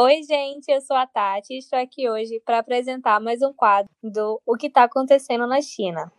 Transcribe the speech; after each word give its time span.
Oi, 0.00 0.22
gente, 0.22 0.70
eu 0.70 0.80
sou 0.80 0.96
a 0.96 1.08
Tati 1.08 1.54
e 1.54 1.58
estou 1.58 1.76
aqui 1.76 2.08
hoje 2.08 2.40
para 2.46 2.60
apresentar 2.60 3.18
mais 3.18 3.42
um 3.42 3.52
quadro 3.52 3.90
do 4.00 4.40
O 4.46 4.56
que 4.56 4.68
está 4.68 4.84
acontecendo 4.84 5.44
na 5.44 5.60
China. 5.60 6.12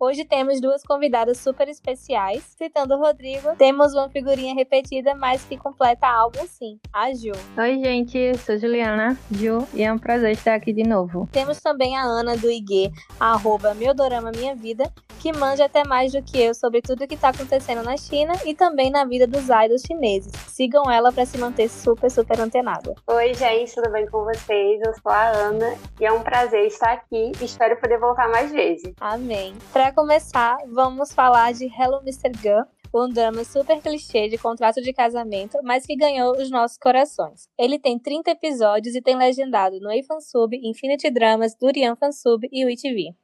Hoje 0.00 0.24
temos 0.24 0.60
duas 0.60 0.84
convidadas 0.84 1.38
super 1.38 1.68
especiais. 1.68 2.44
Citando 2.56 2.94
o 2.94 2.98
Rodrigo, 3.00 3.56
temos 3.56 3.94
uma 3.94 4.08
figurinha 4.08 4.54
repetida, 4.54 5.12
mas 5.16 5.42
que 5.42 5.56
completa 5.56 6.06
álbum 6.06 6.46
sim, 6.46 6.78
a 6.92 7.12
Ju. 7.12 7.32
Oi, 7.56 7.80
gente, 7.82 8.38
sou 8.38 8.56
Juliana, 8.56 9.18
Ju, 9.28 9.66
e 9.74 9.82
é 9.82 9.92
um 9.92 9.98
prazer 9.98 10.30
estar 10.30 10.54
aqui 10.54 10.72
de 10.72 10.84
novo. 10.84 11.28
Temos 11.32 11.60
também 11.60 11.96
a 11.96 12.02
Ana 12.02 12.36
do 12.36 12.48
IG, 12.48 12.92
arroba 13.18 13.74
Meudorama 13.74 14.30
Minha 14.30 14.54
Vida, 14.54 14.88
que 15.18 15.32
manja 15.32 15.64
até 15.64 15.82
mais 15.82 16.12
do 16.12 16.22
que 16.22 16.40
eu 16.40 16.54
sobre 16.54 16.80
tudo 16.80 17.02
o 17.02 17.08
que 17.08 17.16
está 17.16 17.30
acontecendo 17.30 17.82
na 17.82 17.96
China 17.96 18.34
e 18.46 18.54
também 18.54 18.90
na 18.90 19.04
vida 19.04 19.26
dos 19.26 19.48
idols 19.48 19.82
chineses. 19.84 20.32
Sigam 20.46 20.88
ela 20.88 21.12
para 21.12 21.26
se 21.26 21.36
manter 21.38 21.68
super, 21.68 22.08
super 22.08 22.38
antenada. 22.38 22.94
Oi, 23.04 23.34
gente, 23.34 23.74
tudo 23.74 23.90
bem 23.90 24.06
com 24.06 24.22
vocês? 24.24 24.80
Eu 24.80 24.94
sou 25.02 25.10
a 25.10 25.26
Ana 25.28 25.74
e 26.00 26.06
é 26.06 26.12
um 26.12 26.22
prazer 26.22 26.66
estar 26.66 26.92
aqui. 26.92 27.32
Espero 27.40 27.76
poder 27.80 27.98
voltar 27.98 28.28
mais 28.28 28.52
vezes. 28.52 28.94
Amém. 29.00 29.54
Para 29.88 29.94
começar, 29.94 30.58
vamos 30.66 31.14
falar 31.14 31.54
de 31.54 31.64
Hello 31.64 32.02
Mr. 32.02 32.30
Gun, 32.42 32.62
um 32.94 33.08
drama 33.08 33.42
super 33.42 33.80
clichê 33.80 34.28
de 34.28 34.36
contrato 34.36 34.82
de 34.82 34.92
casamento, 34.92 35.56
mas 35.62 35.86
que 35.86 35.96
ganhou 35.96 36.36
os 36.36 36.50
nossos 36.50 36.76
corações. 36.76 37.48
Ele 37.58 37.78
tem 37.78 37.98
30 37.98 38.32
episódios 38.32 38.94
e 38.94 39.00
tem 39.00 39.16
legendado 39.16 39.80
no 39.80 39.90
iFansub, 39.90 40.54
Infinity 40.62 41.10
Dramas, 41.10 41.56
Durian 41.58 41.96
Fansub 41.96 42.46
e 42.52 42.66
o 42.66 42.68
ITV. 42.68 43.14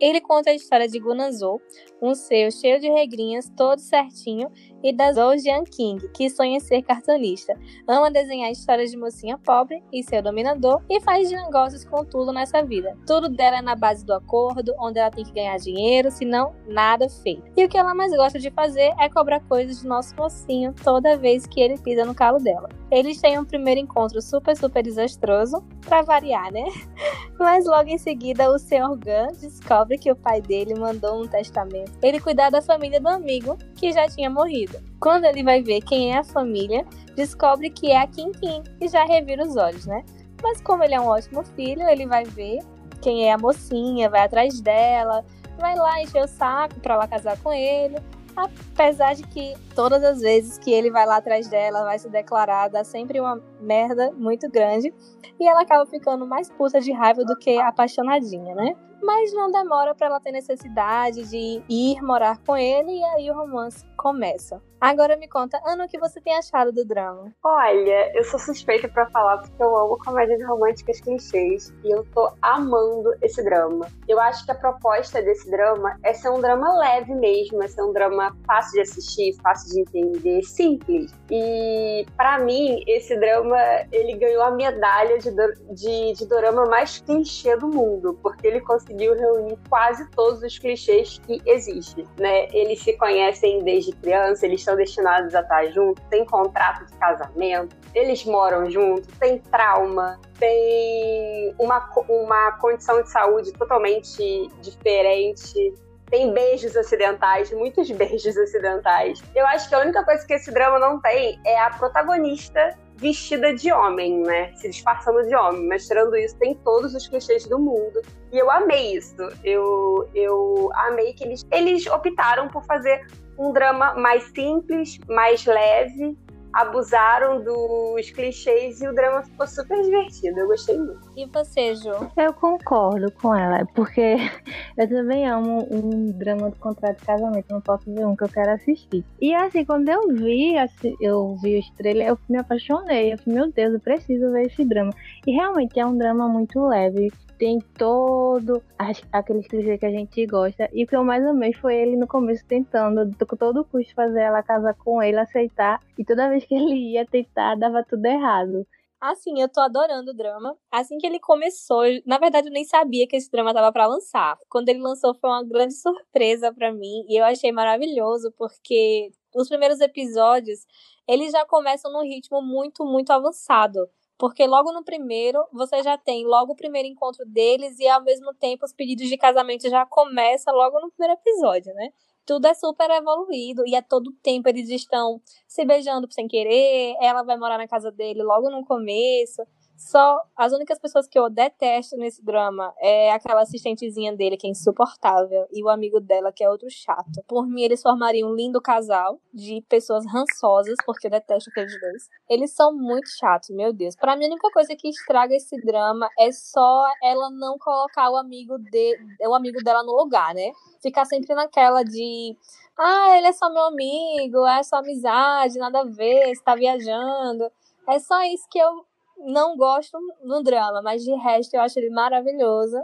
Ele 0.00 0.22
conta 0.22 0.48
a 0.48 0.54
história 0.54 0.88
de 0.88 0.98
Gunanzou, 0.98 1.60
um 2.00 2.14
ser 2.14 2.50
cheio 2.50 2.80
de 2.80 2.88
regrinhas, 2.88 3.50
todo 3.54 3.78
certinho, 3.78 4.50
e 4.82 4.92
da 4.92 5.12
Zhou 5.12 5.36
Jianqing, 5.36 5.98
que 6.14 6.28
sonha 6.28 6.60
ser 6.60 6.82
cartunista. 6.82 7.58
Ama 7.86 8.10
desenhar 8.10 8.50
histórias 8.50 8.90
de 8.90 8.96
mocinha 8.96 9.38
pobre 9.38 9.82
e 9.92 10.02
seu 10.02 10.22
dominador 10.22 10.82
e 10.88 11.00
faz 11.00 11.30
negócios 11.30 11.84
com 11.84 12.04
tudo 12.04 12.32
nessa 12.32 12.62
vida. 12.62 12.96
Tudo 13.06 13.28
dela 13.28 13.58
é 13.58 13.62
na 13.62 13.74
base 13.74 14.04
do 14.04 14.12
acordo, 14.12 14.74
onde 14.78 14.98
ela 14.98 15.10
tem 15.10 15.24
que 15.24 15.32
ganhar 15.32 15.56
dinheiro, 15.58 16.10
senão 16.10 16.54
nada 16.66 17.08
feito. 17.08 17.42
E 17.56 17.64
o 17.64 17.68
que 17.68 17.78
ela 17.78 17.94
mais 17.94 18.12
gosta 18.12 18.38
de 18.38 18.50
fazer 18.50 18.92
é 18.98 19.08
cobrar 19.08 19.40
coisas 19.40 19.82
do 19.82 19.88
nosso 19.88 20.14
mocinho 20.16 20.74
toda 20.82 21.16
vez 21.16 21.46
que 21.46 21.60
ele 21.60 21.78
pisa 21.78 22.04
no 22.04 22.14
calo 22.14 22.38
dela. 22.38 22.68
Eles 22.90 23.20
têm 23.20 23.38
um 23.38 23.44
primeiro 23.44 23.80
encontro 23.80 24.20
super, 24.20 24.54
super 24.54 24.82
desastroso, 24.82 25.64
pra 25.86 26.02
variar, 26.02 26.52
né? 26.52 26.64
Mas 27.38 27.66
logo 27.66 27.88
em 27.88 27.98
seguida, 27.98 28.50
o 28.50 28.58
Sr. 28.58 28.90
Gun 28.90 29.32
descobre 29.40 29.98
que 29.98 30.10
o 30.12 30.16
pai 30.16 30.40
dele 30.40 30.74
mandou 30.74 31.22
um 31.22 31.26
testamento. 31.26 31.92
Ele 32.02 32.20
cuidar 32.20 32.50
da 32.50 32.62
família 32.62 33.00
do 33.00 33.08
amigo, 33.08 33.56
que 33.74 33.92
já 33.92 34.06
tinha 34.08 34.30
morrido. 34.30 34.71
Quando 35.00 35.24
ele 35.24 35.42
vai 35.42 35.62
ver 35.62 35.80
quem 35.82 36.12
é 36.12 36.18
a 36.18 36.24
família, 36.24 36.86
descobre 37.16 37.70
que 37.70 37.90
é 37.90 38.00
a 38.00 38.06
Kim 38.06 38.32
Kim 38.32 38.62
e 38.80 38.88
já 38.88 39.04
revira 39.04 39.44
os 39.44 39.56
olhos, 39.56 39.86
né? 39.86 40.04
Mas 40.42 40.60
como 40.60 40.82
ele 40.82 40.94
é 40.94 41.00
um 41.00 41.06
ótimo 41.06 41.42
filho, 41.42 41.88
ele 41.88 42.06
vai 42.06 42.24
ver 42.24 42.60
quem 43.00 43.28
é 43.28 43.32
a 43.32 43.38
mocinha, 43.38 44.08
vai 44.08 44.22
atrás 44.22 44.60
dela, 44.60 45.24
vai 45.58 45.76
lá 45.76 46.00
encher 46.00 46.24
o 46.24 46.28
saco 46.28 46.78
pra 46.80 46.96
lá 46.96 47.06
casar 47.06 47.38
com 47.38 47.52
ele. 47.52 47.96
Apesar 48.34 49.14
de 49.14 49.24
que 49.24 49.54
todas 49.74 50.02
as 50.02 50.20
vezes 50.20 50.56
que 50.58 50.72
ele 50.72 50.90
vai 50.90 51.04
lá 51.04 51.16
atrás 51.16 51.48
dela, 51.48 51.84
vai 51.84 51.98
se 51.98 52.08
declarar, 52.08 52.68
dá 52.68 52.82
sempre 52.82 53.20
uma 53.20 53.40
merda 53.62 54.12
muito 54.12 54.50
grande. 54.50 54.92
E 55.38 55.46
ela 55.46 55.62
acaba 55.62 55.86
ficando 55.86 56.26
mais 56.26 56.50
puta 56.50 56.80
de 56.80 56.92
raiva 56.92 57.24
do 57.24 57.36
que 57.36 57.58
apaixonadinha, 57.58 58.54
né? 58.54 58.76
Mas 59.02 59.32
não 59.32 59.50
demora 59.50 59.94
para 59.94 60.06
ela 60.06 60.20
ter 60.20 60.30
necessidade 60.30 61.28
de 61.28 61.62
ir 61.68 62.02
morar 62.02 62.38
com 62.46 62.56
ele 62.56 62.92
e 62.92 63.04
aí 63.04 63.30
o 63.30 63.34
romance 63.34 63.84
começa. 63.96 64.62
Agora 64.82 65.16
me 65.16 65.28
conta, 65.28 65.60
Ana, 65.64 65.84
o 65.84 65.88
que 65.88 65.96
você 65.96 66.20
tem 66.20 66.34
achado 66.34 66.72
do 66.72 66.84
drama? 66.84 67.32
Olha, 67.44 68.18
eu 68.18 68.24
sou 68.24 68.40
suspeita 68.40 68.88
para 68.88 69.08
falar 69.10 69.38
porque 69.38 69.62
eu 69.62 69.76
amo 69.76 69.96
comédias 69.98 70.44
românticas 70.44 71.00
clichês 71.00 71.72
e 71.84 71.94
eu 71.94 72.04
tô 72.12 72.32
amando 72.42 73.14
esse 73.22 73.44
drama. 73.44 73.86
Eu 74.08 74.18
acho 74.18 74.44
que 74.44 74.50
a 74.50 74.56
proposta 74.56 75.22
desse 75.22 75.48
drama 75.48 75.96
é 76.02 76.12
ser 76.12 76.30
um 76.30 76.40
drama 76.40 76.76
leve 76.78 77.14
mesmo, 77.14 77.62
é 77.62 77.68
ser 77.68 77.82
um 77.82 77.92
drama 77.92 78.36
fácil 78.44 78.72
de 78.72 78.80
assistir, 78.80 79.36
fácil 79.40 79.72
de 79.72 79.80
entender, 79.82 80.42
simples. 80.42 81.14
E 81.30 82.04
para 82.16 82.40
mim, 82.40 82.82
esse 82.88 83.16
drama, 83.20 83.51
ele 83.90 84.16
ganhou 84.16 84.42
a 84.42 84.50
medalha 84.50 85.18
de, 85.18 85.30
de, 85.74 86.12
de 86.12 86.26
drama 86.26 86.66
mais 86.66 87.00
clichê 87.00 87.56
do 87.56 87.68
mundo, 87.68 88.18
porque 88.22 88.46
ele 88.46 88.60
conseguiu 88.60 89.14
reunir 89.14 89.58
quase 89.68 90.08
todos 90.10 90.42
os 90.42 90.58
clichês 90.58 91.18
que 91.26 91.40
existem, 91.46 92.06
né? 92.18 92.48
Eles 92.52 92.82
se 92.82 92.92
conhecem 92.94 93.62
desde 93.62 93.92
criança, 93.92 94.46
eles 94.46 94.62
são 94.62 94.76
destinados 94.76 95.34
a 95.34 95.40
estar 95.40 95.66
juntos, 95.66 96.02
tem 96.10 96.24
contrato 96.24 96.86
de 96.86 96.92
casamento, 96.98 97.76
eles 97.94 98.24
moram 98.24 98.70
juntos, 98.70 99.08
tem 99.18 99.38
trauma, 99.38 100.18
tem 100.38 101.54
uma, 101.58 101.88
uma 102.08 102.52
condição 102.52 103.02
de 103.02 103.10
saúde 103.10 103.52
totalmente 103.52 104.48
diferente, 104.60 105.74
tem 106.12 106.30
beijos 106.30 106.76
ocidentais, 106.76 107.50
muitos 107.52 107.90
beijos 107.90 108.36
ocidentais. 108.36 109.22
Eu 109.34 109.46
acho 109.46 109.66
que 109.66 109.74
a 109.74 109.78
única 109.78 110.04
coisa 110.04 110.26
que 110.26 110.34
esse 110.34 110.52
drama 110.52 110.78
não 110.78 111.00
tem 111.00 111.40
é 111.44 111.58
a 111.58 111.70
protagonista 111.70 112.76
vestida 113.02 113.52
de 113.52 113.72
homem, 113.72 114.20
né? 114.20 114.52
Se 114.54 114.70
disfarçando 114.70 115.26
de 115.26 115.34
homem. 115.34 115.66
Mas 115.66 115.86
tirando 115.86 116.16
isso, 116.16 116.38
tem 116.38 116.54
todos 116.54 116.94
os 116.94 117.08
clichês 117.08 117.46
do 117.46 117.58
mundo. 117.58 118.00
E 118.32 118.38
eu 118.38 118.48
amei 118.50 118.94
isso. 118.94 119.28
Eu, 119.42 120.08
eu 120.14 120.70
amei 120.74 121.12
que 121.12 121.24
eles, 121.24 121.44
eles 121.50 121.86
optaram 121.86 122.48
por 122.48 122.64
fazer 122.64 123.04
um 123.36 123.52
drama 123.52 123.94
mais 123.94 124.22
simples, 124.34 124.98
mais 125.08 125.44
leve, 125.44 126.16
abusaram 126.52 127.42
dos 127.42 128.10
clichês 128.10 128.80
e 128.80 128.88
o 128.88 128.94
drama 128.94 129.22
ficou 129.22 129.46
super 129.46 129.80
divertido. 129.82 130.40
Eu 130.40 130.46
gostei 130.46 130.78
muito. 130.78 131.12
E 131.16 131.26
você, 131.26 131.74
Ju? 131.74 132.10
Eu 132.16 132.32
concordo 132.34 133.10
com 133.12 133.34
ela, 133.34 133.64
porque 133.74 134.16
eu 134.76 134.88
também 134.88 135.26
amo 135.26 135.66
um 135.70 136.06
drama 136.12 136.50
de 136.50 136.58
contrato 136.58 136.98
de 136.98 137.06
casamento. 137.06 137.46
Não 137.50 137.60
posso 137.60 137.92
ver 137.92 138.06
um 138.06 138.16
que 138.16 138.24
eu 138.24 138.28
quero 138.28 138.52
assistir. 138.52 139.04
E 139.20 139.34
assim, 139.34 139.64
quando 139.64 139.88
eu 139.88 140.08
vi, 140.08 140.56
assim, 140.58 140.94
eu 141.00 141.36
vi 141.42 141.58
os 141.58 141.70
trailers, 141.70 142.10
eu 142.10 142.18
me 142.28 142.38
apaixonei. 142.38 143.12
Eu 143.12 143.18
falei, 143.18 143.40
meu 143.40 143.52
Deus, 143.52 143.74
eu 143.74 143.80
preciso 143.80 144.30
ver 144.32 144.46
esse 144.46 144.64
drama. 144.64 144.92
E 145.26 145.32
realmente 145.32 145.78
é 145.78 145.86
um 145.86 145.96
drama 145.96 146.28
muito 146.28 146.60
leve 146.66 147.10
tem 147.42 147.58
todo 147.76 148.62
as, 148.78 149.02
aqueles 149.10 149.48
clichês 149.48 149.80
que 149.80 149.86
a 149.86 149.90
gente 149.90 150.24
gosta. 150.26 150.70
E 150.72 150.84
o 150.84 150.86
que 150.86 150.94
eu 150.94 151.02
mais 151.02 151.26
amei 151.26 151.52
foi 151.52 151.74
ele 151.74 151.96
no 151.96 152.06
começo 152.06 152.46
tentando, 152.46 153.10
com 153.26 153.36
todo 153.36 153.64
custo, 153.64 153.92
fazer 153.96 154.20
ela 154.20 154.44
casar 154.44 154.74
com 154.74 155.02
ele, 155.02 155.18
aceitar. 155.18 155.80
E 155.98 156.04
toda 156.04 156.28
vez 156.28 156.44
que 156.44 156.54
ele 156.54 156.92
ia 156.92 157.04
tentar, 157.04 157.56
dava 157.56 157.82
tudo 157.82 158.06
errado. 158.06 158.64
Assim, 159.00 159.40
eu 159.40 159.48
tô 159.48 159.60
adorando 159.60 160.12
o 160.12 160.14
drama. 160.14 160.56
Assim 160.70 160.98
que 160.98 161.04
ele 161.04 161.18
começou, 161.18 161.82
na 162.06 162.16
verdade 162.16 162.46
eu 162.46 162.52
nem 162.52 162.64
sabia 162.64 163.08
que 163.08 163.16
esse 163.16 163.28
drama 163.28 163.52
tava 163.52 163.72
para 163.72 163.88
lançar. 163.88 164.38
Quando 164.48 164.68
ele 164.68 164.78
lançou 164.78 165.12
foi 165.12 165.28
uma 165.28 165.42
grande 165.44 165.74
surpresa 165.74 166.54
para 166.54 166.72
mim 166.72 167.04
e 167.08 167.20
eu 167.20 167.24
achei 167.24 167.50
maravilhoso 167.50 168.32
porque 168.38 169.10
os 169.34 169.48
primeiros 169.48 169.80
episódios, 169.80 170.60
eles 171.08 171.32
já 171.32 171.44
começam 171.44 171.92
num 171.92 172.04
ritmo 172.04 172.40
muito, 172.40 172.84
muito 172.84 173.10
avançado. 173.10 173.88
Porque 174.22 174.46
logo 174.46 174.70
no 174.70 174.84
primeiro, 174.84 175.44
você 175.52 175.82
já 175.82 175.98
tem 175.98 176.24
logo 176.24 176.52
o 176.52 176.54
primeiro 176.54 176.86
encontro 176.86 177.26
deles 177.26 177.76
e 177.80 177.88
ao 177.88 178.00
mesmo 178.04 178.32
tempo 178.32 178.64
os 178.64 178.72
pedidos 178.72 179.08
de 179.08 179.16
casamento 179.16 179.68
já 179.68 179.84
começam 179.84 180.54
logo 180.54 180.78
no 180.78 180.92
primeiro 180.92 181.20
episódio, 181.20 181.74
né? 181.74 181.88
Tudo 182.24 182.46
é 182.46 182.54
super 182.54 182.88
evoluído 182.88 183.66
e 183.66 183.74
a 183.74 183.82
todo 183.82 184.12
tempo 184.22 184.48
eles 184.48 184.68
estão 184.68 185.20
se 185.48 185.64
beijando 185.64 186.06
sem 186.08 186.28
querer, 186.28 186.94
ela 187.00 187.24
vai 187.24 187.36
morar 187.36 187.58
na 187.58 187.66
casa 187.66 187.90
dele 187.90 188.22
logo 188.22 188.48
no 188.48 188.64
começo. 188.64 189.42
Só 189.82 190.22
as 190.36 190.52
únicas 190.52 190.78
pessoas 190.78 191.08
que 191.08 191.18
eu 191.18 191.28
detesto 191.28 191.96
nesse 191.96 192.24
drama 192.24 192.72
é 192.78 193.10
aquela 193.10 193.42
assistentezinha 193.42 194.14
dele, 194.16 194.36
que 194.36 194.46
é 194.46 194.50
insuportável, 194.50 195.44
e 195.50 195.62
o 195.62 195.68
amigo 195.68 195.98
dela, 195.98 196.32
que 196.32 196.44
é 196.44 196.48
outro 196.48 196.68
chato. 196.70 197.20
Por 197.26 197.48
mim, 197.48 197.62
eles 197.62 197.82
formariam 197.82 198.30
um 198.30 198.34
lindo 198.34 198.60
casal 198.60 199.20
de 199.34 199.60
pessoas 199.68 200.06
rançosas, 200.06 200.76
porque 200.86 201.08
eu 201.08 201.10
detesto 201.10 201.50
aqueles 201.50 201.78
dois. 201.80 202.08
Eles 202.30 202.52
são 202.52 202.72
muito 202.72 203.10
chatos, 203.10 203.50
meu 203.50 203.72
Deus. 203.72 203.96
Para 203.96 204.14
mim, 204.14 204.26
a 204.26 204.28
única 204.28 204.48
coisa 204.52 204.74
que 204.76 204.88
estraga 204.88 205.34
esse 205.34 205.60
drama 205.60 206.08
é 206.16 206.30
só 206.30 206.84
ela 207.02 207.28
não 207.30 207.58
colocar 207.58 208.08
o 208.08 208.16
amigo, 208.16 208.56
de, 208.58 208.96
o 209.26 209.34
amigo 209.34 209.58
dela 209.64 209.82
no 209.82 209.96
lugar, 209.96 210.32
né? 210.32 210.52
Ficar 210.80 211.04
sempre 211.06 211.34
naquela 211.34 211.82
de 211.82 212.36
ah, 212.78 213.18
ele 213.18 213.26
é 213.26 213.32
só 213.32 213.52
meu 213.52 213.64
amigo, 213.64 214.46
é 214.46 214.62
só 214.62 214.76
amizade, 214.76 215.58
nada 215.58 215.80
a 215.80 215.84
ver, 215.84 216.30
está 216.30 216.54
viajando. 216.54 217.50
É 217.88 217.98
só 217.98 218.22
isso 218.22 218.46
que 218.48 218.60
eu 218.60 218.86
não 219.18 219.56
gosto 219.56 219.98
no 220.22 220.42
drama, 220.42 220.82
mas 220.82 221.02
de 221.02 221.14
resto 221.14 221.54
eu 221.54 221.60
acho 221.60 221.78
ele 221.78 221.90
maravilhoso. 221.90 222.76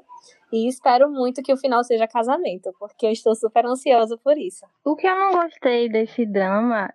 E 0.53 0.67
espero 0.67 1.11
muito 1.11 1.43
que 1.43 1.53
o 1.53 1.57
final 1.57 1.85
seja 1.85 2.09
casamento, 2.09 2.73
porque 2.79 3.07
eu 3.07 3.11
estou 3.11 3.35
super 3.35 3.67
ansiosa 3.67 4.17
por 4.17 4.39
isso. 4.39 4.65
O 4.85 4.97
que 4.97 5.07
eu 5.07 5.15
não 5.15 5.33
gostei 5.33 5.89
desse 5.89 6.25
drama, 6.25 6.93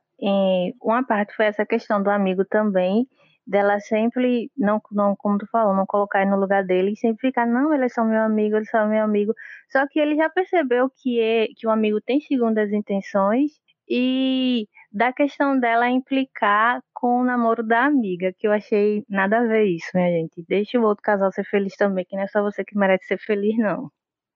uma 0.82 1.06
parte 1.06 1.36
foi 1.36 1.46
essa 1.46 1.66
questão 1.66 2.02
do 2.02 2.10
amigo 2.10 2.44
também, 2.46 3.08
dela 3.46 3.80
sempre, 3.80 4.50
não, 4.58 4.82
não 4.92 5.16
como 5.16 5.38
tu 5.38 5.46
falou, 5.52 5.76
não 5.76 5.86
colocar 5.86 6.22
ele 6.22 6.32
no 6.32 6.40
lugar 6.40 6.66
dele 6.66 6.94
e 6.94 6.96
sempre 6.96 7.28
ficar, 7.28 7.46
não, 7.46 7.74
ele 7.74 7.86
é 7.86 7.90
só 7.90 8.04
meu 8.04 8.22
amigo, 8.22 8.56
ele 8.56 8.66
é 8.66 8.72
só 8.72 8.86
meu 8.88 9.04
amigo. 9.04 9.34
Só 9.70 9.86
que 9.88 10.00
ele 10.00 10.16
já 10.16 10.30
percebeu 10.30 10.90
que, 10.90 11.20
é, 11.20 11.48
que 11.56 11.68
o 11.68 11.70
amigo 11.70 12.00
tem 12.02 12.20
segundas 12.22 12.72
intenções 12.72 13.52
E 13.88 14.68
da 14.94 15.12
questão 15.12 15.60
dela 15.60 15.90
implicar 15.90 16.80
com 16.94 17.22
o 17.22 17.26
namoro 17.26 17.64
da 17.64 17.86
amiga, 17.86 18.32
que 18.38 18.48
eu 18.48 18.52
achei 18.52 19.04
nada 19.10 19.40
a 19.40 19.48
ver 19.48 19.66
isso, 19.66 19.90
minha 19.96 20.12
gente. 20.12 20.46
Deixa 20.48 20.80
o 20.80 20.84
outro 20.84 21.02
casal 21.02 21.32
ser 21.32 21.44
feliz 21.46 21.76
também, 21.76 22.06
que 22.06 22.16
não 22.16 22.22
é 22.24 22.28
só 22.28 22.44
você 22.44 22.64
que 22.64 22.78
merece 22.78 23.08
ser 23.08 23.18
feliz, 23.18 23.58
não. 23.58 23.90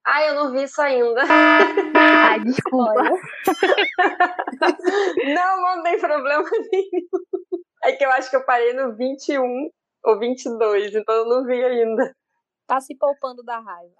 Ah, 0.04 0.24
eu 0.24 0.34
não 0.34 0.50
vi 0.50 0.64
isso 0.64 0.80
ainda. 0.80 1.22
Ai, 1.94 2.40
desculpa. 2.44 2.94
não, 5.34 5.60
não 5.60 5.82
tem 5.82 6.00
problema 6.00 6.44
nenhum. 6.72 7.08
É 7.84 7.92
que 7.92 8.04
eu 8.04 8.10
acho 8.10 8.28
que 8.28 8.36
eu 8.36 8.44
parei 8.44 8.72
no 8.72 8.96
21 8.96 9.70
ou 10.04 10.18
22, 10.18 10.94
então 10.94 11.14
eu 11.14 11.26
não 11.26 11.44
vi 11.44 11.62
ainda. 11.62 12.12
Tá 12.66 12.80
se 12.80 12.96
poupando 12.96 13.44
da 13.44 13.60
raiva. 13.60 13.94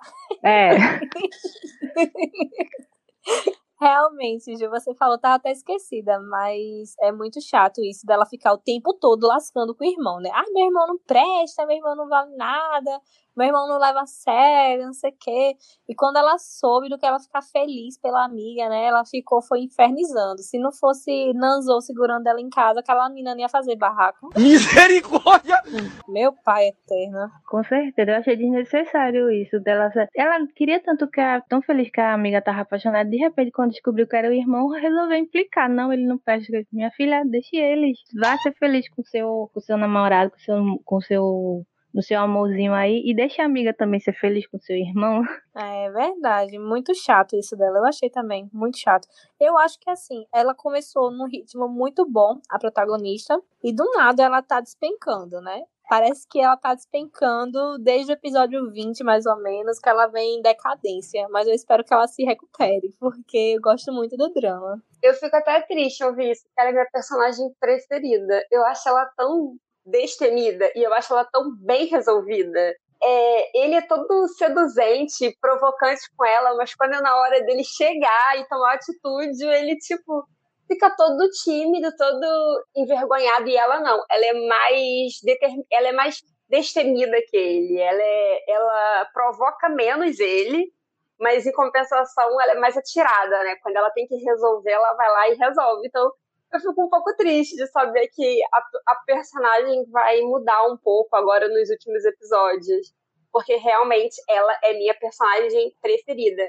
É. 0.45 0.71
Realmente, 3.81 4.57
Ju, 4.57 4.69
você 4.71 4.93
falou, 4.95 5.17
tava 5.19 5.37
até 5.37 5.53
esquecida, 5.53 6.19
mas 6.19 6.95
é 7.01 7.13
muito 7.13 7.41
chato 7.41 7.81
isso 7.81 8.05
dela 8.05 8.27
ficar 8.27 8.53
o 8.53 8.59
tempo 8.59 8.93
todo 8.93 9.25
lascando 9.29 9.73
com 9.73 9.85
o 9.85 9.89
irmão, 9.89 10.19
né? 10.21 10.31
Ah, 10.35 10.43
meu 10.53 10.65
irmão 10.67 10.85
não 10.89 10.99
presta, 10.99 11.65
meu 11.65 11.77
irmão 11.77 11.95
não 11.95 12.09
vale 12.09 12.35
nada, 12.37 13.01
meu 13.39 13.47
irmão 13.47 13.69
não 13.69 13.79
leva 13.79 14.01
a 14.01 14.07
sério, 14.07 14.87
não 14.87 14.93
sei 14.93 15.11
o 15.11 15.17
quê. 15.19 15.57
E 15.89 15.95
quando 15.95 16.17
ela 16.17 16.37
soube 16.39 16.89
do 16.89 16.99
que 16.99 17.07
ela 17.07 17.21
ficar 17.21 17.41
feliz 17.43 17.97
pela 17.99 18.25
amiga, 18.25 18.69
né? 18.69 18.87
Ela 18.87 19.05
ficou, 19.05 19.41
foi 19.41 19.61
infernizando. 19.61 20.43
Se 20.43 20.59
não 20.59 20.73
fosse 20.73 21.33
Nanzou 21.35 21.81
segurando 21.81 22.27
ela 22.27 22.41
em 22.41 22.51
casa, 22.51 22.81
aquela 22.81 23.09
menina 23.09 23.35
não 23.35 23.41
ia 23.41 23.49
fazer 23.49 23.77
barraco. 23.77 24.31
Misericórdia! 24.37 25.63
Meu 26.09 26.33
pai 26.45 26.69
eterno. 26.69 27.31
Com 27.47 27.63
certeza, 27.63 28.11
eu 28.11 28.17
achei 28.17 28.37
desnecessário 28.37 29.31
isso 29.31 29.61
dela. 29.61 29.91
Ela 30.17 30.47
queria 30.57 30.83
tanto 30.83 31.09
que 31.09 31.21
era 31.21 31.41
tão 31.43 31.63
feliz 31.63 31.91
que 31.91 32.01
a 32.01 32.15
amiga 32.15 32.43
tava 32.43 32.63
apaixonada. 32.63 33.09
De 33.09 33.17
repente, 33.17 33.53
quando 33.53 33.71
descobriu 33.71 34.07
que 34.09 34.17
era 34.17 34.29
o 34.29 34.33
irmão, 34.33 34.69
resolveu 34.69 35.17
implicar. 35.17 35.69
Não, 35.71 35.93
ele 35.93 36.07
não 36.07 36.19
presta. 36.19 36.49
Minha 36.73 36.91
filha, 36.91 37.23
deixe 37.25 37.57
eles. 37.57 37.99
Vá 38.19 38.37
ser 38.39 38.53
feliz 38.55 38.89
com 38.89 39.03
seu, 39.05 39.51
com 39.53 39.61
seu 39.61 39.77
namorado, 39.77 40.31
com 40.31 40.39
seu, 40.39 40.81
com 40.85 41.01
seu 41.01 41.67
no 41.93 42.03
seu 42.03 42.21
amorzinho 42.21 42.73
aí 42.75 43.03
e 43.05 43.15
deixa 43.15 43.43
a 43.43 43.47
amiga 43.47 43.73
também 43.73 44.01
ser 44.01 44.13
feliz 44.13 44.47
com 44.47 44.59
seu 44.59 44.77
irmão. 44.77 45.23
É 45.61 45.91
verdade, 45.91 46.57
muito 46.57 46.95
chato 46.95 47.35
isso 47.35 47.57
dela. 47.57 47.79
Eu 47.79 47.85
achei 47.85 48.09
também 48.09 48.49
muito 48.53 48.79
chato. 48.79 49.09
Eu 49.41 49.59
acho 49.59 49.77
que 49.81 49.91
assim, 49.91 50.25
ela 50.33 50.55
começou 50.55 51.11
num 51.11 51.27
ritmo 51.27 51.69
muito 51.69 52.07
bom, 52.09 52.41
a 52.49 52.61
protagonista, 52.61 53.41
e 53.65 53.73
do 53.73 53.85
nada 53.97 54.23
ela 54.23 54.41
tá 54.41 54.61
despencando, 54.61 55.41
né? 55.41 55.65
Parece 55.89 56.29
que 56.29 56.39
ela 56.39 56.57
tá 56.57 56.75
despencando 56.75 57.79
desde 57.79 58.13
o 58.13 58.15
episódio 58.15 58.71
20, 58.71 59.03
mais 59.03 59.25
ou 59.25 59.37
menos, 59.41 59.79
que 59.79 59.89
ela 59.89 60.07
vem 60.07 60.39
em 60.39 60.43
decadência. 60.43 61.27
Mas 61.31 61.49
eu 61.49 61.55
espero 61.55 61.83
que 61.83 61.95
ela 61.95 62.07
se 62.07 62.23
recupere, 62.25 62.95
porque 63.01 63.55
eu 63.57 63.61
gosto 63.61 63.91
muito 63.91 64.15
do 64.15 64.29
drama. 64.29 64.83
Eu 65.03 65.15
fico 65.15 65.35
até 65.35 65.63
triste 65.63 66.05
ouvir 66.05 66.33
isso, 66.33 66.45
porque 66.45 66.61
ela 66.61 66.71
é 66.71 66.73
minha 66.73 66.89
personagem 66.93 67.51
preferida. 67.59 68.45
Eu 68.51 68.65
acho 68.67 68.87
ela 68.87 69.07
tão 69.17 69.57
destemida 69.91 70.71
e 70.75 70.83
eu 70.83 70.93
acho 70.95 71.13
ela 71.13 71.25
tão 71.25 71.55
bem 71.57 71.87
resolvida. 71.87 72.75
É, 73.01 73.65
ele 73.65 73.75
é 73.77 73.83
todo 73.83 74.27
seduzente, 74.29 75.37
provocante 75.41 76.03
com 76.17 76.25
ela, 76.25 76.55
mas 76.57 76.75
quando 76.75 76.95
é 76.95 77.01
na 77.01 77.17
hora 77.17 77.41
dele 77.45 77.63
chegar 77.63 78.39
e 78.39 78.49
tomar 78.49 78.75
atitude, 78.75 79.45
ele, 79.45 79.77
tipo, 79.77 80.25
fica 80.67 80.95
todo 80.97 81.29
tímido, 81.45 81.91
todo 81.97 82.65
envergonhado, 82.77 83.49
e 83.49 83.57
ela 83.57 83.81
não. 83.81 84.03
Ela 84.11 84.27
é 84.27 84.33
mais 84.49 85.13
determin... 85.23 85.65
ela 85.71 85.89
é 85.89 85.93
mais 85.93 86.21
destemida 86.49 87.17
que 87.29 87.37
ele. 87.37 87.81
Ela, 87.81 88.03
é... 88.03 88.51
ela 88.51 89.05
provoca 89.13 89.69
menos 89.69 90.19
ele, 90.19 90.73
mas 91.21 91.47
em 91.47 91.53
compensação 91.53 92.41
ela 92.41 92.53
é 92.53 92.59
mais 92.59 92.77
atirada, 92.77 93.45
né? 93.45 93.57
Quando 93.63 93.77
ela 93.77 93.91
tem 93.91 94.07
que 94.09 94.17
resolver, 94.17 94.73
ela 94.73 94.95
vai 94.95 95.09
lá 95.09 95.29
e 95.29 95.35
resolve. 95.35 95.87
Então, 95.87 96.11
eu 96.53 96.61
fico 96.61 96.85
um 96.85 96.89
pouco 96.89 97.15
triste 97.17 97.57
de 97.57 97.67
saber 97.69 98.09
que 98.09 98.41
a, 98.53 98.93
a 98.93 98.95
personagem 99.07 99.85
vai 99.91 100.21
mudar 100.23 100.67
um 100.67 100.77
pouco 100.77 101.15
agora 101.15 101.49
nos 101.49 101.69
últimos 101.71 102.05
episódios. 102.05 102.93
Porque 103.31 103.57
realmente 103.57 104.17
ela 104.29 104.59
é 104.65 104.73
minha 104.73 104.95
personagem 104.99 105.73
preferida. 105.83 106.43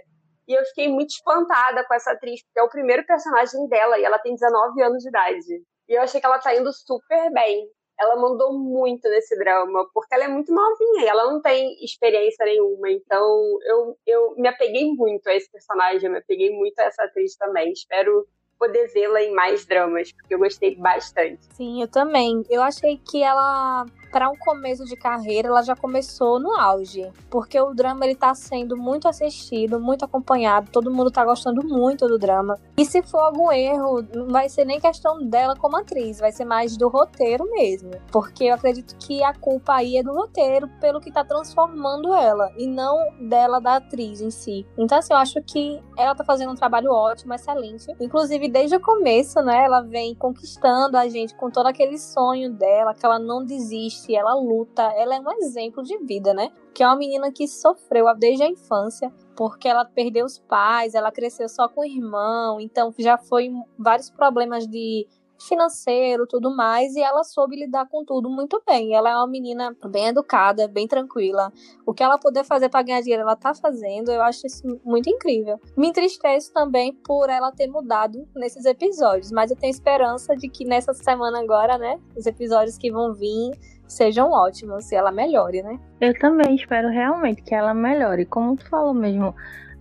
E 0.47 0.53
eu 0.53 0.65
fiquei 0.65 0.87
muito 0.87 1.11
espantada 1.11 1.85
com 1.85 1.93
essa 1.93 2.11
atriz, 2.11 2.41
porque 2.43 2.59
é 2.59 2.63
o 2.63 2.69
primeiro 2.69 3.05
personagem 3.05 3.67
dela 3.67 3.99
e 3.99 4.03
ela 4.03 4.17
tem 4.17 4.33
19 4.33 4.81
anos 4.81 5.03
de 5.03 5.09
idade. 5.09 5.63
E 5.87 5.93
eu 5.93 6.01
achei 6.01 6.19
que 6.19 6.25
ela 6.25 6.39
tá 6.39 6.55
indo 6.55 6.71
super 6.73 7.31
bem. 7.31 7.69
Ela 7.99 8.15
mandou 8.15 8.57
muito 8.57 9.07
nesse 9.09 9.37
drama, 9.37 9.87
porque 9.93 10.15
ela 10.15 10.23
é 10.23 10.27
muito 10.27 10.53
novinha 10.53 11.03
e 11.03 11.07
ela 11.07 11.31
não 11.31 11.41
tem 11.41 11.75
experiência 11.83 12.45
nenhuma. 12.45 12.89
Então 12.89 13.59
eu, 13.63 13.97
eu 14.07 14.35
me 14.37 14.47
apeguei 14.47 14.91
muito 14.93 15.27
a 15.27 15.35
esse 15.35 15.51
personagem, 15.51 16.05
eu 16.05 16.11
me 16.11 16.19
apeguei 16.19 16.49
muito 16.51 16.79
a 16.79 16.83
essa 16.83 17.03
atriz 17.03 17.35
também. 17.35 17.71
Espero 17.71 18.25
poder 18.59 18.87
vê-la 18.93 19.23
em 19.23 19.33
mais 19.33 19.65
dramas, 19.65 20.11
porque 20.11 20.35
eu 20.35 20.39
gostei 20.39 20.75
bastante. 20.75 21.39
Sim, 21.53 21.81
eu 21.81 21.87
também. 21.87 22.45
Eu 22.49 22.61
achei 22.61 22.97
que 22.97 23.23
ela 23.23 23.85
para 24.11 24.29
um 24.29 24.35
começo 24.35 24.85
de 24.85 24.95
carreira, 24.95 25.47
ela 25.47 25.61
já 25.61 25.75
começou 25.75 26.39
no 26.39 26.53
auge, 26.53 27.11
porque 27.29 27.59
o 27.59 27.73
drama 27.73 28.05
ele 28.05 28.15
tá 28.15 28.33
sendo 28.33 28.75
muito 28.75 29.07
assistido, 29.07 29.79
muito 29.79 30.05
acompanhado, 30.05 30.71
todo 30.71 30.91
mundo 30.91 31.11
tá 31.11 31.23
gostando 31.23 31.63
muito 31.65 32.07
do 32.07 32.17
drama. 32.17 32.59
E 32.77 32.85
se 32.85 33.01
for 33.01 33.19
algum 33.19 33.51
erro, 33.51 34.01
não 34.13 34.27
vai 34.27 34.49
ser 34.49 34.65
nem 34.65 34.79
questão 34.79 35.23
dela 35.27 35.55
como 35.55 35.77
atriz, 35.77 36.19
vai 36.19 36.31
ser 36.31 36.45
mais 36.45 36.77
do 36.77 36.87
roteiro 36.87 37.49
mesmo, 37.51 37.91
porque 38.11 38.45
eu 38.45 38.55
acredito 38.55 38.95
que 38.97 39.23
a 39.23 39.33
culpa 39.33 39.75
aí 39.75 39.97
é 39.97 40.03
do 40.03 40.13
roteiro 40.13 40.67
pelo 40.79 40.99
que 40.99 41.11
tá 41.11 41.23
transformando 41.23 42.13
ela 42.13 42.51
e 42.57 42.67
não 42.67 42.97
dela 43.27 43.59
da 43.59 43.75
atriz 43.75 44.21
em 44.21 44.31
si. 44.31 44.65
Então 44.77 44.97
assim, 44.97 45.13
eu 45.13 45.19
acho 45.19 45.41
que 45.43 45.81
ela 45.97 46.15
tá 46.15 46.23
fazendo 46.23 46.51
um 46.51 46.55
trabalho 46.55 46.91
ótimo, 46.91 47.33
excelente. 47.33 47.93
Inclusive 47.99 48.49
desde 48.49 48.75
o 48.75 48.79
começo, 48.79 49.41
né, 49.41 49.65
ela 49.65 49.81
vem 49.81 50.15
conquistando 50.15 50.97
a 50.97 51.07
gente 51.07 51.35
com 51.35 51.49
todo 51.49 51.67
aquele 51.67 51.97
sonho 51.97 52.51
dela, 52.51 52.93
que 52.93 53.05
ela 53.05 53.19
não 53.19 53.43
desiste 53.43 53.98
desiste, 53.99 54.15
ela 54.15 54.33
luta, 54.33 54.83
ela 54.95 55.15
é 55.15 55.19
um 55.19 55.31
exemplo 55.43 55.83
de 55.83 55.97
vida, 55.99 56.33
né? 56.33 56.51
Que 56.73 56.83
é 56.83 56.87
uma 56.87 56.95
menina 56.95 57.31
que 57.31 57.47
sofreu 57.47 58.05
desde 58.17 58.43
a 58.43 58.47
infância, 58.47 59.11
porque 59.35 59.67
ela 59.67 59.85
perdeu 59.85 60.25
os 60.25 60.39
pais, 60.39 60.95
ela 60.95 61.11
cresceu 61.11 61.49
só 61.49 61.67
com 61.67 61.81
o 61.81 61.85
irmão, 61.85 62.59
então 62.59 62.93
já 62.97 63.17
foi 63.17 63.51
vários 63.77 64.09
problemas 64.09 64.67
de 64.67 65.07
financeiro, 65.41 66.27
tudo 66.27 66.53
mais, 66.53 66.95
e 66.95 67.01
ela 67.01 67.23
soube 67.23 67.55
lidar 67.55 67.87
com 67.87 68.03
tudo 68.03 68.29
muito 68.29 68.61
bem. 68.67 68.93
Ela 68.93 69.09
é 69.09 69.15
uma 69.15 69.27
menina 69.27 69.75
bem 69.87 70.07
educada, 70.07 70.67
bem 70.67 70.85
tranquila. 70.85 71.51
O 71.85 71.93
que 71.93 72.03
ela 72.03 72.17
puder 72.17 72.43
fazer 72.43 72.67
para 72.67 72.83
ganhar 72.83 73.01
dinheiro, 73.01 73.23
ela 73.23 73.35
tá 73.35 73.53
fazendo. 73.53 74.11
Eu 74.11 74.21
acho 74.21 74.45
isso 74.45 74.61
muito 74.83 75.09
incrível. 75.09 75.57
Me 75.77 75.87
entristeço 75.87 76.51
também 76.51 76.93
por 76.93 77.29
ela 77.29 77.51
ter 77.51 77.67
mudado 77.67 78.27
nesses 78.35 78.65
episódios, 78.65 79.31
mas 79.31 79.49
eu 79.49 79.57
tenho 79.57 79.71
esperança 79.71 80.35
de 80.35 80.49
que 80.49 80.65
nessa 80.65 80.93
semana 80.93 81.39
agora, 81.39 81.77
né, 81.77 81.99
os 82.17 82.25
episódios 82.25 82.77
que 82.77 82.91
vão 82.91 83.13
vir 83.13 83.51
sejam 83.89 84.31
ótimos 84.31 84.89
e 84.91 84.95
ela 84.95 85.11
melhore, 85.11 85.63
né? 85.63 85.77
Eu 85.99 86.17
também 86.17 86.55
espero 86.55 86.89
realmente 86.89 87.41
que 87.41 87.53
ela 87.53 87.73
melhore. 87.73 88.25
Como 88.25 88.55
tu 88.55 88.69
falou 88.69 88.93
mesmo, 88.93 89.35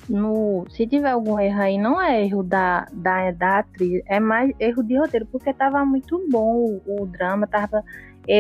no, 0.08 0.64
se 0.70 0.86
tiver 0.86 1.10
algum 1.10 1.38
erro 1.38 1.60
aí, 1.60 1.78
não 1.78 2.00
é 2.00 2.24
erro 2.24 2.42
da, 2.42 2.86
da, 2.92 3.30
da 3.30 3.58
atriz, 3.58 4.02
é 4.06 4.18
mais 4.18 4.50
erro 4.58 4.82
de 4.82 4.98
roteiro, 4.98 5.26
porque 5.26 5.52
tava 5.52 5.84
muito 5.84 6.26
bom 6.30 6.80
o, 6.86 7.02
o 7.02 7.06
drama, 7.06 7.46
tava, 7.46 7.84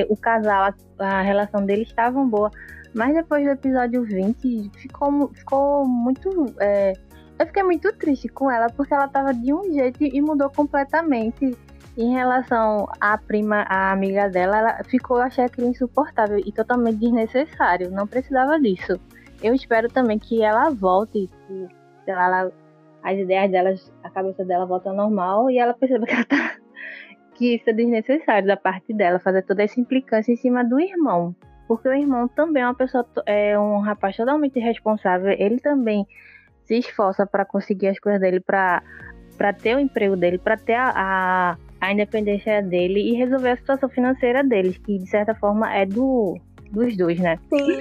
o 0.08 0.16
casal, 0.16 0.72
a, 0.98 1.06
a 1.06 1.22
relação 1.22 1.64
deles 1.64 1.88
estavam 1.88 2.28
boa. 2.28 2.50
Mas 2.94 3.14
depois 3.14 3.44
do 3.44 3.50
episódio 3.50 4.02
20, 4.02 4.70
ficou, 4.78 5.28
ficou 5.34 5.86
muito. 5.86 6.46
É, 6.58 6.94
eu 7.38 7.46
fiquei 7.46 7.62
muito 7.62 7.92
triste 7.92 8.28
com 8.28 8.50
ela, 8.50 8.68
porque 8.68 8.94
ela 8.94 9.06
tava 9.06 9.34
de 9.34 9.52
um 9.52 9.62
jeito 9.72 10.02
e 10.02 10.20
mudou 10.22 10.50
completamente. 10.50 11.56
Em 11.98 12.12
relação 12.12 12.86
à 13.00 13.18
prima, 13.18 13.62
à 13.62 13.90
amiga 13.90 14.28
dela, 14.30 14.58
ela 14.58 14.84
ficou, 14.84 15.16
achei 15.16 15.44
aquilo 15.44 15.66
insuportável 15.66 16.38
e 16.38 16.52
totalmente 16.52 16.98
desnecessário. 16.98 17.90
Não 17.90 18.06
precisava 18.06 18.56
disso. 18.60 19.00
Eu 19.42 19.52
espero 19.52 19.88
também 19.88 20.16
que 20.16 20.40
ela 20.40 20.70
volte, 20.70 21.28
que, 21.48 22.12
lá, 22.12 22.26
ela, 22.26 22.52
as 23.02 23.18
ideias 23.18 23.50
dela, 23.50 23.74
a 24.04 24.10
cabeça 24.10 24.44
dela 24.44 24.64
volta 24.64 24.90
ao 24.90 24.94
normal 24.94 25.50
e 25.50 25.58
ela 25.58 25.74
perceba 25.74 26.06
que 26.06 26.12
ela 26.12 26.24
tá. 26.24 26.54
que 27.34 27.56
isso 27.56 27.68
é 27.68 27.72
desnecessário 27.72 28.46
da 28.46 28.56
parte 28.56 28.94
dela, 28.94 29.18
fazer 29.18 29.42
toda 29.42 29.64
essa 29.64 29.80
implicância 29.80 30.30
em 30.30 30.36
cima 30.36 30.64
do 30.64 30.78
irmão. 30.78 31.34
Porque 31.66 31.88
o 31.88 31.92
irmão 31.92 32.28
também 32.28 32.62
é 32.62 32.66
uma 32.66 32.76
pessoa, 32.76 33.04
é 33.26 33.58
um 33.58 33.80
rapaz 33.80 34.16
totalmente 34.16 34.60
responsável, 34.60 35.32
ele 35.36 35.58
também 35.58 36.06
se 36.62 36.78
esforça 36.78 37.26
para 37.26 37.44
conseguir 37.44 37.88
as 37.88 37.98
coisas 37.98 38.20
dele, 38.20 38.38
para 38.38 38.82
ter 39.60 39.74
o 39.74 39.80
emprego 39.80 40.16
dele, 40.16 40.38
para 40.38 40.56
ter 40.56 40.74
a, 40.74 40.92
a, 40.94 41.56
a 41.80 41.92
independência 41.92 42.62
dele 42.62 43.00
e 43.00 43.14
resolver 43.14 43.50
a 43.50 43.56
situação 43.56 43.88
financeira 43.88 44.42
deles, 44.42 44.78
que 44.78 44.98
de 44.98 45.08
certa 45.08 45.34
forma 45.34 45.72
é 45.72 45.86
do 45.86 46.38
dos 46.70 46.96
dois, 46.96 47.18
né? 47.18 47.38
Sim. 47.48 47.78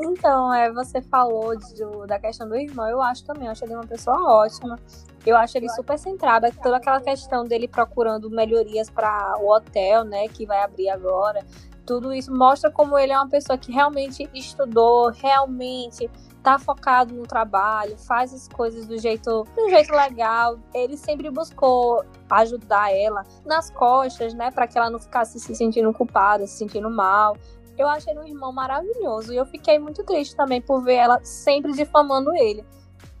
Então, 0.00 0.52
é, 0.54 0.72
você 0.72 1.02
falou 1.02 1.54
de, 1.56 2.06
da 2.06 2.18
questão 2.18 2.48
do 2.48 2.56
irmão, 2.56 2.88
eu 2.88 3.02
acho 3.02 3.24
também, 3.24 3.44
eu 3.44 3.52
acho 3.52 3.64
ele 3.64 3.74
uma 3.74 3.86
pessoa 3.86 4.16
ótima. 4.16 4.78
Eu 5.26 5.36
acho 5.36 5.58
ele 5.58 5.68
super 5.68 5.98
centrado, 5.98 6.46
toda 6.62 6.78
aquela 6.78 7.00
questão 7.00 7.44
dele 7.44 7.68
procurando 7.68 8.30
melhorias 8.30 8.88
para 8.88 9.36
o 9.38 9.54
hotel, 9.54 10.04
né, 10.04 10.26
que 10.28 10.46
vai 10.46 10.62
abrir 10.62 10.88
agora. 10.88 11.44
Tudo 11.86 12.12
isso 12.12 12.32
mostra 12.32 12.70
como 12.70 12.98
ele 12.98 13.12
é 13.12 13.16
uma 13.16 13.28
pessoa 13.28 13.58
que 13.58 13.72
realmente 13.72 14.28
estudou, 14.34 15.10
realmente 15.10 16.10
tá 16.42 16.58
focado 16.58 17.14
no 17.14 17.26
trabalho, 17.26 17.98
faz 17.98 18.32
as 18.32 18.48
coisas 18.48 18.86
do 18.86 18.98
jeito, 18.98 19.44
do 19.56 19.68
jeito 19.68 19.92
legal. 19.92 20.58
Ele 20.74 20.96
sempre 20.96 21.30
buscou 21.30 22.04
ajudar 22.30 22.94
ela 22.94 23.24
nas 23.44 23.70
costas, 23.70 24.34
né, 24.34 24.50
para 24.50 24.66
que 24.66 24.78
ela 24.78 24.90
não 24.90 24.98
ficasse 24.98 25.38
se 25.38 25.54
sentindo 25.54 25.92
culpada, 25.92 26.46
se 26.46 26.58
sentindo 26.58 26.90
mal. 26.90 27.36
Eu 27.76 27.88
achei 27.88 28.12
ele 28.12 28.20
um 28.20 28.26
irmão 28.26 28.52
maravilhoso 28.52 29.32
e 29.32 29.36
eu 29.36 29.46
fiquei 29.46 29.78
muito 29.78 30.04
triste 30.04 30.36
também 30.36 30.60
por 30.60 30.82
ver 30.82 30.96
ela 30.96 31.20
sempre 31.24 31.72
difamando 31.72 32.34
ele. 32.34 32.64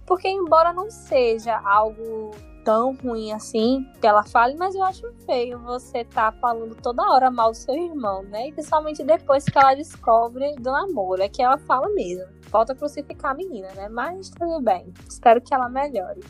Porque 0.06 0.28
embora 0.28 0.72
não 0.72 0.90
seja 0.90 1.58
algo 1.64 2.32
tão 2.64 2.94
ruim 2.94 3.32
assim 3.32 3.86
que 4.00 4.06
ela 4.06 4.22
fale, 4.22 4.56
mas 4.56 4.74
eu 4.74 4.82
acho 4.84 5.12
feio 5.26 5.58
você 5.58 6.04
tá 6.04 6.32
falando 6.32 6.74
toda 6.74 7.02
hora 7.10 7.30
mal 7.30 7.50
do 7.50 7.56
seu 7.56 7.74
irmão, 7.74 8.22
né? 8.22 8.48
E 8.48 8.52
principalmente 8.52 9.02
depois 9.02 9.44
que 9.44 9.58
ela 9.58 9.74
descobre 9.74 10.54
do 10.56 10.70
namoro, 10.70 11.22
é 11.22 11.28
que 11.28 11.42
ela 11.42 11.58
fala 11.58 11.88
mesmo. 11.90 12.24
Falta 12.42 12.74
crucificar 12.74 13.32
a 13.32 13.34
menina, 13.34 13.68
né? 13.74 13.88
Mas 13.88 14.30
tudo 14.30 14.60
bem. 14.60 14.92
Espero 15.08 15.40
que 15.40 15.54
ela 15.54 15.68
melhore. 15.68 16.20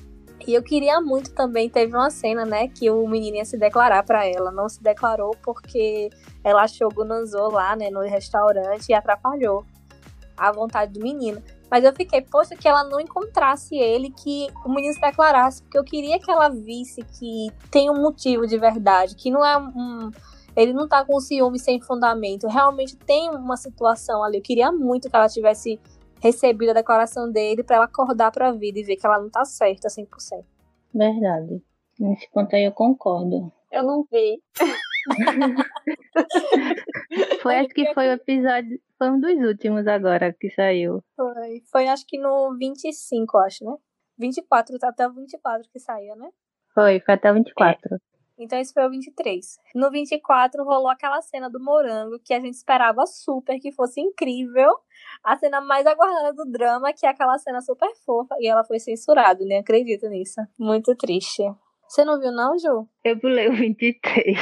E 0.47 0.55
eu 0.55 0.63
queria 0.63 1.01
muito 1.01 1.33
também, 1.35 1.69
teve 1.69 1.95
uma 1.95 2.11
cena, 2.11 2.47
né, 2.47 2.67
que 2.67 2.91
o 2.91 3.07
menino 3.07 3.37
ia 3.37 3.45
se 3.45 3.59
declarar 3.59 4.03
para 4.03 4.27
ela. 4.27 4.51
Não 4.51 4.69
se 4.69 4.83
declarou 4.83 5.37
porque 5.43 6.09
ela 6.43 6.63
achou 6.63 6.89
o 6.89 7.49
lá, 7.51 7.77
né, 7.77 7.91
no 7.91 8.01
restaurante 8.01 8.89
e 8.89 8.95
atrapalhou 8.95 9.65
a 10.37 10.51
vontade 10.51 10.95
do 10.95 11.01
menino. 11.01 11.43
Mas 11.71 11.85
eu 11.85 11.95
fiquei, 11.95 12.21
poxa, 12.21 12.57
que 12.57 12.67
ela 12.67 12.83
não 12.83 12.99
encontrasse 12.99 13.77
ele, 13.77 14.11
que 14.11 14.49
o 14.65 14.69
menino 14.69 14.93
se 14.93 15.01
declarasse, 15.01 15.63
porque 15.63 15.79
eu 15.79 15.85
queria 15.85 16.19
que 16.19 16.31
ela 16.31 16.49
visse 16.49 17.03
que 17.03 17.49
tem 17.71 17.89
um 17.89 18.03
motivo 18.03 18.47
de 18.47 18.59
verdade, 18.59 19.15
que 19.15 19.31
não 19.31 19.45
é 19.45 19.57
um. 19.57 20.11
Ele 20.57 20.73
não 20.73 20.89
tá 20.89 21.05
com 21.05 21.21
ciúme 21.21 21.61
sem 21.61 21.81
fundamento. 21.81 22.49
Realmente 22.49 22.97
tem 22.97 23.31
uma 23.31 23.57
situação 23.57 24.25
ali. 24.25 24.39
Eu 24.39 24.43
queria 24.43 24.73
muito 24.73 25.09
que 25.09 25.15
ela 25.15 25.29
tivesse 25.29 25.79
recebido 26.21 26.71
a 26.71 26.75
declaração 26.75 27.31
dele 27.31 27.63
para 27.63 27.77
ela 27.77 27.85
acordar 27.85 28.33
para 28.33 28.49
a 28.49 28.53
vida 28.53 28.81
e 28.81 28.83
ver 28.83 28.97
que 28.97 29.07
ela 29.07 29.21
não 29.21 29.31
tá 29.31 29.45
certa 29.45 29.89
100%. 29.89 30.07
Verdade. 30.93 31.63
Nesse 31.99 32.29
ponto 32.33 32.55
aí 32.57 32.65
eu 32.65 32.73
concordo. 32.73 33.53
Eu 33.71 33.85
não 33.85 34.05
vi. 34.11 34.43
foi, 37.43 37.57
acho 37.57 37.69
que 37.69 37.95
foi 37.95 38.09
o 38.09 38.13
episódio. 38.13 38.81
Foi 38.99 39.11
um 39.11 39.21
dos 39.21 39.39
últimos 39.47 39.87
agora 39.87 40.33
que 40.33 40.51
saiu. 40.51 41.03
Foi. 41.17 41.63
Foi 41.71 41.89
acho 41.89 42.07
que 42.07 42.19
no 42.19 42.57
25, 42.59 43.39
acho, 43.39 43.65
né? 43.65 43.77
24, 44.19 44.79
tá 44.79 44.89
até 44.89 45.07
o 45.07 45.13
24 45.13 45.69
que 45.71 45.79
saiu, 45.79 46.17
né? 46.17 46.31
Foi, 46.75 47.01
foi 47.01 47.15
até 47.15 47.31
o 47.31 47.35
24. 47.35 47.95
É. 47.95 47.99
Então 48.41 48.59
esse 48.59 48.73
foi 48.73 48.87
o 48.87 48.91
23. 48.91 49.59
No 49.75 49.91
24 49.91 50.65
rolou 50.65 50.89
aquela 50.89 51.21
cena 51.21 51.51
do 51.51 51.63
morango 51.63 52.19
que 52.25 52.33
a 52.33 52.41
gente 52.41 52.55
esperava 52.55 53.07
super 53.07 53.61
que 53.61 53.71
fosse 53.71 54.01
incrível. 54.01 54.73
A 55.23 55.37
cena 55.37 55.61
mais 55.61 55.87
aguardada 55.87 56.33
do 56.33 56.51
drama, 56.51 56.91
que 56.93 57.05
é 57.05 57.11
aquela 57.11 57.39
cena 57.39 57.61
super 57.61 57.95
fofa. 57.97 58.35
E 58.39 58.49
ela 58.49 58.65
foi 58.65 58.79
censurada, 58.79 59.45
nem 59.45 59.59
acredito 59.59 60.09
nisso. 60.09 60.41
Muito 60.59 60.97
triste. 60.97 61.43
Você 61.91 62.05
não 62.05 62.21
viu, 62.21 62.31
não, 62.31 62.57
Ju? 62.57 62.89
Eu 63.03 63.19
pulei 63.19 63.49
o 63.49 63.53
23. 63.53 64.39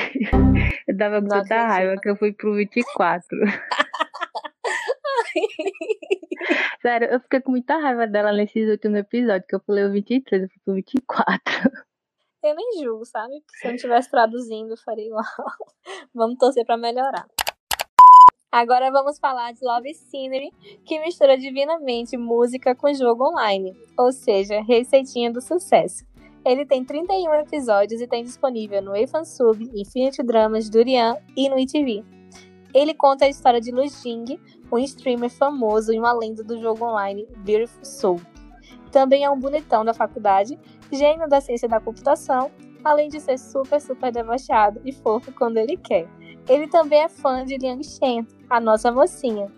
Eu 0.87 0.99
tava 0.99 1.23
com 1.23 1.28
tanta 1.28 1.67
raiva 1.67 1.99
que 1.99 2.11
eu 2.11 2.17
fui 2.17 2.31
pro 2.31 2.55
24. 2.55 3.26
Sério, 6.83 7.09
eu 7.09 7.19
fiquei 7.21 7.40
com 7.40 7.52
muita 7.52 7.78
raiva 7.78 8.07
dela 8.07 8.35
nesses 8.35 8.69
últimos 8.69 8.99
episódios, 8.99 9.47
que 9.49 9.55
eu 9.55 9.61
pulei 9.61 9.87
o 9.87 9.93
23, 9.93 10.43
eu 10.43 10.49
fui 10.50 10.61
pro 10.62 10.75
24. 10.75 11.40
Eu 12.45 12.55
nem 12.55 12.83
julgo, 12.83 13.07
sabe? 13.07 13.43
Se 13.49 13.67
eu 13.67 13.71
não 13.71 13.76
estivesse 13.76 14.11
traduzindo, 14.11 14.73
eu 14.73 14.78
faria 14.85 15.07
igual. 15.07 15.25
vamos 16.14 16.37
torcer 16.37 16.67
pra 16.67 16.76
melhorar. 16.76 17.26
Agora 18.52 18.90
vamos 18.90 19.19
falar 19.19 19.52
de 19.52 19.64
Love 19.64 19.95
Scenery, 19.95 20.50
que 20.85 21.00
mistura 21.00 21.38
divinamente 21.38 22.14
música 22.19 22.75
com 22.75 22.93
jogo 22.93 23.26
online, 23.26 23.75
ou 23.99 24.12
seja, 24.12 24.61
receitinha 24.61 25.33
do 25.33 25.40
sucesso. 25.40 26.07
Ele 26.49 26.64
tem 26.64 26.83
31 26.83 27.35
episódios 27.35 28.00
e 28.00 28.07
tem 28.07 28.25
disponível 28.25 28.81
no 28.81 28.97
eFansub, 28.97 29.71
Infinity 29.75 30.23
Dramas, 30.23 30.71
Durian 30.71 31.19
e 31.37 31.47
no 31.47 31.59
ITV. 31.59 32.02
Ele 32.73 32.95
conta 32.95 33.26
a 33.26 33.28
história 33.28 33.61
de 33.61 33.71
Lu 33.71 33.87
Jing, 33.87 34.40
um 34.73 34.78
streamer 34.78 35.28
famoso 35.28 35.93
e 35.93 35.99
uma 35.99 36.11
lenda 36.14 36.43
do 36.43 36.59
jogo 36.59 36.87
online 36.87 37.28
Beautiful 37.45 37.85
Soul. 37.85 38.21
Também 38.90 39.25
é 39.25 39.31
um 39.31 39.38
bonitão 39.38 39.85
da 39.85 39.93
faculdade, 39.93 40.59
gênio 40.90 41.28
da 41.28 41.38
ciência 41.38 41.69
da 41.69 41.81
computação, 41.81 42.50
além 42.83 43.11
de 43.11 43.21
ser 43.21 43.38
super, 43.38 43.78
super 43.78 44.11
debochado 44.11 44.81
e 44.87 44.93
fofo 44.93 45.31
quando 45.33 45.59
ele 45.59 45.76
quer. 45.76 46.09
Ele 46.49 46.67
também 46.67 47.02
é 47.02 47.11
fã 47.11 47.45
de 47.45 47.59
Liang 47.59 47.85
Shen, 47.85 48.26
a 48.49 48.59
nossa 48.59 48.90
mocinha, 48.90 49.52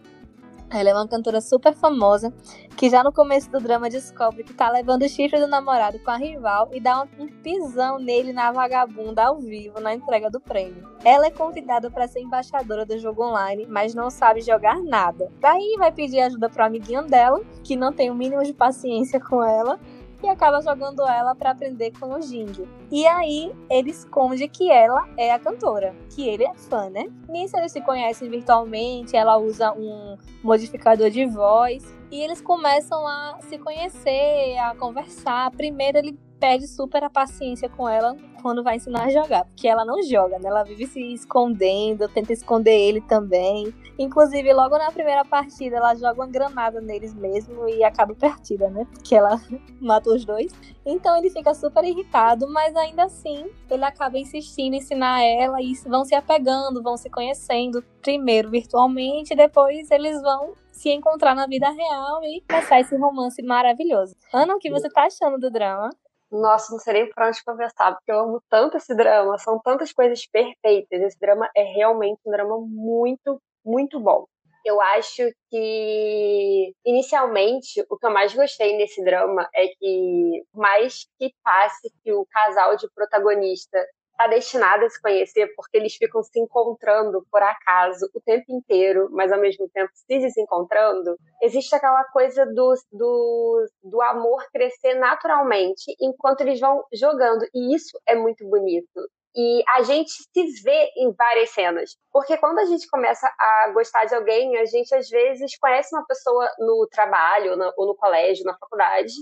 ela 0.70 0.90
é 0.90 0.94
uma 0.94 1.08
cantora 1.08 1.40
super 1.40 1.74
famosa 1.74 2.32
que 2.76 2.88
já 2.88 3.02
no 3.02 3.12
começo 3.12 3.50
do 3.50 3.60
drama 3.60 3.90
descobre 3.90 4.44
que 4.44 4.54
tá 4.54 4.70
levando 4.70 5.02
o 5.02 5.08
chifre 5.08 5.38
do 5.38 5.46
namorado 5.46 5.98
com 5.98 6.10
a 6.10 6.16
rival 6.16 6.68
e 6.72 6.80
dá 6.80 7.02
um, 7.18 7.28
pisão 7.42 7.98
nele 7.98 8.32
na 8.32 8.52
vagabunda 8.52 9.24
ao 9.24 9.38
vivo 9.38 9.80
na 9.80 9.94
entrega 9.94 10.30
do 10.30 10.40
prêmio. 10.40 10.88
Ela 11.04 11.26
é 11.26 11.30
convidada 11.30 11.90
para 11.90 12.08
ser 12.08 12.20
embaixadora 12.20 12.86
do 12.86 12.98
jogo 12.98 13.24
online, 13.24 13.66
mas 13.68 13.94
não 13.94 14.10
sabe 14.10 14.40
jogar 14.40 14.80
nada. 14.82 15.30
Daí 15.40 15.76
vai 15.78 15.92
pedir 15.92 16.20
ajuda 16.20 16.48
pro 16.48 16.64
amiguinho 16.64 17.02
dela, 17.02 17.40
que 17.64 17.76
não 17.76 17.92
tem 17.92 18.10
o 18.10 18.14
mínimo 18.14 18.42
de 18.42 18.54
paciência 18.54 19.20
com 19.20 19.44
ela, 19.44 19.78
e 20.22 20.28
acaba 20.28 20.60
jogando 20.60 21.02
ela 21.02 21.34
para 21.34 21.50
aprender 21.50 21.92
com 21.98 22.14
o 22.14 22.20
Jing. 22.20 22.68
E 22.90 23.06
aí 23.06 23.54
ele 23.68 23.90
esconde 23.90 24.48
que 24.48 24.70
ela 24.70 25.08
é 25.16 25.32
a 25.32 25.38
cantora, 25.38 25.94
que 26.14 26.28
ele 26.28 26.44
é 26.44 26.54
fã, 26.54 26.90
né? 26.90 27.06
Nisso 27.28 27.56
eles 27.56 27.72
se 27.72 27.80
conhecem 27.80 28.28
virtualmente, 28.28 29.16
ela 29.16 29.38
usa 29.38 29.72
um 29.72 30.16
modificador 30.42 31.10
de 31.10 31.26
voz 31.26 31.84
e 32.10 32.20
eles 32.20 32.40
começam 32.40 33.06
a 33.06 33.38
se 33.40 33.58
conhecer, 33.58 34.58
a 34.58 34.74
conversar. 34.74 35.50
Primeiro 35.52 35.98
ele 35.98 36.18
perde 36.40 36.66
super 36.66 37.04
a 37.04 37.11
paciência 37.11 37.68
com 37.68 37.87
ela 37.87 38.16
quando 38.40 38.64
vai 38.64 38.76
ensinar 38.76 39.04
a 39.04 39.11
jogar, 39.11 39.44
porque 39.44 39.68
ela 39.68 39.85
não 39.85 40.02
joga, 40.02 40.38
né? 40.38 40.49
Ela 40.49 40.64
vive 40.64 40.87
se 40.87 40.99
escondendo, 41.12 42.09
tenta 42.09 42.32
esconder 42.32 42.75
ele 42.75 43.02
também. 43.02 43.73
Inclusive, 43.99 44.50
logo 44.54 44.78
na 44.78 44.90
primeira 44.90 45.23
partida, 45.26 45.76
ela 45.76 45.94
joga 45.94 46.14
uma 46.14 46.26
granada 46.26 46.80
neles 46.80 47.12
mesmo 47.12 47.68
e 47.68 47.85
acaba 47.85 48.14
perdida, 48.14 48.70
né? 48.70 48.87
Porque 48.90 49.14
ela 49.14 49.38
mata 49.78 50.09
os 50.09 50.25
dois. 50.25 50.52
Então 50.87 51.14
ele 51.18 51.28
fica 51.28 51.52
super 51.52 51.85
irritado, 51.85 52.50
mas 52.50 52.75
ainda 52.75 53.04
assim 53.04 53.50
ele 53.70 53.85
acaba 53.85 54.18
insistindo 54.18 54.75
em 54.75 54.78
ensinar 54.78 55.23
ela 55.23 55.61
e 55.61 55.75
vão 55.87 56.04
se 56.04 56.14
apegando, 56.14 56.82
vão 56.82 56.97
se 56.97 57.11
conhecendo, 57.11 57.85
primeiro 58.00 58.50
virtualmente, 58.50 59.35
depois 59.35 59.90
eles 59.90 60.20
vão 60.23 60.54
se 60.73 60.88
encontrar 60.88 61.35
na 61.35 61.47
vida 61.47 61.68
real 61.70 62.25
e 62.25 62.42
começar 62.49 62.80
esse 62.80 62.97
romance 62.97 63.42
maravilhoso. 63.42 64.16
Ana, 64.32 64.54
o 64.54 64.59
que 64.59 64.70
você 64.70 64.88
tá 64.88 65.04
achando 65.04 65.38
do 65.38 65.50
drama? 65.50 65.90
Nossa, 66.30 66.72
não 66.72 66.78
sei 66.78 66.92
nem 66.94 67.10
por 67.10 67.25
onde 67.25 67.42
porque 67.44 68.12
eu 68.12 68.20
amo 68.20 68.42
tanto 68.49 68.76
esse 68.76 68.94
drama, 68.94 69.37
são 69.38 69.58
tantas 69.60 69.92
coisas 69.92 70.25
perfeitas. 70.26 71.00
Esse 71.02 71.18
drama 71.18 71.50
é 71.56 71.62
realmente 71.64 72.20
um 72.25 72.30
drama 72.30 72.56
muito, 72.60 73.40
muito 73.64 73.99
bom. 73.99 74.26
Eu 74.64 74.80
acho 74.80 75.22
que, 75.50 76.72
inicialmente, 76.84 77.84
o 77.90 77.96
que 77.99 78.06
eu 78.06 78.12
mais 78.12 78.32
gostei 78.34 78.76
nesse 78.76 79.02
drama 79.02 79.49
é 79.54 79.66
que, 79.68 80.44
mais 80.54 81.06
que 81.18 81.32
passe 81.42 81.90
que 82.04 82.12
o 82.12 82.26
casal 82.30 82.76
de 82.76 82.88
protagonista 82.94 83.78
está 84.20 84.26
destinado 84.26 84.84
a 84.84 84.90
se 84.90 85.00
conhecer 85.00 85.52
porque 85.56 85.78
eles 85.78 85.94
ficam 85.94 86.22
se 86.22 86.38
encontrando 86.38 87.24
por 87.30 87.42
acaso 87.42 88.10
o 88.14 88.20
tempo 88.20 88.44
inteiro, 88.50 89.08
mas 89.10 89.32
ao 89.32 89.40
mesmo 89.40 89.68
tempo 89.70 89.90
se 89.94 90.18
desencontrando, 90.18 91.16
existe 91.42 91.74
aquela 91.74 92.04
coisa 92.04 92.44
do, 92.46 92.74
do, 92.92 93.66
do 93.82 94.02
amor 94.02 94.44
crescer 94.52 94.94
naturalmente 94.94 95.94
enquanto 96.00 96.42
eles 96.42 96.60
vão 96.60 96.84
jogando. 96.92 97.46
E 97.54 97.74
isso 97.74 97.98
é 98.06 98.14
muito 98.14 98.46
bonito. 98.46 99.08
E 99.34 99.62
a 99.68 99.82
gente 99.82 100.10
se 100.10 100.62
vê 100.62 100.90
em 100.96 101.12
várias 101.12 101.50
cenas. 101.50 101.96
Porque 102.12 102.36
quando 102.36 102.58
a 102.58 102.64
gente 102.64 102.88
começa 102.90 103.26
a 103.38 103.70
gostar 103.72 104.04
de 104.04 104.14
alguém, 104.14 104.58
a 104.58 104.64
gente 104.64 104.92
às 104.92 105.08
vezes 105.08 105.56
conhece 105.56 105.94
uma 105.94 106.04
pessoa 106.04 106.48
no 106.58 106.86
trabalho, 106.90 107.52
ou 107.76 107.86
no 107.86 107.94
colégio, 107.94 108.44
na 108.44 108.58
faculdade, 108.58 109.12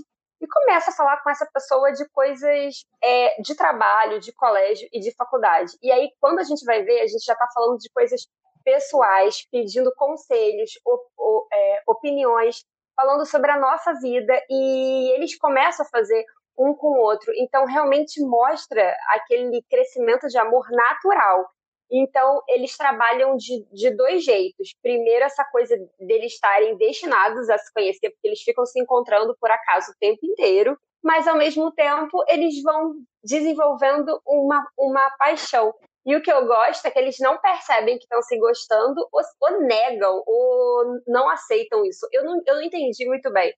e 0.41 0.47
começa 0.47 0.91
a 0.91 0.93
falar 0.93 1.21
com 1.21 1.29
essa 1.29 1.45
pessoa 1.53 1.91
de 1.91 2.07
coisas 2.09 2.85
é, 3.03 3.41
de 3.41 3.55
trabalho, 3.55 4.19
de 4.19 4.31
colégio 4.33 4.87
e 4.91 4.99
de 4.99 5.13
faculdade. 5.15 5.73
E 5.81 5.91
aí, 5.91 6.09
quando 6.19 6.39
a 6.39 6.43
gente 6.43 6.63
vai 6.65 6.83
ver, 6.83 7.01
a 7.01 7.07
gente 7.07 7.23
já 7.23 7.33
está 7.33 7.47
falando 7.53 7.77
de 7.77 7.89
coisas 7.91 8.27
pessoais, 8.63 9.45
pedindo 9.51 9.93
conselhos, 9.95 10.71
op, 10.85 11.03
op, 11.17 11.47
é, 11.53 11.83
opiniões, 11.87 12.63
falando 12.95 13.25
sobre 13.25 13.51
a 13.51 13.59
nossa 13.59 13.93
vida, 13.93 14.33
e 14.49 15.11
eles 15.15 15.37
começam 15.37 15.85
a 15.85 15.89
fazer 15.89 16.23
um 16.57 16.73
com 16.73 16.87
o 16.87 17.01
outro. 17.01 17.31
Então, 17.37 17.65
realmente 17.65 18.21
mostra 18.21 18.95
aquele 19.09 19.63
crescimento 19.69 20.27
de 20.27 20.37
amor 20.37 20.69
natural. 20.69 21.49
Então, 21.91 22.43
eles 22.47 22.77
trabalham 22.77 23.35
de, 23.35 23.65
de 23.71 23.89
dois 23.95 24.23
jeitos. 24.23 24.73
Primeiro, 24.81 25.25
essa 25.25 25.43
coisa 25.45 25.75
deles 25.99 26.33
estarem 26.33 26.77
destinados 26.77 27.49
a 27.49 27.57
se 27.57 27.73
conhecer, 27.73 28.11
porque 28.11 28.27
eles 28.27 28.41
ficam 28.41 28.65
se 28.65 28.79
encontrando 28.79 29.35
por 29.39 29.49
acaso 29.49 29.91
o 29.91 29.99
tempo 29.99 30.19
inteiro, 30.23 30.77
mas 31.03 31.27
ao 31.27 31.37
mesmo 31.37 31.71
tempo 31.71 32.23
eles 32.27 32.61
vão 32.61 32.93
desenvolvendo 33.23 34.21
uma, 34.25 34.63
uma 34.77 35.09
paixão. 35.17 35.73
E 36.05 36.15
o 36.15 36.21
que 36.21 36.31
eu 36.31 36.45
gosto 36.45 36.85
é 36.85 36.91
que 36.91 36.99
eles 36.99 37.17
não 37.19 37.39
percebem 37.39 37.97
que 37.97 38.03
estão 38.03 38.21
se 38.21 38.37
gostando 38.37 39.07
ou, 39.11 39.21
ou, 39.41 39.61
negam 39.61 40.23
ou 40.25 41.01
não 41.07 41.29
aceitam 41.29 41.85
isso. 41.85 42.07
Eu 42.11 42.23
não, 42.23 42.41
eu 42.45 42.55
não 42.55 42.61
entendi 42.63 43.05
muito 43.05 43.31
bem. 43.31 43.53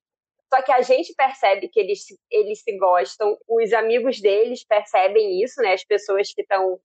Só 0.53 0.61
que 0.61 0.71
a 0.71 0.81
gente 0.81 1.13
percebe 1.15 1.69
que 1.69 1.79
eles, 1.79 2.03
eles 2.29 2.61
se 2.61 2.77
gostam, 2.77 3.37
os 3.47 3.71
amigos 3.71 4.19
deles 4.19 4.65
percebem 4.65 5.41
isso, 5.41 5.61
né? 5.61 5.73
As 5.73 5.85
pessoas 5.85 6.33
que 6.33 6.41
estão 6.41 6.77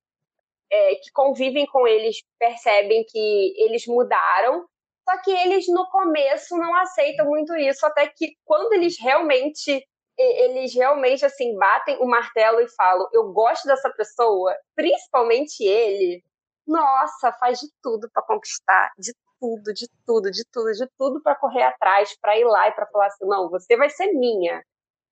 é, 0.72 0.94
que 0.96 1.10
convivem 1.12 1.66
com 1.66 1.86
eles 1.86 2.16
percebem 2.38 3.04
que 3.08 3.54
eles 3.58 3.86
mudaram, 3.86 4.66
só 5.08 5.22
que 5.22 5.30
eles 5.30 5.66
no 5.68 5.86
começo 5.90 6.56
não 6.58 6.74
aceitam 6.76 7.26
muito 7.26 7.54
isso, 7.56 7.86
até 7.86 8.06
que 8.08 8.34
quando 8.44 8.72
eles 8.74 8.96
realmente 9.00 9.84
eles 10.18 10.74
realmente 10.74 11.24
assim 11.26 11.56
batem 11.58 11.98
o 12.00 12.06
martelo 12.06 12.60
e 12.60 12.68
falam: 12.76 13.06
"Eu 13.12 13.32
gosto 13.32 13.66
dessa 13.66 13.90
pessoa", 13.90 14.54
principalmente 14.76 15.62
ele. 15.64 16.22
Nossa, 16.66 17.32
faz 17.40 17.60
de 17.60 17.68
tudo 17.82 18.08
para 18.12 18.22
conquistar, 18.24 18.90
de 18.98 19.12
tudo, 19.40 19.72
de 19.74 19.86
tudo, 20.06 20.30
de 20.30 20.44
tudo, 20.52 20.72
de 20.72 20.86
tudo 20.98 21.22
para 21.22 21.36
correr 21.36 21.62
atrás, 21.64 22.16
para 22.20 22.38
ir 22.38 22.44
lá 22.46 22.68
e 22.68 22.72
para 22.72 22.86
falar 22.88 23.06
assim: 23.08 23.26
"Não, 23.26 23.48
você 23.50 23.76
vai 23.76 23.90
ser 23.90 24.08
minha". 24.14 24.62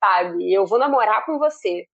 Sabe? 0.05 0.53
Eu 0.55 0.67
vou 0.67 0.79
namorar 0.79 1.25
com 1.27 1.39
você. 1.39 1.87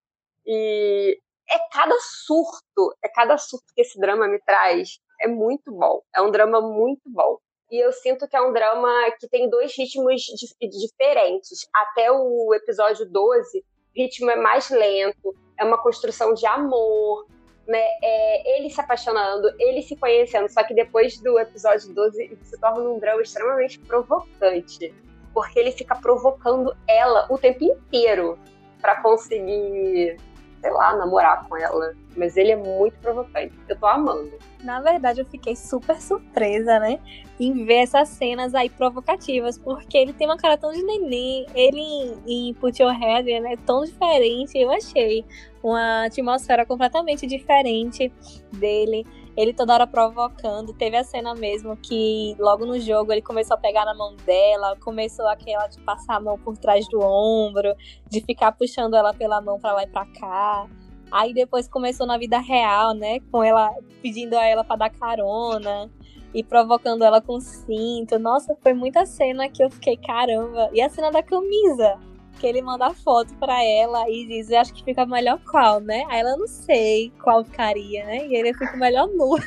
E 0.46 1.18
é 1.48 1.58
cada 1.72 1.96
surto, 2.00 2.94
é 3.02 3.08
cada 3.08 3.36
surto 3.38 3.66
que 3.74 3.82
esse 3.82 3.98
drama 3.98 4.28
me 4.28 4.40
traz. 4.40 4.98
É 5.20 5.28
muito 5.28 5.70
bom. 5.72 6.00
É 6.14 6.20
um 6.22 6.30
drama 6.30 6.60
muito 6.60 7.02
bom. 7.06 7.38
E 7.70 7.78
eu 7.78 7.92
sinto 7.92 8.26
que 8.26 8.36
é 8.36 8.40
um 8.40 8.52
drama 8.52 8.88
que 9.18 9.28
tem 9.28 9.48
dois 9.48 9.76
ritmos 9.76 10.22
diferentes. 10.60 11.68
Até 11.72 12.10
o 12.10 12.52
episódio 12.52 13.08
12, 13.08 13.58
o 13.58 13.62
ritmo 13.94 14.30
é 14.30 14.36
mais 14.36 14.70
lento, 14.70 15.34
é 15.56 15.64
uma 15.64 15.80
construção 15.80 16.34
de 16.34 16.44
amor, 16.46 17.26
né? 17.68 17.84
É 18.02 18.58
ele 18.58 18.70
se 18.70 18.80
apaixonando, 18.80 19.48
ele 19.58 19.82
se 19.82 19.94
conhecendo. 19.94 20.48
Só 20.48 20.64
que 20.64 20.74
depois 20.74 21.20
do 21.20 21.38
episódio 21.38 21.94
12, 21.94 22.38
se 22.42 22.60
torna 22.60 22.80
um 22.80 22.98
drama 22.98 23.22
extremamente 23.22 23.78
provocante. 23.78 24.92
Porque 25.32 25.60
ele 25.60 25.70
fica 25.70 25.94
provocando 25.94 26.76
ela 26.88 27.28
o 27.30 27.38
tempo 27.38 27.62
inteiro 27.62 28.36
para 28.80 29.00
conseguir 29.00 30.16
sei 30.60 30.70
lá, 30.70 30.96
namorar 30.96 31.46
com 31.48 31.56
ela. 31.56 31.94
Mas 32.16 32.36
ele 32.36 32.52
é 32.52 32.56
muito 32.56 32.94
provocante. 33.00 33.52
Eu 33.68 33.78
tô 33.78 33.86
amando. 33.86 34.32
Na 34.62 34.80
verdade, 34.80 35.20
eu 35.20 35.26
fiquei 35.26 35.56
super 35.56 36.00
surpresa, 36.00 36.78
né? 36.78 36.98
Em 37.38 37.64
ver 37.64 37.82
essas 37.82 38.08
cenas 38.08 38.54
aí 38.54 38.68
provocativas, 38.68 39.56
porque 39.56 39.96
ele 39.96 40.12
tem 40.12 40.26
uma 40.26 40.36
cara 40.36 40.58
tão 40.58 40.72
de 40.72 40.82
neném. 40.82 41.46
Ele 41.54 41.80
em, 42.26 42.52
Put 42.54 42.82
Your 42.82 42.92
Head 42.92 43.30
é 43.32 43.56
tão 43.64 43.84
diferente, 43.84 44.58
eu 44.58 44.70
achei. 44.70 45.24
Uma 45.62 46.06
atmosfera 46.06 46.66
completamente 46.66 47.26
diferente 47.26 48.12
dele 48.52 49.06
ele 49.40 49.54
toda 49.54 49.72
hora 49.72 49.86
provocando. 49.86 50.74
Teve 50.74 50.96
a 50.96 51.04
cena 51.04 51.34
mesmo 51.34 51.76
que 51.76 52.36
logo 52.38 52.66
no 52.66 52.78
jogo 52.78 53.10
ele 53.10 53.22
começou 53.22 53.54
a 53.54 53.58
pegar 53.58 53.86
na 53.86 53.94
mão 53.94 54.14
dela, 54.16 54.76
começou 54.80 55.26
aquela 55.26 55.66
de 55.66 55.80
passar 55.80 56.16
a 56.16 56.20
mão 56.20 56.38
por 56.38 56.58
trás 56.58 56.86
do 56.88 57.00
ombro, 57.00 57.74
de 58.08 58.20
ficar 58.20 58.52
puxando 58.52 58.94
ela 58.94 59.14
pela 59.14 59.40
mão 59.40 59.58
para 59.58 59.72
lá 59.72 59.82
e 59.84 59.86
pra 59.86 60.04
cá. 60.04 60.68
Aí 61.10 61.32
depois 61.32 61.66
começou 61.66 62.06
na 62.06 62.18
vida 62.18 62.38
real, 62.38 62.94
né? 62.94 63.18
Com 63.32 63.42
ela 63.42 63.74
pedindo 64.02 64.34
a 64.34 64.44
ela 64.44 64.62
para 64.62 64.76
dar 64.76 64.90
carona 64.90 65.90
e 66.34 66.44
provocando 66.44 67.02
ela 67.02 67.20
com 67.20 67.40
cinto. 67.40 68.18
Nossa, 68.18 68.54
foi 68.62 68.74
muita 68.74 69.06
cena 69.06 69.48
que 69.48 69.64
eu 69.64 69.70
fiquei 69.70 69.96
caramba. 69.96 70.68
E 70.72 70.82
a 70.82 70.88
cena 70.90 71.10
da 71.10 71.22
camisa 71.22 71.98
que 72.40 72.46
ele 72.46 72.62
manda 72.62 72.86
a 72.86 72.94
foto 72.94 73.34
pra 73.34 73.62
ela 73.62 74.08
e 74.08 74.26
diz, 74.26 74.50
acho 74.50 74.72
que 74.72 74.82
fica 74.82 75.04
melhor 75.04 75.38
qual, 75.44 75.78
né? 75.78 76.06
Aí 76.08 76.20
ela 76.20 76.36
não 76.36 76.48
sei 76.48 77.12
qual 77.22 77.44
ficaria, 77.44 78.04
né? 78.06 78.26
E 78.26 78.34
ele 78.34 78.54
fica 78.54 78.74
melhor 78.78 79.06
nu. 79.08 79.36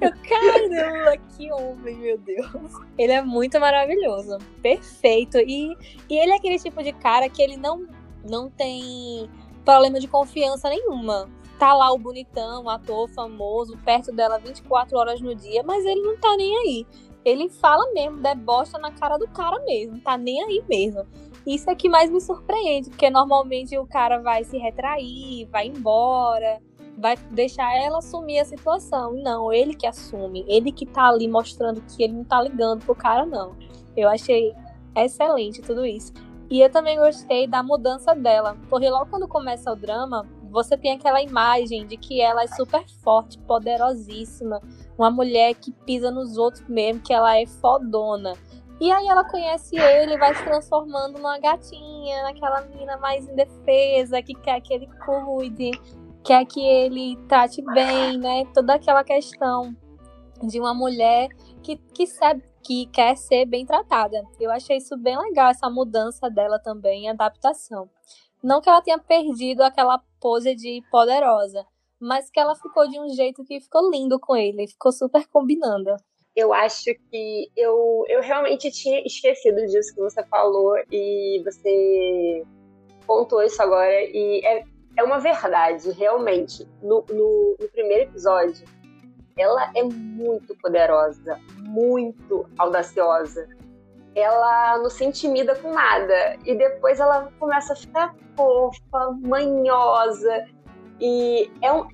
Eu, 0.00 0.10
caramba, 0.28 1.16
que 1.36 1.52
homem, 1.52 1.96
meu 1.96 2.18
Deus. 2.18 2.72
Ele 2.98 3.12
é 3.12 3.22
muito 3.22 3.60
maravilhoso. 3.60 4.38
Perfeito. 4.60 5.38
E, 5.38 5.76
e 6.08 6.18
ele 6.18 6.32
é 6.32 6.36
aquele 6.36 6.58
tipo 6.58 6.82
de 6.82 6.92
cara 6.92 7.28
que 7.28 7.40
ele 7.40 7.56
não, 7.56 7.86
não 8.28 8.50
tem 8.50 9.30
problema 9.64 10.00
de 10.00 10.08
confiança 10.08 10.68
nenhuma. 10.68 11.30
Tá 11.58 11.72
lá 11.72 11.92
o 11.92 11.98
bonitão, 11.98 12.64
o 12.64 12.70
ator 12.70 13.08
famoso, 13.10 13.78
perto 13.84 14.10
dela 14.12 14.38
24 14.38 14.98
horas 14.98 15.20
no 15.20 15.34
dia, 15.34 15.62
mas 15.62 15.84
ele 15.84 16.00
não 16.02 16.16
tá 16.18 16.36
nem 16.36 16.56
aí 16.58 16.86
ele 17.24 17.48
fala 17.48 17.92
mesmo, 17.92 18.20
debocha 18.20 18.78
na 18.78 18.90
cara 18.92 19.16
do 19.16 19.28
cara 19.28 19.58
mesmo, 19.64 20.00
tá 20.00 20.16
nem 20.16 20.42
aí 20.42 20.64
mesmo. 20.68 21.06
Isso 21.46 21.68
é 21.68 21.74
que 21.74 21.88
mais 21.88 22.10
me 22.10 22.20
surpreende, 22.20 22.90
porque 22.90 23.10
normalmente 23.10 23.76
o 23.76 23.86
cara 23.86 24.18
vai 24.20 24.44
se 24.44 24.58
retrair, 24.58 25.48
vai 25.50 25.66
embora, 25.66 26.60
vai 26.96 27.16
deixar 27.30 27.74
ela 27.76 27.98
assumir 27.98 28.38
a 28.38 28.44
situação. 28.44 29.12
Não, 29.14 29.52
ele 29.52 29.74
que 29.74 29.86
assume, 29.86 30.44
ele 30.46 30.70
que 30.70 30.86
tá 30.86 31.08
ali 31.08 31.26
mostrando 31.26 31.82
que 31.82 32.02
ele 32.02 32.12
não 32.12 32.24
tá 32.24 32.40
ligando 32.40 32.84
pro 32.84 32.94
cara, 32.94 33.26
não. 33.26 33.56
Eu 33.96 34.08
achei 34.08 34.54
excelente 34.94 35.60
tudo 35.62 35.84
isso. 35.84 36.12
E 36.50 36.60
eu 36.60 36.70
também 36.70 36.98
gostei 36.98 37.46
da 37.46 37.62
mudança 37.62 38.14
dela, 38.14 38.56
porque 38.68 38.88
logo 38.88 39.10
quando 39.10 39.26
começa 39.26 39.72
o 39.72 39.76
drama, 39.76 40.28
você 40.50 40.76
tem 40.76 40.92
aquela 40.92 41.22
imagem 41.22 41.86
de 41.86 41.96
que 41.96 42.20
ela 42.20 42.42
é 42.42 42.46
super 42.46 42.86
forte, 43.02 43.38
poderosíssima, 43.38 44.60
uma 44.96 45.10
mulher 45.10 45.54
que 45.54 45.72
pisa 45.72 46.10
nos 46.10 46.36
outros 46.36 46.66
mesmo, 46.68 47.02
que 47.02 47.12
ela 47.12 47.38
é 47.38 47.46
fodona. 47.46 48.34
E 48.80 48.90
aí 48.90 49.06
ela 49.06 49.24
conhece 49.24 49.76
ele, 49.76 50.18
vai 50.18 50.34
se 50.34 50.44
transformando 50.44 51.18
numa 51.18 51.38
gatinha, 51.38 52.22
naquela 52.24 52.62
menina 52.62 52.96
mais 52.96 53.28
indefesa, 53.28 54.22
que 54.22 54.34
quer 54.34 54.60
que 54.60 54.74
ele 54.74 54.88
cuide, 55.04 55.70
quer 56.24 56.44
que 56.44 56.60
ele 56.60 57.16
trate 57.28 57.62
bem, 57.62 58.18
né? 58.18 58.44
Toda 58.52 58.74
aquela 58.74 59.04
questão 59.04 59.76
de 60.42 60.58
uma 60.58 60.74
mulher 60.74 61.28
que, 61.62 61.76
que 61.76 62.06
sabe 62.06 62.42
que 62.62 62.86
quer 62.86 63.16
ser 63.16 63.46
bem 63.46 63.64
tratada. 63.64 64.22
Eu 64.40 64.50
achei 64.50 64.76
isso 64.76 64.96
bem 64.96 65.16
legal, 65.18 65.50
essa 65.50 65.68
mudança 65.68 66.30
dela 66.30 66.58
também, 66.58 67.08
adaptação. 67.08 67.88
Não 68.42 68.60
que 68.60 68.68
ela 68.68 68.82
tenha 68.82 68.98
perdido 68.98 69.62
aquela 69.62 70.00
pose 70.20 70.54
de 70.54 70.82
poderosa, 70.90 71.64
mas 72.02 72.28
que 72.28 72.40
ela 72.40 72.56
ficou 72.56 72.88
de 72.88 72.98
um 72.98 73.08
jeito 73.10 73.44
que 73.44 73.60
ficou 73.60 73.88
lindo 73.90 74.18
com 74.18 74.34
ele, 74.34 74.66
ficou 74.66 74.90
super 74.90 75.26
combinando. 75.28 75.96
Eu 76.34 76.52
acho 76.52 76.86
que 77.10 77.48
eu, 77.56 78.04
eu 78.08 78.20
realmente 78.20 78.70
tinha 78.70 79.00
esquecido 79.06 79.64
disso 79.66 79.94
que 79.94 80.00
você 80.00 80.24
falou 80.24 80.74
e 80.90 81.40
você 81.44 82.42
contou 83.06 83.42
isso 83.42 83.62
agora 83.62 84.02
e 84.02 84.40
é, 84.44 84.64
é 84.96 85.04
uma 85.04 85.18
verdade, 85.20 85.90
realmente. 85.92 86.66
No, 86.82 87.04
no, 87.08 87.56
no 87.60 87.68
primeiro 87.68 88.10
episódio, 88.10 88.66
ela 89.38 89.70
é 89.76 89.82
muito 89.84 90.56
poderosa, 90.56 91.38
muito 91.58 92.48
audaciosa 92.58 93.46
ela 94.14 94.78
não 94.78 94.90
se 94.90 95.04
intimida 95.04 95.54
com 95.56 95.72
nada. 95.72 96.36
E 96.44 96.54
depois 96.54 97.00
ela 97.00 97.30
começa 97.38 97.72
a 97.72 97.76
ficar 97.76 98.14
fofa, 98.36 99.18
manhosa. 99.22 100.46
E 101.00 101.50
é, 101.60 101.72
um, 101.72 101.86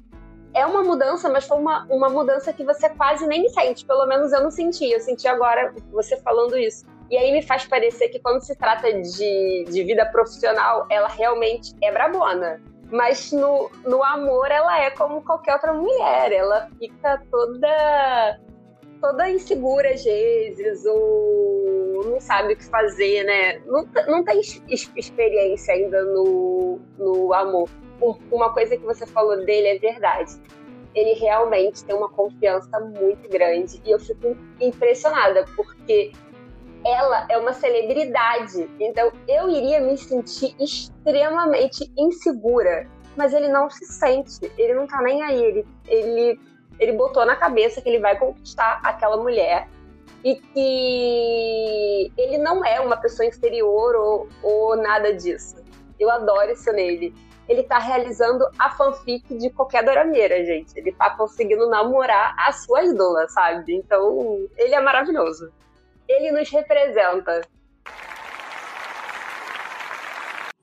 é 0.55 0.67
uma 0.67 0.83
mudança, 0.83 1.29
mas 1.29 1.47
foi 1.47 1.59
uma, 1.59 1.87
uma 1.91 2.09
mudança 2.09 2.53
que 2.53 2.65
você 2.65 2.89
quase 2.91 3.27
nem 3.27 3.49
sente. 3.49 3.85
Pelo 3.85 4.07
menos 4.07 4.33
eu 4.33 4.43
não 4.43 4.51
senti. 4.51 4.91
Eu 4.91 5.01
senti 5.01 5.27
agora 5.27 5.75
você 5.93 6.17
falando 6.19 6.57
isso. 6.57 6.85
E 7.11 7.17
aí 7.17 7.33
me 7.33 7.43
faz 7.43 7.67
parecer 7.67 8.09
que 8.09 8.19
quando 8.19 8.43
se 8.43 8.55
trata 8.55 8.93
de, 8.93 9.65
de 9.69 9.83
vida 9.85 10.05
profissional, 10.07 10.87
ela 10.91 11.09
realmente 11.09 11.75
é 11.83 11.91
brabona. 11.91 12.61
Mas 12.91 13.33
no, 13.33 13.71
no 13.85 14.03
amor 14.03 14.51
ela 14.51 14.81
é 14.81 14.91
como 14.91 15.23
qualquer 15.23 15.55
outra 15.55 15.73
mulher. 15.73 16.33
Ela 16.33 16.69
fica 16.79 17.23
toda 17.31 18.39
toda 19.01 19.31
insegura 19.31 19.91
às 19.91 20.05
vezes, 20.05 20.85
ou 20.85 22.03
não 22.05 22.21
sabe 22.21 22.55
o 22.55 22.57
que 22.57 22.65
fazer, 22.65 23.25
né? 23.25 23.59
Não, 23.67 23.87
não 24.09 24.25
tem 24.25 24.41
experiência 24.41 25.75
ainda 25.75 26.03
no, 26.05 26.81
no 26.99 27.33
amor. 27.33 27.69
Uma 28.31 28.53
coisa 28.53 28.77
que 28.77 28.85
você 28.85 29.07
falou 29.07 29.45
dele 29.45 29.69
é 29.69 29.79
verdade. 29.79 30.41
Ele 30.95 31.15
realmente 31.15 31.85
tem 31.85 31.95
uma 31.95 32.09
confiança 32.09 32.81
muito 32.81 33.29
grande 33.29 33.81
e 33.85 33.91
eu 33.91 33.99
fico 33.99 34.37
impressionada 34.61 35.45
porque 35.55 36.13
ela 36.85 37.27
é 37.29 37.37
uma 37.37 37.53
celebridade, 37.53 38.71
então 38.79 39.13
eu 39.27 39.51
iria 39.51 39.81
me 39.81 39.99
sentir 39.99 40.55
extremamente 40.61 41.91
insegura, 41.99 42.89
mas 43.17 43.35
ele 43.35 43.49
não 43.49 43.69
se 43.69 43.85
sente, 43.85 44.51
ele 44.57 44.75
não 44.75 44.87
tá 44.87 45.03
nem 45.03 45.23
aí, 45.23 45.43
ele, 45.43 45.67
ele 45.87 46.41
ele 46.79 46.93
botou 46.93 47.27
na 47.27 47.35
cabeça 47.35 47.81
que 47.81 47.89
ele 47.89 47.99
vai 47.99 48.17
conquistar 48.17 48.81
aquela 48.85 49.17
mulher 49.17 49.69
e 50.25 50.37
que 50.37 52.13
ele 52.17 52.39
não 52.39 52.65
é 52.65 52.81
uma 52.81 52.97
pessoa 52.97 53.27
inferior 53.27 53.97
ou, 53.97 54.29
ou 54.43 54.77
nada 54.77 55.13
disso. 55.13 55.57
Eu 55.99 56.11
adoro 56.11 56.53
isso 56.53 56.71
nele. 56.73 57.13
Ele 57.49 57.63
tá 57.63 57.79
realizando 57.79 58.45
a 58.59 58.71
fanfic 58.71 59.37
de 59.37 59.51
qualquer 59.51 59.83
dorameira, 59.83 60.45
gente. 60.45 60.77
Ele 60.77 60.93
tá 60.93 61.17
conseguindo 61.17 61.69
namorar 61.69 62.35
a 62.39 62.53
sua 62.53 62.85
ídola, 62.85 63.27
sabe? 63.29 63.75
Então, 63.75 64.47
ele 64.57 64.75
é 64.75 64.81
maravilhoso. 64.81 65.51
Ele 66.07 66.31
nos 66.31 66.51
representa. 66.51 67.41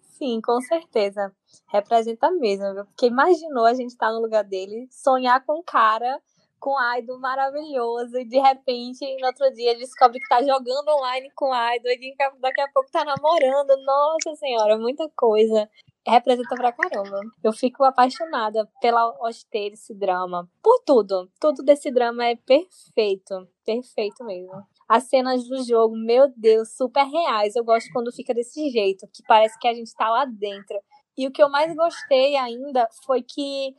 Sim, 0.01 0.39
com 0.41 0.61
certeza. 0.61 1.33
Representa 1.67 2.29
mesmo, 2.31 2.73
viu? 2.73 2.85
Porque 2.85 3.07
imaginou 3.07 3.65
a 3.65 3.73
gente 3.73 3.89
estar 3.89 4.07
tá 4.07 4.13
no 4.13 4.21
lugar 4.21 4.43
dele, 4.43 4.87
sonhar 4.91 5.43
com 5.43 5.59
um 5.59 5.63
cara 5.63 6.21
com 6.59 6.75
idol 6.97 7.19
maravilhoso 7.19 8.17
e 8.17 8.25
de 8.25 8.39
repente 8.39 9.05
no 9.19 9.27
outro 9.27 9.53
dia 9.53 9.77
descobre 9.77 10.19
que 10.19 10.27
tá 10.27 10.41
jogando 10.41 10.89
online 10.89 11.29
com 11.35 11.53
idol 11.53 11.91
e 11.91 12.15
daqui 12.39 12.61
a 12.61 12.67
pouco 12.73 12.89
tá 12.89 13.03
namorando. 13.05 13.75
Nossa 13.85 14.35
senhora, 14.35 14.77
muita 14.77 15.07
coisa. 15.15 15.69
Representa 16.07 16.55
pra 16.55 16.71
caramba. 16.71 17.19
Eu 17.43 17.51
fico 17.51 17.83
apaixonada 17.83 18.69
pela 18.79 19.15
hostia 19.21 19.71
desse 19.71 19.93
drama. 19.93 20.47
Por 20.61 20.79
tudo. 20.85 21.31
Tudo 21.39 21.63
desse 21.63 21.91
drama 21.91 22.25
é 22.25 22.35
perfeito. 22.35 23.47
Perfeito 23.65 24.23
mesmo. 24.23 24.53
As 24.87 25.05
cenas 25.05 25.47
do 25.47 25.63
jogo, 25.63 25.95
meu 25.95 26.31
Deus, 26.37 26.75
super 26.75 27.05
reais. 27.05 27.55
Eu 27.55 27.63
gosto 27.63 27.91
quando 27.91 28.13
fica 28.13 28.35
desse 28.35 28.69
jeito, 28.69 29.07
que 29.11 29.23
parece 29.27 29.57
que 29.57 29.67
a 29.67 29.73
gente 29.73 29.95
tá 29.95 30.09
lá 30.09 30.25
dentro. 30.25 30.79
E 31.17 31.25
o 31.25 31.31
que 31.31 31.41
eu 31.41 31.49
mais 31.49 31.73
gostei 31.75 32.35
ainda 32.35 32.87
foi 33.03 33.23
que 33.23 33.75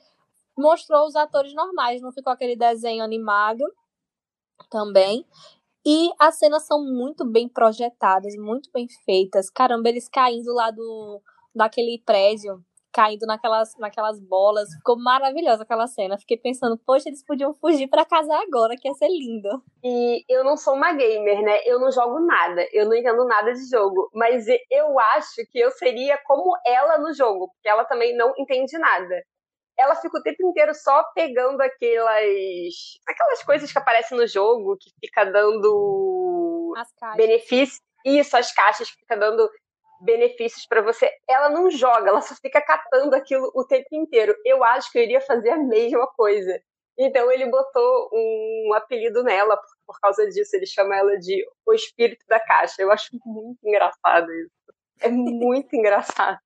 mostrou 0.58 1.06
os 1.06 1.14
atores 1.14 1.54
normais, 1.54 2.00
não 2.00 2.10
ficou 2.10 2.32
aquele 2.32 2.56
desenho 2.56 3.04
animado 3.04 3.62
também. 4.70 5.24
E 5.84 6.10
as 6.18 6.36
cenas 6.36 6.66
são 6.66 6.82
muito 6.82 7.24
bem 7.24 7.48
projetadas, 7.48 8.34
muito 8.36 8.68
bem 8.72 8.88
feitas. 9.04 9.48
Caramba, 9.48 9.88
eles 9.88 10.08
caindo 10.08 10.52
lá 10.52 10.72
do 10.72 11.22
daquele 11.56 12.00
prédio, 12.04 12.60
caindo 12.92 13.26
naquelas, 13.26 13.76
naquelas 13.78 14.20
bolas. 14.20 14.68
Ficou 14.78 14.98
maravilhosa 14.98 15.62
aquela 15.62 15.86
cena. 15.86 16.18
Fiquei 16.18 16.36
pensando, 16.36 16.78
poxa, 16.78 17.08
eles 17.08 17.24
podiam 17.24 17.52
fugir 17.54 17.88
para 17.88 18.04
casa 18.04 18.32
agora, 18.34 18.76
que 18.76 18.88
ia 18.88 18.94
ser 18.94 19.08
lindo. 19.08 19.62
E 19.82 20.24
eu 20.28 20.44
não 20.44 20.56
sou 20.56 20.74
uma 20.74 20.92
gamer, 20.92 21.42
né? 21.42 21.58
Eu 21.64 21.80
não 21.80 21.90
jogo 21.90 22.20
nada, 22.20 22.66
eu 22.72 22.86
não 22.86 22.94
entendo 22.94 23.24
nada 23.26 23.52
de 23.52 23.68
jogo. 23.68 24.10
Mas 24.14 24.46
eu 24.70 24.98
acho 24.98 25.42
que 25.50 25.58
eu 25.58 25.70
seria 25.72 26.18
como 26.24 26.56
ela 26.66 26.98
no 26.98 27.12
jogo, 27.12 27.48
porque 27.48 27.68
ela 27.68 27.84
também 27.84 28.16
não 28.16 28.32
entende 28.38 28.78
nada 28.78 29.16
ela 29.78 29.94
fica 29.94 30.18
o 30.18 30.22
tempo 30.22 30.42
inteiro 30.48 30.74
só 30.74 31.04
pegando 31.14 31.60
aquelas 31.60 32.24
aquelas 33.06 33.42
coisas 33.42 33.70
que 33.70 33.78
aparecem 33.78 34.16
no 34.16 34.26
jogo, 34.26 34.76
que 34.78 34.90
fica 35.00 35.24
dando 35.24 36.72
benefícios. 37.16 37.80
Isso, 38.04 38.36
as 38.36 38.52
caixas 38.52 38.90
que 38.90 39.00
fica 39.00 39.16
dando 39.16 39.50
benefícios 40.00 40.66
para 40.66 40.82
você. 40.82 41.10
Ela 41.28 41.48
não 41.48 41.70
joga, 41.70 42.08
ela 42.08 42.20
só 42.20 42.34
fica 42.34 42.60
catando 42.60 43.14
aquilo 43.14 43.50
o 43.54 43.64
tempo 43.64 43.88
inteiro. 43.92 44.34
Eu 44.44 44.62
acho 44.64 44.90
que 44.90 44.98
eu 44.98 45.02
iria 45.02 45.20
fazer 45.20 45.50
a 45.50 45.58
mesma 45.58 46.06
coisa. 46.16 46.60
Então 46.98 47.30
ele 47.30 47.46
botou 47.50 48.10
um 48.12 48.72
apelido 48.74 49.22
nela 49.22 49.56
por, 49.56 49.68
por 49.86 50.00
causa 50.00 50.26
disso. 50.28 50.56
Ele 50.56 50.66
chama 50.66 50.96
ela 50.96 51.18
de 51.18 51.44
o 51.66 51.72
espírito 51.74 52.24
da 52.26 52.40
caixa. 52.40 52.80
Eu 52.80 52.90
acho 52.90 53.10
muito 53.24 53.58
engraçado 53.64 54.32
isso. 54.32 54.50
É 55.00 55.08
muito 55.08 55.68
engraçado. 55.76 56.38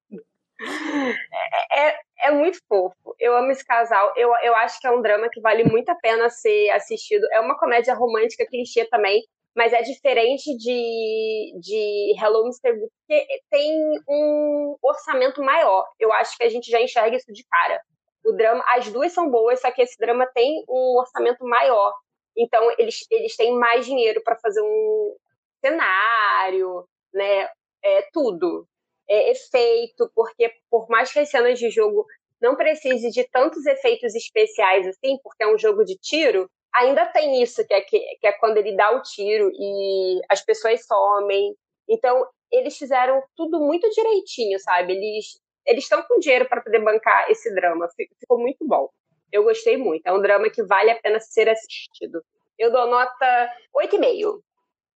É, 1.73 1.89
é, 1.89 2.01
é, 2.25 2.31
muito 2.31 2.59
fofo. 2.69 3.15
Eu 3.19 3.37
amo 3.37 3.51
esse 3.51 3.65
casal. 3.65 4.13
Eu, 4.17 4.31
eu 4.43 4.55
acho 4.57 4.81
que 4.81 4.87
é 4.87 4.91
um 4.91 5.01
drama 5.01 5.29
que 5.31 5.41
vale 5.41 5.65
muito 5.65 5.89
a 5.89 5.95
pena 5.95 6.29
ser 6.29 6.71
assistido. 6.71 7.27
É 7.33 7.41
uma 7.41 7.57
comédia 7.59 7.95
romântica 7.95 8.47
clichê 8.47 8.85
também, 8.87 9.23
mas 9.55 9.73
é 9.73 9.83
diferente 9.83 10.57
de, 10.57 11.53
de 11.61 12.15
Hello 12.21 12.45
Mr. 12.45 12.73
Good, 12.73 12.93
porque 13.07 13.27
tem 13.51 14.01
um 14.09 14.77
orçamento 14.83 15.43
maior. 15.43 15.87
Eu 15.99 16.13
acho 16.13 16.37
que 16.37 16.45
a 16.45 16.49
gente 16.49 16.71
já 16.71 16.81
enxerga 16.81 17.17
isso 17.17 17.33
de 17.33 17.45
cara. 17.45 17.81
O 18.25 18.33
drama, 18.33 18.63
as 18.69 18.91
duas 18.91 19.13
são 19.13 19.31
boas, 19.31 19.61
só 19.61 19.71
que 19.71 19.83
esse 19.83 19.97
drama 19.99 20.27
tem 20.35 20.65
um 20.69 20.99
orçamento 20.99 21.45
maior. 21.45 21.93
Então 22.37 22.71
eles, 22.79 23.07
eles 23.11 23.37
têm 23.37 23.53
mais 23.59 23.85
dinheiro 23.85 24.23
para 24.23 24.39
fazer 24.39 24.63
um 24.63 25.17
cenário, 25.65 26.87
né? 27.13 27.49
É, 27.83 28.09
tudo 28.13 28.67
é, 29.09 29.31
efeito, 29.31 30.11
porque 30.15 30.53
por 30.71 30.89
mais 30.89 31.13
que 31.13 31.19
as 31.19 31.31
cenas 31.31 31.59
de 31.59 31.71
jogo 31.71 32.07
não 32.41 32.57
precise 32.57 33.11
de 33.11 33.29
tantos 33.31 33.67
efeitos 33.67 34.15
especiais 34.15 34.87
assim, 34.87 35.19
porque 35.23 35.43
é 35.43 35.53
um 35.53 35.59
jogo 35.59 35.85
de 35.85 35.97
tiro, 35.99 36.49
ainda 36.75 37.07
tem 37.07 37.43
isso, 37.43 37.67
que 37.67 37.75
é, 37.75 37.81
que, 37.81 37.99
que 38.21 38.27
é 38.27 38.33
quando 38.33 38.57
ele 38.57 38.77
dá 38.77 38.91
o 38.93 39.03
tiro 39.03 39.51
e 39.53 40.21
as 40.29 40.43
pessoas 40.43 40.85
somem. 40.87 41.55
Então, 41.89 42.27
eles 42.51 42.77
fizeram 42.77 43.23
tudo 43.37 43.61
muito 43.61 43.89
direitinho, 43.91 44.59
sabe? 44.61 44.95
Eles 44.95 45.41
eles 45.67 45.85
estão 45.85 46.03
com 46.03 46.19
dinheiro 46.19 46.49
para 46.49 46.61
poder 46.61 46.83
bancar 46.83 47.31
esse 47.31 47.53
drama. 47.55 47.89
Ficou 48.19 48.39
muito 48.39 48.67
bom. 48.67 48.89
Eu 49.33 49.45
gostei 49.45 49.77
muito. 49.77 50.07
É 50.07 50.13
um 50.13 50.21
drama 50.21 50.51
que 50.51 50.63
vale 50.65 50.91
a 50.91 51.01
pena 51.01 51.21
ser 51.21 51.49
assistido. 51.49 52.23
Eu 52.59 52.73
dou 52.73 52.89
nota 52.89 53.53
8,5. 53.77 54.41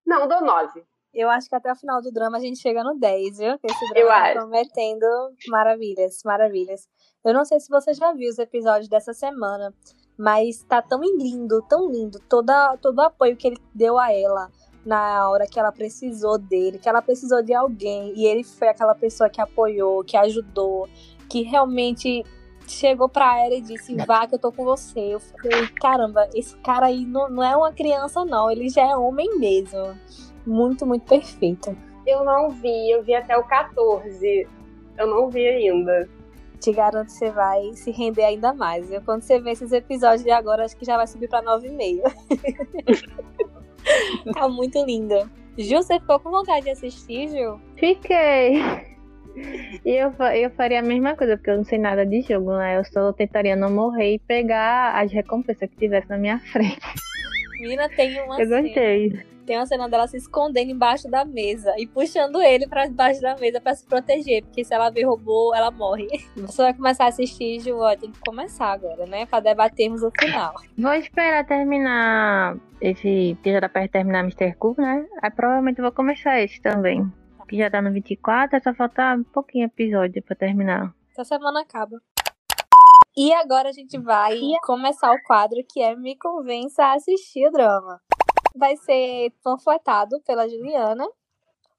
Não, 0.06 0.28
dou 0.28 0.42
9. 0.42 0.84
Eu 1.14 1.30
acho 1.30 1.48
que 1.48 1.54
até 1.54 1.70
o 1.70 1.76
final 1.76 2.02
do 2.02 2.10
drama 2.10 2.38
a 2.38 2.40
gente 2.40 2.58
chega 2.58 2.82
no 2.82 2.98
10, 2.98 3.38
viu? 3.38 3.54
Esse 3.62 3.88
drama 3.92 4.00
eu 4.00 4.08
tá 4.08 4.32
prometendo 4.32 5.06
maravilhas, 5.48 6.20
maravilhas. 6.24 6.88
Eu 7.24 7.32
não 7.32 7.44
sei 7.44 7.60
se 7.60 7.68
você 7.68 7.94
já 7.94 8.12
viu 8.12 8.28
os 8.28 8.38
episódios 8.38 8.88
dessa 8.88 9.14
semana, 9.14 9.72
mas 10.16 10.62
tá 10.62 10.80
tão 10.80 11.00
lindo, 11.02 11.62
tão 11.68 11.90
lindo. 11.90 12.18
Toda, 12.28 12.76
todo 12.78 12.98
o 12.98 13.02
apoio 13.02 13.36
que 13.36 13.48
ele 13.48 13.58
deu 13.74 13.98
a 13.98 14.12
ela 14.12 14.50
na 14.84 15.28
hora 15.30 15.46
que 15.46 15.58
ela 15.58 15.72
precisou 15.72 16.38
dele, 16.38 16.78
que 16.78 16.88
ela 16.88 17.00
precisou 17.00 17.42
de 17.42 17.54
alguém, 17.54 18.12
e 18.14 18.26
ele 18.26 18.44
foi 18.44 18.68
aquela 18.68 18.94
pessoa 18.94 19.30
que 19.30 19.40
apoiou, 19.40 20.04
que 20.04 20.16
ajudou, 20.16 20.88
que 21.28 21.42
realmente 21.42 22.22
chegou 22.66 23.08
pra 23.08 23.44
ela 23.44 23.54
e 23.54 23.60
disse: 23.60 23.94
Vá, 24.06 24.26
que 24.26 24.34
eu 24.34 24.38
tô 24.38 24.52
com 24.52 24.64
você. 24.64 25.00
Eu 25.00 25.20
falei: 25.20 25.68
caramba, 25.80 26.28
esse 26.34 26.56
cara 26.58 26.86
aí 26.86 27.04
não, 27.06 27.30
não 27.30 27.42
é 27.42 27.56
uma 27.56 27.72
criança, 27.72 28.24
não, 28.24 28.50
ele 28.50 28.68
já 28.68 28.82
é 28.82 28.96
homem 28.96 29.38
mesmo 29.38 29.98
muito, 30.46 30.86
muito 30.86 31.06
perfeita. 31.06 31.76
Eu 32.06 32.24
não 32.24 32.50
vi, 32.50 32.90
eu 32.90 33.02
vi 33.02 33.14
até 33.14 33.36
o 33.36 33.44
14. 33.44 34.46
Eu 34.98 35.06
não 35.06 35.30
vi 35.30 35.46
ainda. 35.46 36.08
Te 36.64 36.72
garanto 36.72 37.08
que 37.08 37.12
você 37.12 37.30
vai 37.30 37.74
se 37.74 37.90
render 37.90 38.24
ainda 38.24 38.54
mais. 38.54 38.90
Eu, 38.90 39.02
quando 39.02 39.20
você 39.20 39.38
vê 39.38 39.50
esses 39.50 39.70
episódios 39.70 40.22
de 40.22 40.30
agora, 40.30 40.64
acho 40.64 40.74
que 40.74 40.86
já 40.86 40.96
vai 40.96 41.06
subir 41.06 41.28
pra 41.28 41.42
9,5. 41.42 42.00
tá 44.32 44.48
muito 44.48 44.82
linda. 44.82 45.30
Ju, 45.58 45.76
você 45.76 46.00
ficou 46.00 46.18
com 46.20 46.30
vontade 46.30 46.64
de 46.64 46.70
assistir, 46.70 47.28
Ju? 47.28 47.60
Fiquei. 47.76 48.62
E 49.84 49.90
eu, 49.90 50.10
eu 50.34 50.50
faria 50.52 50.78
a 50.78 50.82
mesma 50.82 51.14
coisa, 51.14 51.36
porque 51.36 51.50
eu 51.50 51.58
não 51.58 51.64
sei 51.64 51.76
nada 51.78 52.06
de 52.06 52.22
jogo, 52.22 52.56
né? 52.56 52.78
Eu 52.78 52.84
só 52.86 53.12
tentaria 53.12 53.54
não 53.54 53.70
morrer 53.70 54.14
e 54.14 54.18
pegar 54.18 54.94
as 54.98 55.12
recompensas 55.12 55.68
que 55.68 55.76
tivesse 55.76 56.08
na 56.08 56.16
minha 56.16 56.38
frente. 56.50 56.80
Mina, 57.60 57.90
tem 57.90 58.22
uma 58.22 58.40
Eu 58.40 58.48
gostei. 58.48 59.33
Tem 59.46 59.58
uma 59.58 59.66
cena 59.66 59.88
dela 59.88 60.06
se 60.06 60.16
escondendo 60.16 60.70
embaixo 60.70 61.08
da 61.08 61.24
mesa 61.24 61.74
e 61.76 61.86
puxando 61.86 62.40
ele 62.40 62.66
pra 62.66 62.86
debaixo 62.86 63.20
da 63.20 63.36
mesa 63.36 63.60
pra 63.60 63.74
se 63.74 63.86
proteger, 63.86 64.42
porque 64.42 64.64
se 64.64 64.72
ela 64.72 64.90
ver 64.90 65.04
robô, 65.04 65.54
ela 65.54 65.70
morre. 65.70 66.08
Você 66.34 66.62
vai 66.62 66.74
começar 66.74 67.04
a 67.04 67.08
assistir, 67.08 67.60
Ju, 67.60 67.76
ó, 67.76 67.94
tem 67.94 68.10
que 68.10 68.20
começar 68.20 68.72
agora, 68.72 69.04
né? 69.06 69.26
Pra 69.26 69.40
debatermos 69.40 70.02
o 70.02 70.10
final. 70.18 70.54
Vou 70.78 70.94
esperar 70.94 71.46
terminar 71.46 72.56
esse, 72.80 73.36
que 73.42 73.52
já 73.52 73.60
tá 73.60 73.68
perto 73.68 73.86
de 73.86 73.92
terminar 73.92 74.20
Mr. 74.20 74.54
Cool, 74.54 74.76
né? 74.78 75.06
Aí 75.22 75.30
provavelmente 75.30 75.82
vou 75.82 75.92
começar 75.92 76.40
esse 76.40 76.60
também. 76.62 77.06
Que 77.46 77.58
já 77.58 77.70
tá 77.70 77.82
no 77.82 77.92
24, 77.92 78.62
só 78.62 78.72
falta 78.72 79.14
um 79.14 79.24
pouquinho 79.24 79.66
episódio 79.66 80.22
pra 80.22 80.34
terminar. 80.34 80.94
Essa 81.12 81.24
semana 81.24 81.60
acaba. 81.60 82.00
E 83.14 83.32
agora 83.34 83.68
a 83.68 83.72
gente 83.72 83.98
vai 83.98 84.40
começar 84.62 85.12
o 85.12 85.22
quadro 85.22 85.58
que 85.70 85.82
é 85.82 85.94
Me 85.94 86.16
Convença 86.16 86.82
a 86.82 86.94
Assistir 86.94 87.46
o 87.46 87.52
Drama 87.52 88.00
vai 88.54 88.76
ser 88.76 89.30
panfletado 89.42 90.20
pela 90.22 90.48
Juliana, 90.48 91.06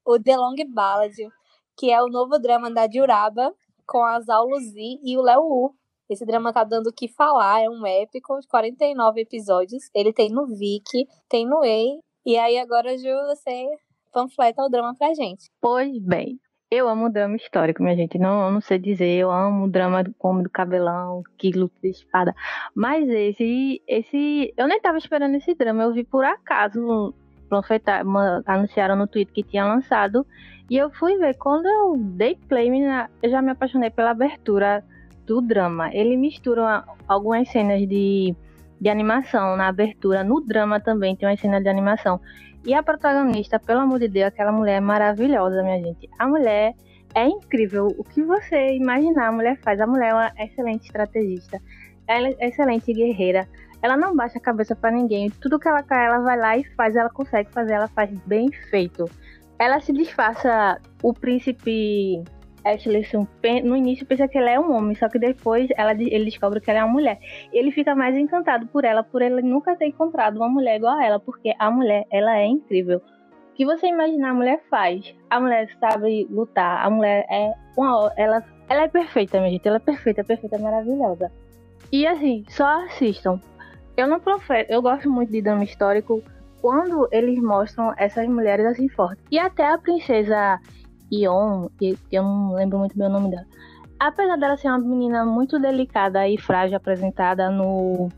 o 0.04 0.18
The 0.20 0.36
Long 0.36 0.56
Ballad, 0.68 1.14
que 1.76 1.90
é 1.90 2.02
o 2.02 2.08
novo 2.08 2.38
drama 2.38 2.70
da 2.70 2.86
Diuraba, 2.86 3.54
com 3.86 4.04
a 4.04 4.20
Zau 4.20 4.46
Luzi 4.46 5.00
e 5.02 5.16
o 5.16 5.22
Léo 5.22 5.42
U. 5.42 5.74
Esse 6.08 6.24
drama 6.24 6.52
tá 6.52 6.62
dando 6.62 6.88
o 6.88 6.92
que 6.92 7.08
falar, 7.08 7.62
é 7.62 7.68
um 7.68 7.84
épico 7.84 8.38
de 8.38 8.46
49 8.46 9.20
episódios. 9.20 9.90
Ele 9.94 10.12
tem 10.12 10.30
no 10.30 10.46
Viki, 10.46 11.06
tem 11.28 11.46
no 11.46 11.64
Ei. 11.64 12.00
E 12.24 12.36
aí 12.36 12.58
agora, 12.58 12.96
Ju, 12.96 13.08
você 13.28 13.66
panfleta 14.12 14.62
o 14.62 14.68
drama 14.68 14.94
pra 14.96 15.14
gente. 15.14 15.50
Pois 15.60 15.98
bem, 15.98 16.38
eu 16.70 16.88
amo 16.88 17.10
drama 17.10 17.36
histórico, 17.36 17.82
minha 17.82 17.96
gente. 17.96 18.18
Não, 18.18 18.50
não 18.50 18.60
sei 18.60 18.78
dizer, 18.78 19.06
eu 19.06 19.30
amo 19.30 19.68
drama 19.68 20.04
como 20.18 20.42
do 20.42 20.50
cabelão, 20.50 21.22
que 21.38 21.50
luta 21.52 21.74
de 21.82 21.90
espada. 21.90 22.34
Mas 22.74 23.08
esse, 23.08 23.82
esse. 23.86 24.52
Eu 24.56 24.66
nem 24.66 24.80
tava 24.80 24.98
esperando 24.98 25.36
esse 25.36 25.54
drama, 25.54 25.84
eu 25.84 25.92
vi 25.92 26.04
por 26.04 26.24
acaso. 26.24 27.14
anunciaram 28.46 28.96
no 28.96 29.06
Twitter 29.06 29.34
que 29.34 29.42
tinha 29.42 29.64
lançado. 29.64 30.26
E 30.68 30.76
eu 30.76 30.90
fui 30.90 31.16
ver. 31.16 31.36
Quando 31.38 31.66
eu 31.66 31.96
dei 31.96 32.36
play, 32.48 32.68
eu 33.22 33.30
já 33.30 33.40
me 33.40 33.52
apaixonei 33.52 33.90
pela 33.90 34.10
abertura 34.10 34.84
do 35.24 35.40
drama. 35.40 35.94
Ele 35.94 36.16
mistura 36.16 36.84
algumas 37.06 37.48
cenas 37.48 37.86
de, 37.88 38.34
de 38.80 38.88
animação 38.88 39.56
na 39.56 39.68
abertura. 39.68 40.22
No 40.22 40.40
drama 40.40 40.80
também 40.80 41.16
tem 41.16 41.28
uma 41.28 41.36
cena 41.36 41.60
de 41.60 41.68
animação. 41.68 42.20
E 42.64 42.74
a 42.74 42.82
protagonista, 42.82 43.58
pelo 43.58 43.80
amor 43.80 44.00
de 44.00 44.08
Deus, 44.08 44.28
aquela 44.28 44.52
mulher 44.52 44.78
é 44.78 44.80
maravilhosa, 44.80 45.62
minha 45.62 45.80
gente. 45.82 46.08
A 46.18 46.26
mulher 46.26 46.74
é 47.14 47.26
incrível. 47.26 47.88
O 47.96 48.04
que 48.04 48.22
você 48.22 48.74
imaginar 48.74 49.28
a 49.28 49.32
mulher 49.32 49.58
faz. 49.62 49.80
A 49.80 49.86
mulher 49.86 50.10
é 50.10 50.14
uma 50.14 50.32
excelente 50.38 50.86
estrategista. 50.86 51.60
Ela 52.06 52.28
é 52.28 52.48
excelente 52.48 52.92
guerreira. 52.92 53.48
Ela 53.80 53.96
não 53.96 54.16
baixa 54.16 54.38
a 54.38 54.40
cabeça 54.40 54.74
para 54.74 54.90
ninguém. 54.90 55.30
Tudo 55.30 55.58
que 55.58 55.68
ela 55.68 55.82
quer, 55.82 56.06
ela 56.06 56.18
vai 56.18 56.36
lá 56.36 56.56
e 56.56 56.64
faz. 56.74 56.96
Ela 56.96 57.08
consegue 57.08 57.50
fazer, 57.52 57.74
ela 57.74 57.88
faz 57.88 58.10
bem 58.26 58.50
feito. 58.70 59.08
Ela 59.58 59.80
se 59.80 59.92
disfarça. 59.92 60.80
O 61.02 61.14
príncipe 61.14 62.22
Ashley 62.66 63.04
no 63.62 63.76
início 63.76 64.06
pensa 64.06 64.26
que 64.26 64.36
ela 64.36 64.50
é 64.50 64.58
um 64.58 64.72
homem, 64.72 64.96
só 64.96 65.08
que 65.08 65.18
depois 65.18 65.68
ela, 65.76 65.92
ele 65.92 66.24
descobre 66.24 66.60
que 66.60 66.70
ela 66.70 66.80
é 66.80 66.84
uma 66.84 66.92
mulher. 66.92 67.18
Ele 67.52 67.70
fica 67.70 67.94
mais 67.94 68.16
encantado 68.16 68.66
por 68.66 68.84
ela, 68.84 69.02
por 69.02 69.22
ele 69.22 69.42
nunca 69.42 69.76
ter 69.76 69.86
encontrado 69.86 70.36
uma 70.36 70.48
mulher 70.48 70.76
igual 70.76 70.96
a 70.98 71.04
ela, 71.04 71.20
porque 71.20 71.54
a 71.58 71.70
mulher, 71.70 72.04
ela 72.10 72.36
é 72.36 72.46
incrível. 72.46 72.98
O 72.98 73.54
que 73.54 73.64
você 73.64 73.86
imaginar 73.86 74.30
a 74.30 74.34
mulher 74.34 74.62
faz? 74.68 75.14
A 75.30 75.40
mulher 75.40 75.68
sabe 75.80 76.26
lutar, 76.30 76.84
a 76.84 76.90
mulher 76.90 77.24
é 77.30 77.52
uma, 77.76 78.12
ela, 78.16 78.44
ela 78.68 78.82
é 78.82 78.88
perfeita, 78.88 79.38
minha 79.38 79.52
gente, 79.52 79.66
ela 79.66 79.78
é 79.78 79.80
perfeita, 79.80 80.22
perfeita, 80.24 80.58
maravilhosa. 80.58 81.30
E 81.90 82.06
assim, 82.06 82.44
só 82.48 82.84
assistam. 82.84 83.40
Eu 83.96 84.06
não 84.06 84.20
profeto, 84.20 84.70
eu 84.70 84.82
gosto 84.82 85.10
muito 85.10 85.32
de 85.32 85.40
drama 85.40 85.64
histórico 85.64 86.22
quando 86.60 87.08
eles 87.12 87.40
mostram 87.40 87.94
essas 87.96 88.28
mulheres 88.28 88.66
assim 88.66 88.88
fortes. 88.88 89.24
E 89.30 89.38
até 89.38 89.72
a 89.72 89.78
princesa 89.78 90.60
Ion, 91.10 91.68
que 91.78 91.96
eu 92.10 92.22
não 92.22 92.54
lembro 92.54 92.78
muito 92.78 92.96
bem 92.96 93.06
o 93.06 93.10
nome 93.10 93.30
dela. 93.30 93.46
Apesar 93.98 94.36
dela 94.36 94.56
ser 94.56 94.68
uma 94.68 94.78
menina 94.78 95.24
muito 95.24 95.58
delicada 95.58 96.28
e 96.28 96.38
frágil 96.38 96.76
apresentada 96.76 97.50
no, 97.50 98.08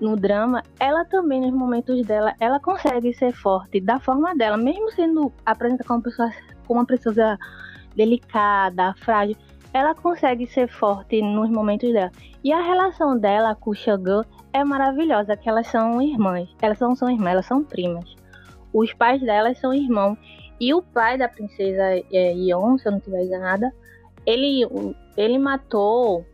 no 0.00 0.16
drama, 0.16 0.62
ela 0.78 1.04
também, 1.04 1.40
nos 1.40 1.52
momentos 1.52 2.04
dela, 2.06 2.34
ela 2.38 2.60
consegue 2.60 3.14
ser 3.14 3.32
forte 3.32 3.80
da 3.80 3.98
forma 3.98 4.34
dela, 4.34 4.56
mesmo 4.56 4.90
sendo 4.92 5.32
apresentada 5.46 5.88
como 5.88 6.02
pessoa, 6.02 6.30
como 6.66 6.80
uma 6.80 6.86
pessoa 6.86 7.38
delicada, 7.96 8.94
frágil, 8.98 9.36
ela 9.72 9.94
consegue 9.94 10.46
ser 10.46 10.68
forte 10.68 11.22
nos 11.22 11.48
momentos 11.50 11.92
dela. 11.92 12.12
E 12.44 12.52
a 12.52 12.60
relação 12.60 13.18
dela 13.18 13.54
com 13.54 13.70
o 13.70 13.74
Shogun 13.74 14.22
é 14.52 14.62
maravilhosa, 14.62 15.36
que 15.36 15.48
elas 15.48 15.66
são 15.66 16.00
irmãs. 16.00 16.48
Elas 16.60 16.78
não 16.78 16.94
são 16.94 17.10
irmãs, 17.10 17.32
elas 17.32 17.46
são 17.46 17.64
primas. 17.64 18.14
Os 18.72 18.92
pais 18.92 19.20
delas 19.22 19.58
são 19.58 19.72
irmãos 19.72 20.18
e 20.64 20.72
o 20.72 20.80
pai 20.80 21.18
da 21.18 21.28
princesa 21.28 21.82
é, 22.10 22.32
Ion, 22.34 22.78
se 22.78 22.88
eu 22.88 22.92
não 22.92 22.98
estiver 22.98 23.22
enganada, 23.22 23.70
ele, 24.24 24.66
ele 25.14 25.38
matou 25.38 26.24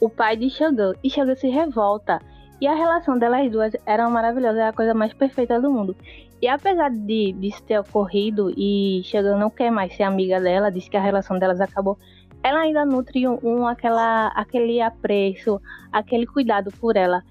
o 0.00 0.08
pai 0.08 0.36
de 0.36 0.50
Shogun. 0.50 0.94
E 1.04 1.08
Shogun 1.08 1.36
se 1.36 1.48
revolta. 1.48 2.20
E 2.60 2.66
a 2.66 2.74
relação 2.74 3.16
delas 3.16 3.48
duas 3.52 3.72
era 3.86 4.08
maravilhosa, 4.08 4.58
era 4.58 4.68
a 4.70 4.72
coisa 4.72 4.94
mais 4.94 5.12
perfeita 5.12 5.60
do 5.60 5.70
mundo. 5.70 5.94
E 6.40 6.48
apesar 6.48 6.90
de 6.90 7.32
disso 7.34 7.62
ter 7.62 7.78
ocorrido 7.78 8.52
e 8.56 9.00
Shogun 9.04 9.38
não 9.38 9.48
quer 9.48 9.70
mais 9.70 9.94
ser 9.94 10.02
amiga 10.02 10.40
dela, 10.40 10.68
diz 10.68 10.88
que 10.88 10.96
a 10.96 11.00
relação 11.00 11.38
delas 11.38 11.60
acabou, 11.60 11.96
ela 12.42 12.62
ainda 12.62 12.84
nutre 12.84 13.28
um, 13.28 13.38
um 13.44 13.64
aquela, 13.64 14.26
aquele 14.34 14.80
apreço, 14.80 15.60
aquele 15.92 16.26
cuidado 16.26 16.72
por 16.80 16.96
ela. 16.96 17.22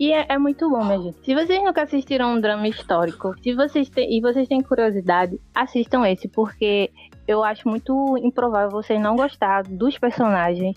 E 0.00 0.14
é, 0.14 0.24
é, 0.30 0.38
muito 0.38 0.70
bom, 0.70 0.82
minha 0.82 0.98
gente. 0.98 1.22
Se 1.22 1.34
vocês 1.34 1.62
nunca 1.62 1.82
assistiram 1.82 2.32
um 2.32 2.40
drama 2.40 2.66
histórico, 2.66 3.34
se 3.42 3.52
vocês 3.52 3.90
têm, 3.90 4.16
e 4.16 4.22
vocês 4.22 4.48
têm 4.48 4.62
curiosidade, 4.62 5.38
assistam 5.54 6.08
esse, 6.08 6.26
porque 6.26 6.90
eu 7.28 7.44
acho 7.44 7.68
muito 7.68 8.16
improvável 8.16 8.70
vocês 8.70 8.98
não 8.98 9.14
gostar 9.14 9.62
dos 9.62 9.98
personagens 9.98 10.74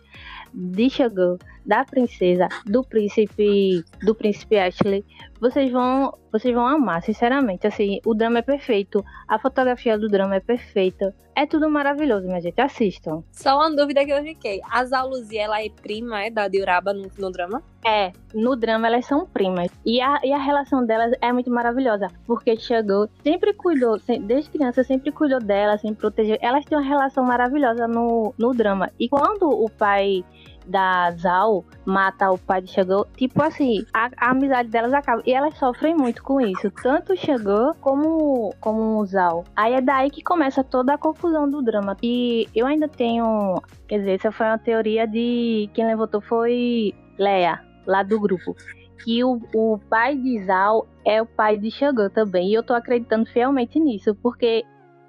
de 0.53 0.89
Shogun, 0.89 1.37
da 1.65 1.83
princesa, 1.85 2.47
do 2.65 2.83
príncipe, 2.83 3.83
do 4.01 4.13
príncipe 4.15 4.57
Ashley, 4.57 5.05
vocês 5.39 5.71
vão, 5.71 6.17
vocês 6.31 6.53
vão 6.53 6.65
amar, 6.65 7.01
sinceramente. 7.01 7.67
Assim, 7.67 7.99
o 8.05 8.13
drama 8.13 8.39
é 8.39 8.41
perfeito, 8.41 9.03
a 9.27 9.37
fotografia 9.37 9.97
do 9.97 10.07
drama 10.07 10.35
é 10.35 10.39
perfeita, 10.39 11.13
é 11.35 11.45
tudo 11.45 11.69
maravilhoso, 11.69 12.27
minha 12.27 12.39
gente. 12.39 12.59
Assistam. 12.61 13.23
Só 13.31 13.57
uma 13.57 13.75
dúvida 13.75 14.05
que 14.05 14.11
eu 14.11 14.21
fiquei: 14.23 14.61
a 14.69 14.85
Zaluzi, 14.85 15.37
ela 15.37 15.61
é 15.61 15.69
prima 15.69 16.23
é 16.23 16.29
da 16.29 16.47
Diuraba 16.47 16.93
no, 16.93 17.09
no 17.17 17.31
drama? 17.31 17.61
É, 17.85 18.11
no 18.33 18.55
drama 18.55 18.87
elas 18.87 19.05
são 19.05 19.25
primas. 19.25 19.69
E 19.85 19.99
a, 19.99 20.19
e 20.23 20.31
a 20.31 20.37
relação 20.37 20.85
delas 20.85 21.11
é 21.21 21.33
muito 21.33 21.49
maravilhosa. 21.49 22.07
Porque 22.25 22.55
chegou, 22.55 23.09
sempre 23.23 23.53
cuidou, 23.53 23.99
desde 24.21 24.51
criança, 24.51 24.83
sempre 24.83 25.11
cuidou 25.11 25.39
dela, 25.39 25.77
sempre 25.77 25.97
protegeu. 25.97 26.37
Elas 26.39 26.65
têm 26.65 26.77
uma 26.77 26.87
relação 26.87 27.23
maravilhosa 27.23 27.87
no, 27.87 28.33
no 28.37 28.53
drama. 28.53 28.91
E 28.99 29.09
quando 29.09 29.49
o 29.49 29.69
pai 29.69 30.23
da 30.65 31.11
Zal 31.11 31.63
mata 31.85 32.31
o 32.31 32.37
pai 32.37 32.61
de 32.61 32.71
Chegou, 32.71 33.05
tipo 33.15 33.41
assim, 33.41 33.85
a, 33.93 34.09
a, 34.17 34.31
amizade 34.31 34.69
delas 34.69 34.93
acaba. 34.93 35.21
E 35.25 35.33
elas 35.33 35.57
sofrem 35.57 35.95
muito 35.95 36.23
com 36.23 36.39
isso. 36.39 36.71
Tanto 36.71 37.15
Chegou 37.15 37.73
como, 37.81 38.53
como 38.59 38.99
o 38.99 39.05
Zal. 39.05 39.43
Aí 39.55 39.73
é 39.73 39.81
daí 39.81 40.09
que 40.09 40.23
começa 40.23 40.63
toda 40.63 40.93
a 40.93 40.97
confusão 40.97 41.49
do 41.49 41.61
drama. 41.61 41.97
E 42.01 42.47
eu 42.55 42.65
ainda 42.65 42.87
tenho. 42.87 43.61
Quer 43.87 43.99
dizer, 43.99 44.11
essa 44.13 44.31
foi 44.31 44.45
uma 44.45 44.57
teoria 44.57 45.07
de. 45.07 45.69
Quem 45.73 45.85
levantou 45.85 46.21
foi 46.21 46.93
Leia, 47.17 47.61
lá 47.85 48.03
do 48.03 48.19
grupo. 48.19 48.55
Que 49.03 49.23
o, 49.23 49.39
o 49.53 49.79
pai 49.89 50.15
de 50.15 50.43
Zal 50.45 50.87
é 51.05 51.21
o 51.21 51.25
pai 51.25 51.57
de 51.57 51.69
Chegou 51.69 52.09
também. 52.09 52.49
E 52.49 52.53
eu 52.53 52.63
tô 52.63 52.73
acreditando 52.73 53.25
fielmente 53.25 53.79
nisso, 53.79 54.15
porque 54.15 54.63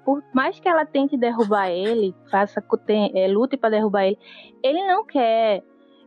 por 0.05 0.23
mais 0.33 0.59
que 0.59 0.69
ela 0.69 0.85
tente 0.85 1.17
derrubar 1.17 1.69
ele, 1.69 2.15
faça 2.29 2.63
é, 3.13 3.27
lute 3.27 3.57
para 3.57 3.71
derrubar 3.71 4.05
ele, 4.05 4.19
ele 4.63 4.87
não 4.87 5.03
quer 5.05 5.63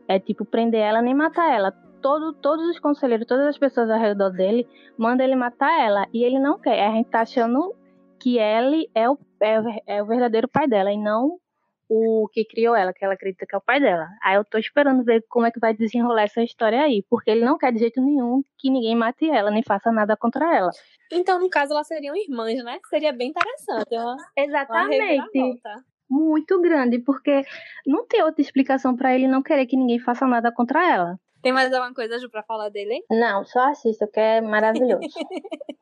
é 0.07 0.19
tipo 0.19 0.45
prender 0.45 0.81
ela 0.81 1.03
nem 1.03 1.15
matar 1.15 1.53
ela. 1.53 1.71
Todo, 2.01 2.33
todos 2.33 2.67
os 2.71 2.79
conselheiros, 2.79 3.27
todas 3.27 3.47
as 3.47 3.59
pessoas 3.59 3.91
ao 3.91 3.99
redor 3.99 4.31
dele 4.31 4.67
mandam 4.97 5.27
ele 5.27 5.35
matar 5.35 5.71
ela 5.79 6.07
e 6.15 6.25
ele 6.25 6.39
não 6.39 6.59
quer. 6.59 6.87
A 6.87 6.93
gente 6.93 7.11
tá 7.11 7.21
achando 7.21 7.75
que 8.21 8.39
ele 8.39 8.89
é 8.95 9.11
o, 9.11 9.19
é, 9.43 9.97
é 9.99 10.03
o 10.03 10.07
verdadeiro 10.07 10.49
pai 10.49 10.67
dela 10.67 10.93
e 10.93 10.97
não 10.97 11.39
o 11.89 12.29
que 12.29 12.45
criou 12.45 12.75
ela, 12.75 12.93
que 12.93 13.05
ela 13.05 13.15
acredita 13.15 13.47
que 13.47 13.55
é 13.55 13.59
o 13.59 13.63
pai 13.63 13.81
dela. 13.81 14.09
Aí 14.23 14.37
eu 14.37 14.45
tô 14.45 14.59
esperando 14.59 15.05
ver 15.05 15.25
como 15.29 15.47
é 15.47 15.51
que 15.51 15.59
vai 15.59 15.75
desenrolar 15.75 16.23
essa 16.23 16.43
história 16.43 16.83
aí, 16.83 17.05
porque 17.09 17.31
ele 17.31 17.45
não 17.45 17.57
quer 17.57 17.73
de 17.73 17.79
jeito 17.79 18.01
nenhum 18.01 18.43
que 18.59 18.71
ninguém 18.71 18.95
mate 18.95 19.29
ela, 19.31 19.51
nem 19.51 19.63
faça 19.63 19.91
nada 19.91 20.17
contra 20.17 20.55
ela. 20.55 20.71
Então, 21.11 21.41
no 21.41 21.49
caso, 21.49 21.73
elas 21.73 21.87
seriam 21.87 22.15
irmãs, 22.15 22.63
né? 22.63 22.79
Seria 22.91 23.13
bem 23.13 23.31
interessante. 23.31 23.95
Uma, 23.95 24.17
Exatamente. 24.37 25.39
Uma 25.39 25.85
Muito 26.11 26.61
grande, 26.61 26.99
porque 26.99 27.43
não 27.87 28.07
tem 28.07 28.23
outra 28.23 28.43
explicação 28.43 28.95
para 28.95 29.15
ele 29.15 29.27
não 29.27 29.43
querer 29.43 29.67
que 29.67 29.77
ninguém 29.77 29.99
faça 29.99 30.27
nada 30.27 30.53
contra 30.53 30.87
ela. 30.87 31.19
Tem 31.43 31.53
mais 31.53 31.73
alguma 31.73 31.95
coisa, 31.95 32.19
Ju, 32.19 32.29
pra 32.31 32.43
falar 32.43 32.69
dele? 32.69 33.05
Não, 33.11 33.45
só 33.45 33.71
assista, 33.71 34.07
que 34.07 34.21
é 34.21 34.41
maravilhoso. 34.41 35.01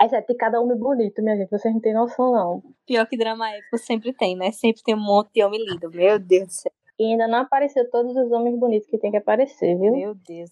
É 0.00 0.20
de 0.20 0.34
cada 0.34 0.60
homem 0.60 0.76
bonito, 0.76 1.20
minha 1.22 1.36
gente. 1.36 1.50
Vocês 1.50 1.74
não 1.74 1.80
têm 1.80 1.92
noção, 1.92 2.32
não. 2.32 2.62
Pior 2.86 3.04
que 3.06 3.16
drama 3.16 3.50
épico 3.50 3.78
sempre 3.78 4.12
tem, 4.12 4.36
né? 4.36 4.52
Sempre 4.52 4.82
tem 4.82 4.94
um 4.94 5.00
monte 5.00 5.32
de 5.34 5.42
homem 5.44 5.60
lindo. 5.64 5.90
Meu 5.90 6.18
Deus 6.20 6.46
do 6.46 6.52
céu. 6.52 6.72
E 6.98 7.04
ainda 7.04 7.28
não 7.28 7.40
apareceu 7.40 7.88
todos 7.90 8.16
os 8.16 8.32
homens 8.32 8.58
bonitos 8.58 8.88
que 8.88 8.98
tem 8.98 9.12
que 9.12 9.18
aparecer, 9.18 9.78
viu? 9.78 9.92
Meu 9.92 10.14
Deus. 10.14 10.50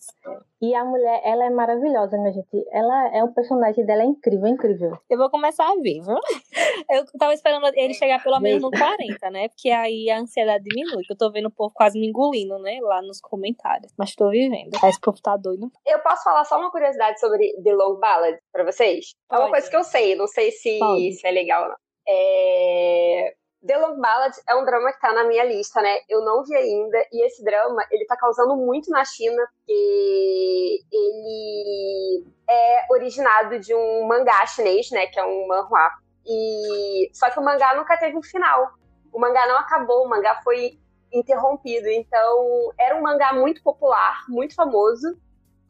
E 0.63 0.75
a 0.77 0.85
mulher, 0.85 1.21
ela 1.25 1.45
é 1.45 1.51
maravilhosa, 1.51 2.17
minha 2.17 2.33
gente. 2.33 2.65
Ela 2.71 3.09
é 3.15 3.23
um 3.25 3.33
personagem 3.33 3.85
dela 3.85 4.03
é 4.03 4.07
incrível, 4.07 4.47
incrível. 4.47 4.97
Eu 5.11 5.19
vou 5.19 5.29
começar 5.29 5.69
a 5.69 5.75
ver, 5.75 6.01
viu? 6.03 6.17
Eu 6.89 7.05
tava 7.19 7.35
esperando 7.35 7.67
ele 7.75 7.95
chegar 7.95 8.23
pelo 8.23 8.39
menos 8.39 8.63
no 8.63 8.71
40, 8.71 9.31
né? 9.31 9.49
Porque 9.49 9.71
aí 9.71 10.09
a 10.09 10.21
ansiedade 10.21 10.63
diminui. 10.65 11.03
Que 11.03 11.13
eu 11.13 11.17
tô 11.17 11.33
vendo 11.33 11.47
o 11.47 11.51
povo 11.51 11.73
quase 11.75 11.99
me 11.99 12.07
engolindo, 12.07 12.59
né? 12.61 12.79
Lá 12.81 13.03
nos 13.03 13.21
comentários. 13.21 13.93
Mas 13.99 14.15
tô 14.15 14.31
vivendo. 14.31 14.71
Esse 14.85 15.01
povo 15.01 15.21
tá 15.21 15.37
doido. 15.37 15.71
Eu 15.85 15.99
posso 16.01 16.23
falar 16.23 16.45
só 16.45 16.59
uma 16.59 16.71
curiosidade 16.71 17.19
sobre 17.19 17.53
The 17.63 17.73
Long 17.73 17.99
Ballad 17.99 18.39
pra 18.53 18.65
vocês? 18.65 19.15
Pode. 19.29 19.43
É 19.43 19.45
uma 19.45 19.51
coisa 19.51 19.69
que 19.69 19.77
eu 19.77 19.83
sei, 19.83 20.15
não 20.15 20.29
sei 20.29 20.53
se, 20.53 20.79
se 21.13 21.27
é 21.27 21.31
legal 21.31 21.63
ou 21.63 21.69
não. 21.71 21.77
É 22.09 23.35
The 23.65 23.77
Long 23.79 24.01
Ballad 24.01 24.37
é 24.49 24.55
um 24.55 24.65
drama 24.65 24.93
que 24.93 25.01
tá 25.01 25.13
na 25.13 25.25
minha 25.25 25.45
lista, 25.45 25.81
né? 25.81 25.99
Eu 26.09 26.25
não 26.25 26.45
vi 26.45 26.55
ainda. 26.55 26.99
E 27.13 27.27
esse 27.27 27.43
drama, 27.43 27.85
ele 27.91 28.05
tá 28.07 28.17
causando 28.17 28.57
muito 28.57 28.91
na 28.91 29.05
China, 29.05 29.43
porque 29.57 30.81
ele 30.93 32.25
é 32.49 32.87
originado 32.91 33.59
de 33.59 33.75
um 33.75 34.07
mangá 34.07 34.45
chinês, 34.47 34.91
né? 34.91 35.07
Que 35.07 35.19
é 35.19 35.25
um 35.25 35.47
manhua. 35.47 35.91
E... 36.27 37.11
Só 37.13 37.31
que 37.31 37.39
o 37.39 37.45
mangá 37.45 37.75
nunca 37.75 37.97
teve 37.97 38.17
um 38.17 38.23
final. 38.23 38.71
O 39.13 39.19
mangá 39.19 39.47
não 39.47 39.57
acabou, 39.57 40.05
o 40.05 40.09
mangá 40.09 40.41
foi 40.45 40.79
interrompido. 41.13 41.89
Então, 41.89 42.73
era 42.79 42.97
um 42.97 43.03
mangá 43.03 43.33
muito 43.33 43.63
popular, 43.63 44.25
muito 44.29 44.55
famoso. 44.55 45.17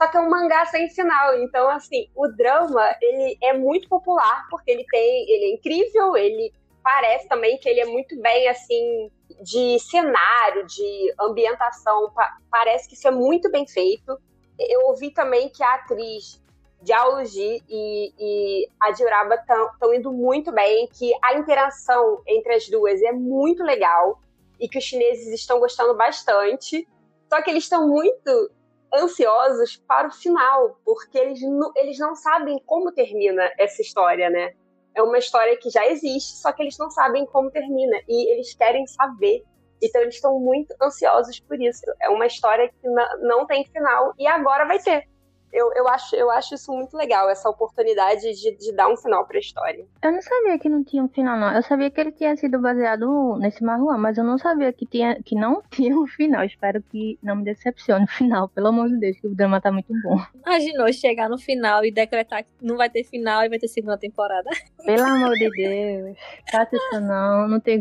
Só 0.00 0.08
que 0.08 0.16
é 0.16 0.20
um 0.20 0.28
mangá 0.28 0.66
sem 0.66 0.90
final. 0.90 1.38
Então, 1.38 1.70
assim, 1.70 2.10
o 2.14 2.28
drama, 2.28 2.94
ele 3.00 3.38
é 3.42 3.52
muito 3.54 3.88
popular, 3.88 4.46
porque 4.50 4.70
ele 4.70 4.84
tem... 4.90 5.30
Ele 5.30 5.44
é 5.44 5.54
incrível, 5.54 6.16
ele 6.16 6.52
parece 6.86 7.26
também 7.26 7.58
que 7.58 7.68
ele 7.68 7.80
é 7.80 7.84
muito 7.84 8.16
bem 8.20 8.48
assim 8.48 9.10
de 9.42 9.76
cenário, 9.80 10.64
de 10.68 11.14
ambientação. 11.18 12.12
Parece 12.48 12.88
que 12.88 12.94
isso 12.94 13.08
é 13.08 13.10
muito 13.10 13.50
bem 13.50 13.66
feito. 13.66 14.16
Eu 14.56 14.82
ouvi 14.86 15.10
também 15.10 15.48
que 15.48 15.64
a 15.64 15.74
atriz 15.74 16.40
Dialogi 16.80 17.60
e, 17.68 18.12
e 18.16 18.68
a 18.80 18.92
Dioraba 18.92 19.34
estão 19.34 19.92
indo 19.92 20.12
muito 20.12 20.52
bem, 20.52 20.88
que 20.96 21.12
a 21.24 21.34
interação 21.34 22.22
entre 22.24 22.54
as 22.54 22.68
duas 22.68 23.02
é 23.02 23.10
muito 23.10 23.64
legal 23.64 24.20
e 24.60 24.68
que 24.68 24.78
os 24.78 24.84
chineses 24.84 25.34
estão 25.34 25.58
gostando 25.58 25.96
bastante. 25.96 26.86
Só 27.28 27.42
que 27.42 27.50
eles 27.50 27.64
estão 27.64 27.88
muito 27.88 28.50
ansiosos 28.94 29.76
para 29.88 30.06
o 30.06 30.12
final, 30.12 30.78
porque 30.84 31.18
eles 31.18 31.40
eles 31.74 31.98
não 31.98 32.14
sabem 32.14 32.62
como 32.64 32.92
termina 32.92 33.42
essa 33.58 33.82
história, 33.82 34.30
né? 34.30 34.54
É 34.96 35.02
uma 35.02 35.18
história 35.18 35.56
que 35.58 35.68
já 35.68 35.86
existe, 35.86 36.38
só 36.38 36.50
que 36.52 36.62
eles 36.62 36.78
não 36.78 36.90
sabem 36.90 37.26
como 37.26 37.50
termina. 37.50 37.98
E 38.08 38.32
eles 38.32 38.54
querem 38.54 38.86
saber. 38.86 39.44
Então 39.80 40.00
eles 40.00 40.14
estão 40.14 40.40
muito 40.40 40.74
ansiosos 40.82 41.38
por 41.38 41.60
isso. 41.60 41.84
É 42.00 42.08
uma 42.08 42.26
história 42.26 42.68
que 42.68 42.88
não 43.20 43.46
tem 43.46 43.62
final 43.66 44.14
e 44.18 44.26
agora 44.26 44.64
vai 44.64 44.78
ter 44.78 45.06
eu, 45.52 45.72
eu, 45.74 45.88
acho, 45.88 46.14
eu 46.14 46.30
acho 46.30 46.54
isso 46.54 46.72
muito 46.72 46.96
legal, 46.96 47.28
essa 47.30 47.48
oportunidade 47.48 48.32
de, 48.34 48.56
de 48.56 48.72
dar 48.72 48.88
um 48.88 48.96
final 48.96 49.24
pra 49.26 49.38
história. 49.38 49.86
Eu 50.02 50.12
não 50.12 50.20
sabia 50.20 50.58
que 50.58 50.68
não 50.68 50.84
tinha 50.84 51.02
um 51.02 51.08
final, 51.08 51.38
não. 51.38 51.54
Eu 51.54 51.62
sabia 51.62 51.90
que 51.90 52.00
ele 52.00 52.12
tinha 52.12 52.36
sido 52.36 52.58
baseado 52.58 53.36
nesse 53.38 53.64
Marruan, 53.64 53.96
mas 53.98 54.18
eu 54.18 54.24
não 54.24 54.38
sabia 54.38 54.72
que, 54.72 54.84
tinha, 54.86 55.20
que 55.22 55.34
não 55.34 55.62
tinha 55.70 55.96
um 55.96 56.06
final. 56.06 56.44
Espero 56.44 56.82
que 56.82 57.18
não 57.22 57.36
me 57.36 57.44
decepcione 57.44 58.04
o 58.04 58.08
final, 58.08 58.48
pelo 58.48 58.68
amor 58.68 58.88
de 58.88 58.98
Deus, 58.98 59.18
que 59.18 59.26
o 59.26 59.34
drama 59.34 59.60
tá 59.60 59.72
muito 59.72 59.92
bom. 60.02 60.18
Imaginou 60.44 60.92
chegar 60.92 61.28
no 61.28 61.38
final 61.38 61.84
e 61.84 61.90
decretar 61.90 62.44
que 62.44 62.50
não 62.60 62.76
vai 62.76 62.90
ter 62.90 63.04
final 63.04 63.42
e 63.44 63.48
vai 63.48 63.58
ter 63.58 63.68
segunda 63.68 63.96
temporada. 63.96 64.50
Pelo 64.84 65.04
amor 65.04 65.32
de 65.32 65.50
Deus. 65.50 66.16
Faça 66.50 66.76
isso 66.76 67.00
não, 67.00 67.48
não 67.48 67.60
tem. 67.60 67.80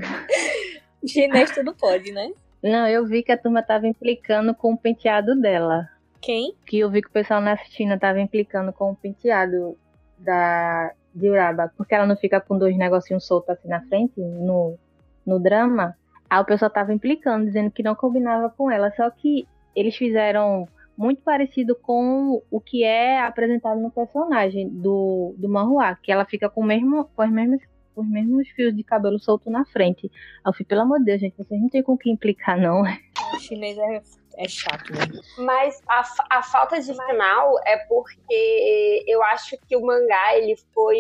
Chinês 1.06 1.52
tudo 1.52 1.74
pode, 1.74 2.12
né? 2.12 2.32
Não, 2.64 2.88
eu 2.88 3.06
vi 3.06 3.22
que 3.22 3.32
a 3.32 3.38
turma 3.38 3.62
tava 3.62 3.86
implicando 3.86 4.56
com 4.56 4.74
o 4.74 4.78
penteado 4.78 5.40
dela. 5.40 5.88
Quem? 6.26 6.56
Que 6.66 6.80
eu 6.80 6.90
vi 6.90 7.04
que 7.04 7.08
o 7.08 7.12
pessoal 7.12 7.40
na 7.40 7.56
China 7.56 8.00
tava 8.00 8.20
implicando 8.20 8.74
com 8.74 8.92
o 8.92 8.96
penteado 8.96 9.78
da 10.18 10.92
Uraba, 11.16 11.72
porque 11.78 11.94
ela 11.94 12.08
não 12.08 12.18
fica 12.18 12.42
com 12.42 12.58
dois 12.58 12.76
negocinhos 12.76 13.28
soltos 13.28 13.52
assim 13.52 13.68
na 13.68 13.82
frente, 13.82 14.20
no, 14.20 14.76
no 15.24 15.40
drama. 15.40 15.96
Aí 16.28 16.42
o 16.42 16.46
pessoal 16.46 16.72
tava 16.72 16.92
implicando, 16.92 17.46
dizendo 17.46 17.70
que 17.70 17.84
não 17.84 17.94
combinava 17.94 18.50
com 18.50 18.72
ela. 18.72 18.92
Só 18.96 19.08
que 19.12 19.48
eles 19.76 19.96
fizeram 19.96 20.68
muito 20.98 21.22
parecido 21.22 21.76
com 21.76 22.42
o 22.50 22.60
que 22.60 22.84
é 22.84 23.22
apresentado 23.22 23.80
no 23.80 23.92
personagem 23.92 24.68
do, 24.68 25.36
do 25.38 25.48
Manhua, 25.48 25.96
que 26.02 26.12
ela 26.12 26.26
fica 26.26 26.50
com, 26.50 26.64
mesmo, 26.64 27.06
com, 27.16 27.22
as 27.22 27.30
mesmas, 27.30 27.62
com 27.96 28.02
os 28.02 28.10
mesmos 28.10 28.48
fios 28.50 28.76
de 28.76 28.84
cabelo 28.84 29.18
solto 29.18 29.50
na 29.50 29.66
frente. 29.66 30.12
Aí 30.44 30.50
eu 30.50 30.54
fui, 30.54 30.66
pelo 30.66 30.82
amor 30.82 31.00
de 31.00 31.06
Deus, 31.06 31.22
gente, 31.22 31.38
vocês 31.38 31.60
não 31.60 31.70
tem 31.70 31.82
com 31.82 31.94
o 31.94 31.98
que 31.98 32.12
implicar, 32.12 32.60
não. 32.60 32.84
O 33.34 33.40
chinês 33.40 33.78
é 33.78 34.02
é 34.38 34.48
chato 34.48 34.92
mesmo. 34.92 35.22
Mas 35.38 35.82
a, 35.88 36.04
a 36.30 36.44
falta 36.44 36.80
de 36.80 36.94
final 36.94 37.60
é 37.66 37.78
porque 37.88 39.04
eu 39.08 39.24
acho 39.24 39.58
que 39.68 39.76
o 39.76 39.82
mangá 39.82 40.38
ele 40.38 40.56
foi. 40.74 40.98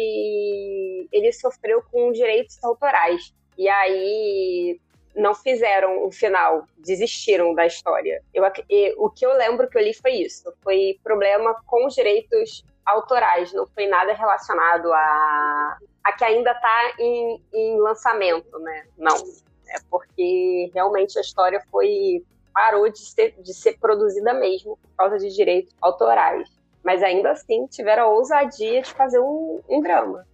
ele 1.12 1.32
sofreu 1.34 1.84
com 1.92 2.12
direitos 2.12 2.62
autorais. 2.64 3.34
E 3.58 3.68
aí 3.68 4.80
não 5.16 5.34
fizeram 5.34 6.06
o 6.06 6.12
final, 6.12 6.66
desistiram 6.78 7.54
da 7.54 7.66
história. 7.66 8.22
Eu, 8.34 8.44
o 8.98 9.10
que 9.10 9.26
eu 9.26 9.34
lembro 9.38 9.70
que 9.70 9.78
eu 9.78 9.84
li 9.84 9.94
foi 9.94 10.14
isso: 10.14 10.54
foi 10.64 11.00
problema 11.04 11.56
com 11.66 11.86
os 11.86 11.96
direitos 11.96 12.64
autorais, 12.86 13.52
não 13.54 13.66
foi 13.68 13.88
nada 13.88 14.14
relacionado 14.14 14.94
a, 14.94 15.78
a 16.06 16.14
que 16.14 16.24
ainda 16.24 16.52
está 16.52 16.94
em, 17.00 17.42
em 17.52 17.80
lançamento, 17.80 18.60
né? 18.60 18.86
Não. 18.96 19.16
É 19.68 19.80
porque 19.90 20.70
realmente 20.72 21.18
a 21.18 21.22
história 21.22 21.60
foi 21.72 22.24
parou 22.54 22.88
de 22.90 23.00
ser, 23.00 23.36
de 23.42 23.54
ser 23.54 23.80
produzida 23.80 24.34
mesmo 24.34 24.78
por 24.78 24.90
causa 24.96 25.18
de 25.18 25.34
direitos 25.36 25.74
autorais. 25.82 26.48
Mas 26.84 27.02
ainda 27.02 27.32
assim 27.32 27.66
tiveram 27.66 28.04
a 28.04 28.08
ousadia 28.08 28.84
de 28.84 28.94
fazer 28.94 29.20
um, 29.20 29.60
um 29.68 29.82
drama. 29.82 30.26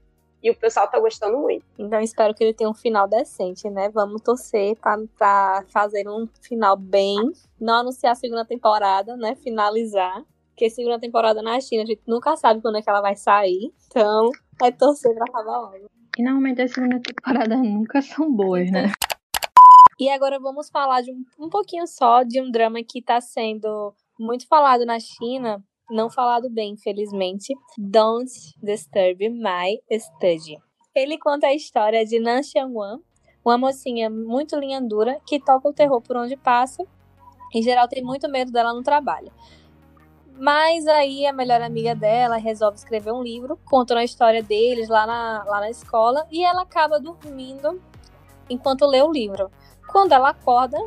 E 0.44 0.52
o 0.52 0.56
pessoal 0.56 0.90
tá 0.90 1.00
gostando 1.00 1.38
muito. 1.38 1.64
Então 1.80 2.02
espero 2.02 2.34
que 2.36 2.44
ele 2.44 2.54
tenha 2.54 2.70
um 2.70 2.74
final 2.74 3.08
decente, 3.08 3.70
né? 3.70 3.88
Vamos 3.90 4.22
torcer 4.22 4.76
pra 4.76 5.64
fazer 5.70 6.10
um 6.10 6.28
final 6.42 6.76
bem. 6.76 7.32
Não 7.58 7.76
anunciar 7.76 8.12
a 8.12 8.16
segunda 8.16 8.44
temporada, 8.44 9.16
né? 9.16 9.36
Finalizar. 9.36 10.22
Porque 10.50 10.70
segunda 10.70 11.00
temporada 11.00 11.42
na 11.42 11.62
China, 11.62 11.84
a 11.84 11.86
gente 11.86 12.02
nunca 12.06 12.36
sabe 12.36 12.62
quando 12.62 12.78
é 12.78 12.82
que 12.82 12.90
ela 12.90 13.02
vai 13.02 13.16
sair. 13.16 13.74
Então, 13.88 14.30
é 14.64 14.72
torcer 14.72 15.14
pra 15.16 15.26
acabar 15.26 15.58
logo. 15.60 15.90
E 16.18 16.24
normalmente 16.24 16.62
as 16.62 16.72
segunda 16.72 17.00
temporada 17.00 17.58
nunca 17.58 18.02
são 18.02 18.32
boas, 18.32 18.70
né? 18.72 18.92
E 20.00 20.10
agora 20.10 20.40
vamos 20.40 20.70
falar 20.70 21.02
de 21.02 21.12
um, 21.12 21.24
um 21.40 21.50
pouquinho 21.50 21.86
só 21.88 22.24
de 22.24 22.42
um 22.42 22.50
drama 22.50 22.80
que 22.84 23.00
está 23.00 23.22
sendo 23.22 23.94
muito 24.20 24.48
falado 24.48 24.86
na 24.86 25.00
China, 25.00 25.64
não 25.90 26.10
falado 26.10 26.50
bem, 26.50 26.74
infelizmente. 26.74 27.54
Don't 27.78 28.32
Disturb 28.62 29.30
My 29.30 29.80
Study. 29.92 30.58
Ele 30.96 31.18
conta 31.18 31.48
a 31.48 31.54
história 31.54 32.06
de 32.06 32.20
Nan 32.20 32.44
Xiangwan, 32.44 33.00
uma 33.44 33.58
mocinha 33.58 34.10
muito 34.10 34.58
linha 34.58 34.82
dura 34.82 35.20
que 35.26 35.40
toca 35.40 35.70
o 35.70 35.74
terror 35.74 36.02
por 36.02 36.18
onde 36.18 36.36
passa. 36.36 36.84
Em 37.54 37.62
geral, 37.62 37.88
tem 37.88 38.04
muito 38.04 38.30
medo 38.30 38.52
dela 38.52 38.74
no 38.74 38.84
trabalho. 38.84 39.32
Mas 40.42 40.88
aí 40.88 41.28
a 41.28 41.32
melhor 41.32 41.62
amiga 41.62 41.94
dela 41.94 42.36
resolve 42.38 42.76
escrever 42.76 43.12
um 43.14 43.22
livro, 43.22 43.60
contando 43.64 44.00
a 44.00 44.04
história 44.04 44.42
deles 44.42 44.90
lá 44.90 45.06
na, 45.06 45.44
lá 45.44 45.60
na 45.60 45.70
escola, 45.70 46.26
e 46.32 46.44
ela 46.44 46.64
acaba 46.64 47.00
dormindo 47.00 47.80
enquanto 48.50 48.88
lê 48.88 49.04
o 49.04 49.12
livro. 49.12 49.52
Quando 49.86 50.14
ela 50.14 50.30
acorda, 50.30 50.80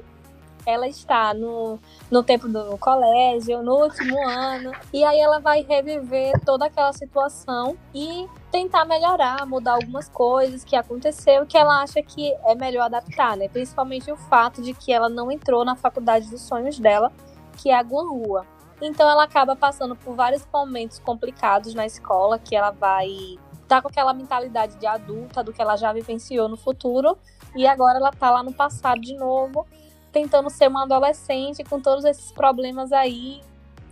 ela 0.67 0.89
está 0.89 1.33
no, 1.33 1.79
no 2.11 2.25
tempo 2.25 2.49
do 2.49 2.77
colégio, 2.79 3.63
no 3.63 3.77
último 3.77 4.29
ano, 4.29 4.73
e 4.93 5.05
aí 5.05 5.21
ela 5.21 5.39
vai 5.39 5.63
reviver 5.63 6.33
toda 6.45 6.67
aquela 6.67 6.93
situação 6.93 7.79
e 7.95 8.27
tentar 8.51 8.85
melhorar, 8.85 9.47
mudar 9.47 9.75
algumas 9.75 10.09
coisas 10.09 10.65
que 10.65 10.75
aconteceu 10.75 11.47
que 11.47 11.57
ela 11.57 11.81
acha 11.81 12.03
que 12.03 12.35
é 12.45 12.57
melhor 12.57 12.87
adaptar, 12.87 13.37
né? 13.37 13.49
Principalmente 13.49 14.11
o 14.11 14.17
fato 14.17 14.61
de 14.61 14.75
que 14.75 14.93
ela 14.93 15.09
não 15.09 15.31
entrou 15.31 15.65
na 15.65 15.77
faculdade 15.77 16.29
dos 16.29 16.43
sonhos 16.43 16.77
dela, 16.77 17.13
que 17.57 17.71
é 17.71 17.77
a 17.77 17.83
Guanhua. 17.85 18.53
Então 18.81 19.09
ela 19.09 19.25
acaba 19.25 19.55
passando 19.55 19.97
por 19.97 20.15
vários 20.15 20.47
momentos 20.53 20.99
complicados 20.99 21.75
na 21.75 21.87
escola, 21.87 22.39
que 22.39 22.55
ela 22.57 22.71
vai 22.71 23.39
tá 23.67 23.81
com 23.81 23.89
aquela 23.89 24.13
mentalidade 24.13 24.77
de 24.77 24.87
adulta 24.87 25.43
do 25.43 25.53
que 25.53 25.63
ela 25.63 25.77
já 25.77 25.93
vivenciou 25.93 26.49
no 26.49 26.57
futuro, 26.57 27.17
e 27.57 27.67
agora 27.67 27.99
ela 27.99 28.11
tá 28.11 28.31
lá 28.31 28.43
no 28.43 28.53
passado 28.53 29.01
de 29.01 29.15
novo, 29.17 29.67
tentando 30.13 30.51
ser 30.51 30.69
uma 30.69 30.85
adolescente 30.85 31.65
com 31.65 31.81
todos 31.81 32.05
esses 32.05 32.31
problemas 32.31 32.93
aí 32.93 33.41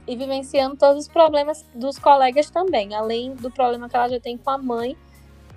e 0.06 0.16
vivenciando 0.16 0.76
todos 0.76 1.04
os 1.04 1.08
problemas 1.08 1.64
dos 1.74 1.98
colegas 1.98 2.50
também, 2.50 2.94
além 2.94 3.34
do 3.34 3.50
problema 3.50 3.88
que 3.88 3.96
ela 3.96 4.08
já 4.08 4.20
tem 4.20 4.36
com 4.36 4.50
a 4.50 4.58
mãe, 4.58 4.96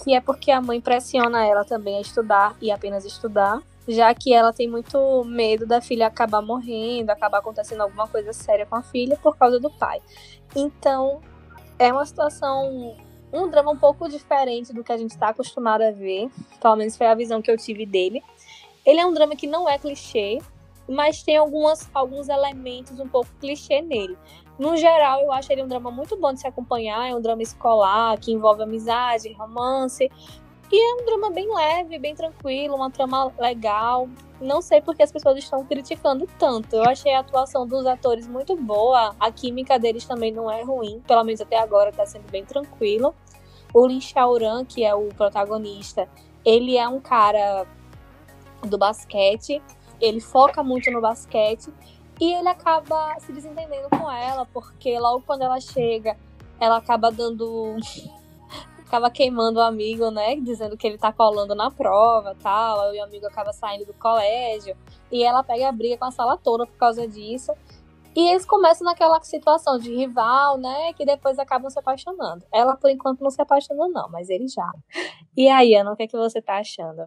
que 0.03 0.13
é 0.13 0.21
porque 0.21 0.51
a 0.51 0.61
mãe 0.61 0.79
pressiona 0.79 1.45
ela 1.45 1.65
também 1.65 1.97
a 1.97 2.01
estudar 2.01 2.55
e 2.61 2.71
apenas 2.71 3.05
estudar, 3.05 3.61
já 3.87 4.13
que 4.13 4.33
ela 4.33 4.51
tem 4.51 4.67
muito 4.67 5.23
medo 5.25 5.65
da 5.65 5.81
filha 5.81 6.07
acabar 6.07 6.41
morrendo, 6.41 7.09
acabar 7.09 7.39
acontecendo 7.39 7.81
alguma 7.81 8.07
coisa 8.07 8.33
séria 8.33 8.65
com 8.65 8.75
a 8.75 8.81
filha 8.81 9.17
por 9.17 9.37
causa 9.37 9.59
do 9.59 9.69
pai. 9.69 10.01
Então, 10.55 11.21
é 11.77 11.91
uma 11.91 12.05
situação 12.05 12.95
um 13.31 13.49
drama 13.49 13.71
um 13.71 13.77
pouco 13.77 14.07
diferente 14.07 14.73
do 14.73 14.83
que 14.83 14.91
a 14.91 14.97
gente 14.97 15.11
está 15.11 15.29
acostumado 15.29 15.81
a 15.81 15.91
ver. 15.91 16.29
Pelo 16.61 16.75
menos 16.75 16.95
foi 16.95 17.07
a 17.07 17.15
visão 17.15 17.41
que 17.41 17.51
eu 17.51 17.57
tive 17.57 17.85
dele. 17.85 18.23
Ele 18.85 18.99
é 18.99 19.05
um 19.05 19.13
drama 19.13 19.35
que 19.35 19.47
não 19.47 19.67
é 19.67 19.77
clichê, 19.77 20.39
mas 20.87 21.23
tem 21.23 21.37
algumas, 21.37 21.89
alguns 21.93 22.29
elementos 22.29 22.99
um 22.99 23.07
pouco 23.07 23.29
clichê 23.39 23.81
nele. 23.81 24.17
No 24.57 24.77
geral, 24.77 25.21
eu 25.21 25.31
acho 25.33 25.51
ele 25.51 25.63
um 25.63 25.67
drama 25.67 25.91
muito 25.91 26.15
bom 26.15 26.31
de 26.31 26.39
se 26.39 26.47
acompanhar. 26.47 27.09
É 27.09 27.15
um 27.15 27.21
drama 27.21 27.41
escolar 27.41 28.17
que 28.17 28.31
envolve 28.31 28.63
amizade, 28.63 29.33
romance. 29.33 30.09
E 30.75 30.77
é 30.77 31.01
um 31.01 31.05
drama 31.05 31.29
bem 31.29 31.47
leve, 31.55 31.97
bem 31.97 32.13
tranquilo, 32.13 32.75
uma 32.75 32.91
trama 32.91 33.31
legal. 33.39 34.09
Não 34.41 34.61
sei 34.61 34.81
porque 34.81 35.03
as 35.03 35.09
pessoas 35.09 35.37
estão 35.37 35.63
criticando 35.63 36.27
tanto. 36.37 36.75
Eu 36.75 36.83
achei 36.83 37.13
a 37.13 37.21
atuação 37.21 37.65
dos 37.65 37.85
atores 37.85 38.27
muito 38.27 38.57
boa. 38.57 39.15
A 39.17 39.31
química 39.31 39.79
deles 39.79 40.03
também 40.03 40.33
não 40.33 40.51
é 40.51 40.63
ruim. 40.63 41.01
Pelo 41.07 41.23
menos 41.23 41.39
até 41.39 41.57
agora 41.57 41.91
está 41.91 42.05
sendo 42.05 42.29
bem 42.29 42.43
tranquilo. 42.43 43.15
O 43.73 43.87
Lin 43.87 44.01
Xiaoran, 44.01 44.65
que 44.65 44.83
é 44.83 44.93
o 44.93 45.07
protagonista, 45.15 46.09
ele 46.43 46.75
é 46.75 46.85
um 46.89 46.99
cara 46.99 47.65
do 48.61 48.77
basquete, 48.77 49.61
ele 50.01 50.19
foca 50.19 50.61
muito 50.61 50.91
no 50.91 50.99
basquete 50.99 51.73
e 52.19 52.33
ele 52.33 52.49
acaba 52.49 53.17
se 53.21 53.31
desentendendo 53.31 53.87
com 53.89 54.11
ela, 54.11 54.45
porque 54.47 54.99
logo 54.99 55.23
quando 55.25 55.43
ela 55.43 55.61
chega, 55.61 56.17
ela 56.59 56.75
acaba 56.75 57.09
dando. 57.09 57.77
Acaba 58.85 59.09
queimando 59.09 59.59
o 59.59 59.63
amigo, 59.63 60.09
né? 60.11 60.35
Dizendo 60.37 60.77
que 60.77 60.87
ele 60.87 60.97
tá 60.97 61.11
colando 61.11 61.55
na 61.55 61.71
prova 61.71 62.35
tal. 62.41 62.81
Aí 62.81 62.99
o 62.99 63.03
amigo 63.03 63.25
acaba 63.27 63.51
saindo 63.51 63.85
do 63.85 63.93
colégio. 63.93 64.77
E 65.11 65.23
ela 65.23 65.43
pega 65.43 65.67
a 65.67 65.71
briga 65.71 65.97
com 65.97 66.05
a 66.05 66.11
sala 66.11 66.37
toda 66.37 66.65
por 66.65 66.77
causa 66.77 67.07
disso. 67.07 67.51
E 68.15 68.29
eles 68.29 68.45
começam 68.45 68.85
naquela 68.85 69.21
situação 69.21 69.77
de 69.77 69.93
rival, 69.93 70.57
né? 70.57 70.93
Que 70.93 71.05
depois 71.05 71.37
acabam 71.37 71.69
se 71.69 71.77
apaixonando. 71.77 72.45
Ela, 72.53 72.77
por 72.77 72.89
enquanto, 72.89 73.21
não 73.21 73.29
se 73.29 73.41
apaixonou, 73.41 73.89
não, 73.89 74.09
mas 74.09 74.29
ele 74.29 74.47
já. 74.47 74.71
E 75.35 75.49
aí, 75.49 75.75
Ana, 75.75 75.91
o 75.91 75.95
que, 75.97 76.03
é 76.03 76.07
que 76.07 76.15
você 76.15 76.41
tá 76.41 76.59
achando? 76.59 77.05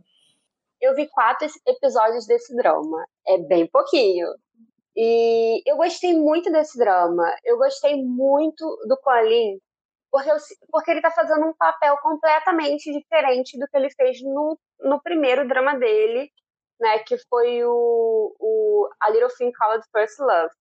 Eu 0.80 0.94
vi 0.94 1.08
quatro 1.08 1.48
episódios 1.66 2.26
desse 2.26 2.54
drama. 2.54 3.06
É 3.26 3.38
bem 3.38 3.66
pouquinho. 3.66 4.26
E 4.94 5.62
eu 5.64 5.76
gostei 5.76 6.14
muito 6.14 6.52
desse 6.52 6.76
drama. 6.76 7.24
Eu 7.42 7.56
gostei 7.56 7.96
muito 8.04 8.64
do 8.86 8.96
Colin, 9.02 9.58
porque, 10.10 10.30
eu, 10.30 10.36
porque 10.70 10.90
ele 10.90 11.00
tá 11.00 11.10
fazendo 11.10 11.46
um 11.46 11.54
papel 11.54 11.96
completamente 11.98 12.92
diferente 12.92 13.58
do 13.58 13.66
que 13.66 13.76
ele 13.76 13.90
fez 13.90 14.20
no, 14.22 14.58
no 14.80 15.02
primeiro 15.02 15.46
drama 15.46 15.78
dele, 15.78 16.30
né? 16.80 16.98
Que 17.00 17.16
foi 17.28 17.64
o, 17.64 18.34
o 18.38 18.88
A 19.00 19.10
Little 19.10 19.28
Thing 19.36 19.52
Called 19.52 19.84
First 19.92 20.18
Love 20.18 20.54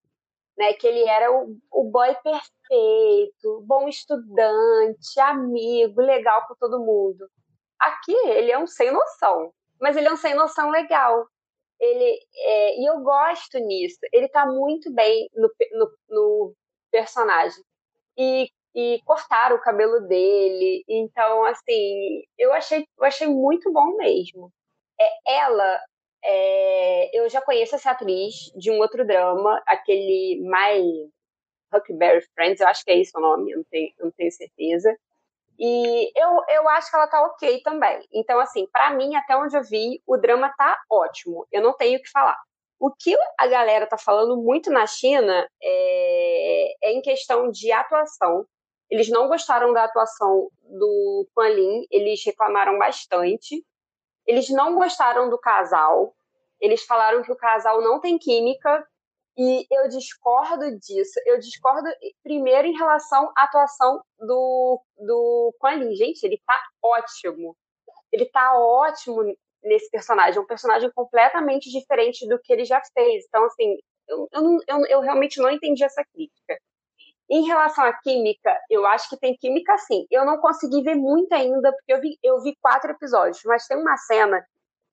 né? 0.57 0.73
Que 0.73 0.87
ele 0.87 1.07
era 1.07 1.31
o, 1.31 1.55
o 1.71 1.83
boy 1.83 2.13
perfeito, 2.15 3.63
bom 3.65 3.87
estudante, 3.87 5.19
amigo, 5.19 6.01
legal 6.01 6.45
com 6.47 6.55
todo 6.55 6.83
mundo. 6.83 7.29
Aqui 7.79 8.13
ele 8.29 8.51
é 8.51 8.57
um 8.57 8.65
sem 8.65 8.91
noção, 8.91 9.53
mas 9.79 9.95
ele 9.95 10.07
é 10.07 10.11
um 10.13 10.17
sem 10.17 10.33
noção 10.33 10.69
legal. 10.71 11.27
Ele 11.79 12.19
é, 12.35 12.79
e 12.79 12.89
eu 12.89 12.99
gosto 13.01 13.59
nisso. 13.59 13.99
Ele 14.11 14.27
tá 14.29 14.47
muito 14.47 14.91
bem 14.91 15.29
no, 15.35 15.49
no, 15.73 15.91
no 16.09 16.55
personagem. 16.91 17.63
E, 18.17 18.49
e 18.77 19.01
cortaram 19.03 19.55
o 19.55 19.61
cabelo 19.61 20.01
dele. 20.01 20.83
Então, 20.87 21.43
assim, 21.45 22.21
eu 22.37 22.53
achei, 22.53 22.87
eu 22.95 23.05
achei 23.05 23.25
muito 23.25 23.73
bom 23.73 23.97
mesmo. 23.97 24.53
É, 25.01 25.35
ela, 25.39 25.79
é, 26.23 27.19
eu 27.19 27.27
já 27.27 27.41
conheço 27.41 27.73
essa 27.73 27.89
atriz 27.89 28.51
de 28.55 28.69
um 28.69 28.77
outro 28.77 29.05
drama, 29.05 29.59
aquele 29.65 30.39
My 30.43 31.09
Huckleberry 31.73 32.21
Friends, 32.35 32.61
eu 32.61 32.67
acho 32.67 32.85
que 32.85 32.91
é 32.91 32.95
isso 32.97 33.17
o 33.17 33.21
nome, 33.21 33.51
eu 33.51 33.57
não 33.57 33.65
tenho, 33.65 33.91
eu 33.97 34.05
não 34.05 34.11
tenho 34.11 34.31
certeza. 34.31 34.95
E 35.59 36.11
eu, 36.15 36.43
eu 36.49 36.69
acho 36.69 36.91
que 36.91 36.95
ela 36.95 37.07
tá 37.07 37.19
ok 37.25 37.61
também. 37.63 38.07
Então, 38.13 38.39
assim, 38.39 38.67
para 38.71 38.91
mim, 38.91 39.15
até 39.15 39.35
onde 39.35 39.57
eu 39.57 39.63
vi, 39.63 40.03
o 40.05 40.17
drama 40.17 40.53
tá 40.55 40.79
ótimo. 40.87 41.47
Eu 41.51 41.63
não 41.63 41.73
tenho 41.73 41.97
o 41.97 42.01
que 42.01 42.11
falar. 42.11 42.37
O 42.79 42.91
que 42.93 43.17
a 43.39 43.47
galera 43.47 43.87
tá 43.87 43.97
falando 43.97 44.37
muito 44.37 44.69
na 44.69 44.85
China 44.85 45.49
é, 45.63 46.73
é 46.83 46.91
em 46.91 47.01
questão 47.01 47.49
de 47.49 47.71
atuação. 47.71 48.45
Eles 48.89 49.09
não 49.09 49.27
gostaram 49.27 49.73
da 49.73 49.83
atuação 49.83 50.49
do 50.63 51.27
Quan 51.33 51.49
Lin, 51.49 51.85
eles 51.91 52.23
reclamaram 52.25 52.77
bastante. 52.77 53.65
Eles 54.25 54.49
não 54.49 54.75
gostaram 54.75 55.29
do 55.29 55.37
casal. 55.37 56.15
Eles 56.59 56.83
falaram 56.83 57.21
que 57.21 57.31
o 57.31 57.35
casal 57.35 57.81
não 57.81 57.99
tem 57.99 58.17
química, 58.17 58.85
e 59.37 59.67
eu 59.69 59.87
discordo 59.87 60.79
disso. 60.79 61.19
Eu 61.25 61.37
discordo, 61.37 61.87
primeiro, 62.23 62.67
em 62.67 62.75
relação 62.75 63.31
à 63.37 63.43
atuação 63.43 64.01
do, 64.17 64.81
do 64.97 65.55
Quan 65.59 65.75
Lin. 65.75 65.95
Gente, 65.95 66.23
ele 66.23 66.41
tá 66.45 66.59
ótimo. 66.83 67.55
Ele 68.11 68.25
tá 68.25 68.57
ótimo 68.57 69.21
nesse 69.63 69.91
personagem. 69.91 70.39
É 70.39 70.41
um 70.41 70.47
personagem 70.47 70.91
completamente 70.91 71.69
diferente 71.69 72.27
do 72.27 72.39
que 72.39 72.51
ele 72.51 72.65
já 72.65 72.81
fez. 72.95 73.25
Então, 73.27 73.45
assim, 73.45 73.77
eu, 74.07 74.27
eu, 74.31 74.59
eu, 74.67 74.85
eu 74.87 74.99
realmente 75.01 75.39
não 75.39 75.51
entendi 75.51 75.83
essa 75.83 76.03
crítica. 76.03 76.57
Em 77.29 77.45
relação 77.45 77.83
à 77.83 77.93
química, 77.93 78.57
eu 78.69 78.85
acho 78.85 79.09
que 79.09 79.17
tem 79.17 79.35
química 79.35 79.77
sim. 79.79 80.05
Eu 80.09 80.25
não 80.25 80.37
consegui 80.37 80.81
ver 80.81 80.95
muito 80.95 81.33
ainda, 81.33 81.71
porque 81.73 81.93
eu 81.93 81.99
vi, 81.99 82.17
eu 82.23 82.41
vi 82.41 82.55
quatro 82.61 82.91
episódios, 82.91 83.41
mas 83.45 83.67
tem 83.67 83.77
uma 83.77 83.97
cena 83.97 84.45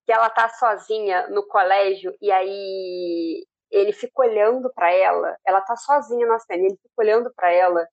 que 0.04 0.12
ela 0.12 0.28
tá 0.28 0.48
sozinha 0.48 1.28
no 1.28 1.46
colégio 1.46 2.14
e 2.20 2.30
aí 2.30 3.44
ele 3.70 3.92
fica 3.92 4.22
olhando 4.22 4.70
para 4.74 4.92
ela, 4.92 5.36
ela 5.46 5.60
tá 5.60 5.76
sozinha 5.76 6.26
na 6.26 6.38
cena, 6.38 6.64
ele 6.64 6.76
fica 6.76 6.94
olhando 6.98 7.32
para 7.34 7.52
ela 7.52 7.86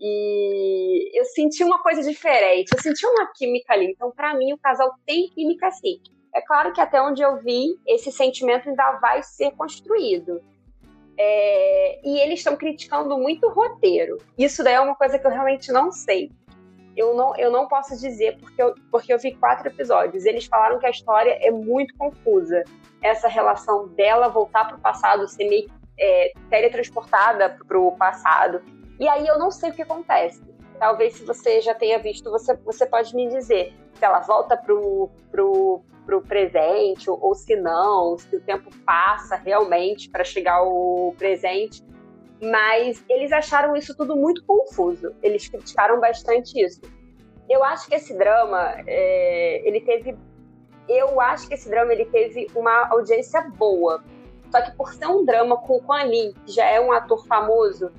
e 0.00 1.16
eu 1.16 1.24
senti 1.26 1.62
uma 1.62 1.80
coisa 1.80 2.02
diferente, 2.02 2.72
eu 2.72 2.80
senti 2.80 3.06
uma 3.06 3.30
química 3.32 3.72
ali. 3.72 3.86
Então, 3.92 4.10
para 4.10 4.34
mim, 4.34 4.52
o 4.52 4.58
casal 4.58 4.92
tem 5.06 5.28
química 5.28 5.70
sim. 5.70 6.00
É 6.34 6.40
claro 6.40 6.72
que 6.72 6.80
até 6.80 7.00
onde 7.00 7.22
eu 7.22 7.36
vi, 7.36 7.78
esse 7.86 8.10
sentimento 8.10 8.68
ainda 8.68 8.98
vai 8.98 9.22
ser 9.22 9.52
construído. 9.52 10.42
É... 11.18 12.00
E 12.04 12.20
eles 12.20 12.40
estão 12.40 12.56
criticando 12.56 13.16
muito 13.18 13.46
o 13.46 13.50
roteiro. 13.50 14.18
Isso 14.36 14.62
daí 14.62 14.74
é 14.74 14.80
uma 14.80 14.94
coisa 14.94 15.18
que 15.18 15.26
eu 15.26 15.30
realmente 15.30 15.70
não 15.70 15.90
sei. 15.90 16.30
Eu 16.96 17.14
não, 17.14 17.34
eu 17.36 17.50
não 17.50 17.66
posso 17.68 17.98
dizer 17.98 18.38
porque 18.38 18.62
eu, 18.62 18.74
porque 18.90 19.12
eu 19.12 19.18
vi 19.18 19.34
quatro 19.34 19.68
episódios. 19.68 20.26
Eles 20.26 20.46
falaram 20.46 20.78
que 20.78 20.86
a 20.86 20.90
história 20.90 21.38
é 21.40 21.50
muito 21.50 21.96
confusa 21.96 22.64
essa 23.02 23.28
relação 23.28 23.88
dela 23.88 24.28
voltar 24.28 24.66
para 24.66 24.76
o 24.76 24.80
passado, 24.80 25.26
ser 25.26 25.48
meio 25.48 25.70
é, 25.98 26.32
teletransportada 26.50 27.58
para 27.66 27.78
o 27.78 27.92
passado. 27.96 28.62
E 29.00 29.08
aí 29.08 29.26
eu 29.26 29.38
não 29.38 29.50
sei 29.50 29.70
o 29.70 29.72
que 29.72 29.82
acontece. 29.82 30.42
Talvez 30.82 31.14
se 31.14 31.24
você 31.24 31.60
já 31.60 31.76
tenha 31.76 31.96
visto, 32.00 32.28
você, 32.28 32.56
você 32.56 32.84
pode 32.84 33.14
me 33.14 33.28
dizer 33.28 33.72
se 33.94 34.04
ela 34.04 34.18
volta 34.18 34.56
pro, 34.56 35.08
pro, 35.30 35.80
pro 36.04 36.20
presente, 36.22 37.08
ou, 37.08 37.16
ou 37.22 37.36
se 37.36 37.54
não, 37.54 38.18
se 38.18 38.34
o 38.34 38.40
tempo 38.40 38.68
passa 38.84 39.36
realmente 39.36 40.10
para 40.10 40.24
chegar 40.24 40.54
ao 40.54 41.14
presente. 41.16 41.84
Mas 42.42 43.04
eles 43.08 43.30
acharam 43.30 43.76
isso 43.76 43.96
tudo 43.96 44.16
muito 44.16 44.44
confuso. 44.44 45.14
Eles 45.22 45.46
criticaram 45.46 46.00
bastante 46.00 46.60
isso. 46.60 46.80
Eu 47.48 47.62
acho 47.62 47.86
que 47.86 47.94
esse 47.94 48.18
drama, 48.18 48.74
é, 48.84 49.62
ele 49.64 49.82
teve 49.82 50.18
eu 50.88 51.20
acho 51.20 51.46
que 51.46 51.54
esse 51.54 51.70
drama 51.70 51.92
ele 51.92 52.06
teve 52.06 52.48
uma 52.56 52.88
audiência 52.88 53.40
boa. 53.56 54.02
Só 54.50 54.60
que 54.60 54.72
por 54.72 54.92
ser 54.92 55.06
um 55.06 55.24
drama 55.24 55.56
com 55.58 55.76
o 55.76 55.80
Quan 55.80 56.06
Lin, 56.06 56.34
que 56.44 56.50
já 56.50 56.66
é 56.66 56.80
um 56.80 56.90
ator 56.90 57.24
famoso, 57.28 57.92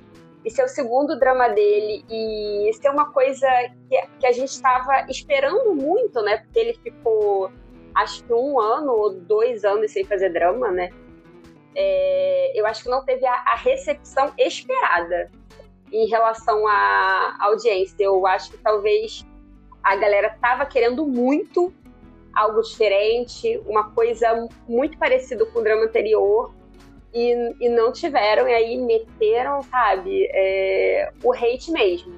e 0.44 0.50
ser 0.50 0.64
o 0.64 0.68
segundo 0.68 1.18
drama 1.18 1.48
dele, 1.48 2.04
e 2.08 2.70
ser 2.74 2.90
uma 2.90 3.10
coisa 3.10 3.48
que, 3.88 4.00
que 4.20 4.26
a 4.26 4.32
gente 4.32 4.50
estava 4.50 5.06
esperando 5.08 5.74
muito, 5.74 6.20
né? 6.22 6.38
Porque 6.38 6.58
ele 6.58 6.74
ficou, 6.74 7.50
acho 7.94 8.22
que 8.24 8.32
um 8.32 8.60
ano 8.60 8.92
ou 8.92 9.14
dois 9.14 9.64
anos 9.64 9.90
sem 9.90 10.04
fazer 10.04 10.30
drama, 10.30 10.70
né? 10.70 10.90
É, 11.74 12.52
eu 12.54 12.66
acho 12.66 12.84
que 12.84 12.90
não 12.90 13.04
teve 13.04 13.26
a, 13.26 13.32
a 13.32 13.56
recepção 13.56 14.32
esperada 14.38 15.30
em 15.90 16.06
relação 16.06 16.66
à 16.68 17.36
audiência. 17.40 18.04
Eu 18.04 18.26
acho 18.26 18.50
que 18.50 18.58
talvez 18.58 19.24
a 19.82 19.96
galera 19.96 20.36
tava 20.40 20.66
querendo 20.66 21.06
muito 21.06 21.72
algo 22.34 22.60
diferente, 22.62 23.60
uma 23.66 23.90
coisa 23.92 24.48
muito 24.68 24.98
parecida 24.98 25.46
com 25.46 25.60
o 25.60 25.62
drama 25.62 25.84
anterior, 25.84 26.52
e, 27.14 27.54
e 27.60 27.68
não 27.68 27.92
tiveram, 27.92 28.48
e 28.48 28.52
aí 28.52 28.76
meteram, 28.76 29.62
sabe, 29.62 30.28
é, 30.32 31.12
o 31.22 31.32
hate 31.32 31.70
mesmo. 31.70 32.12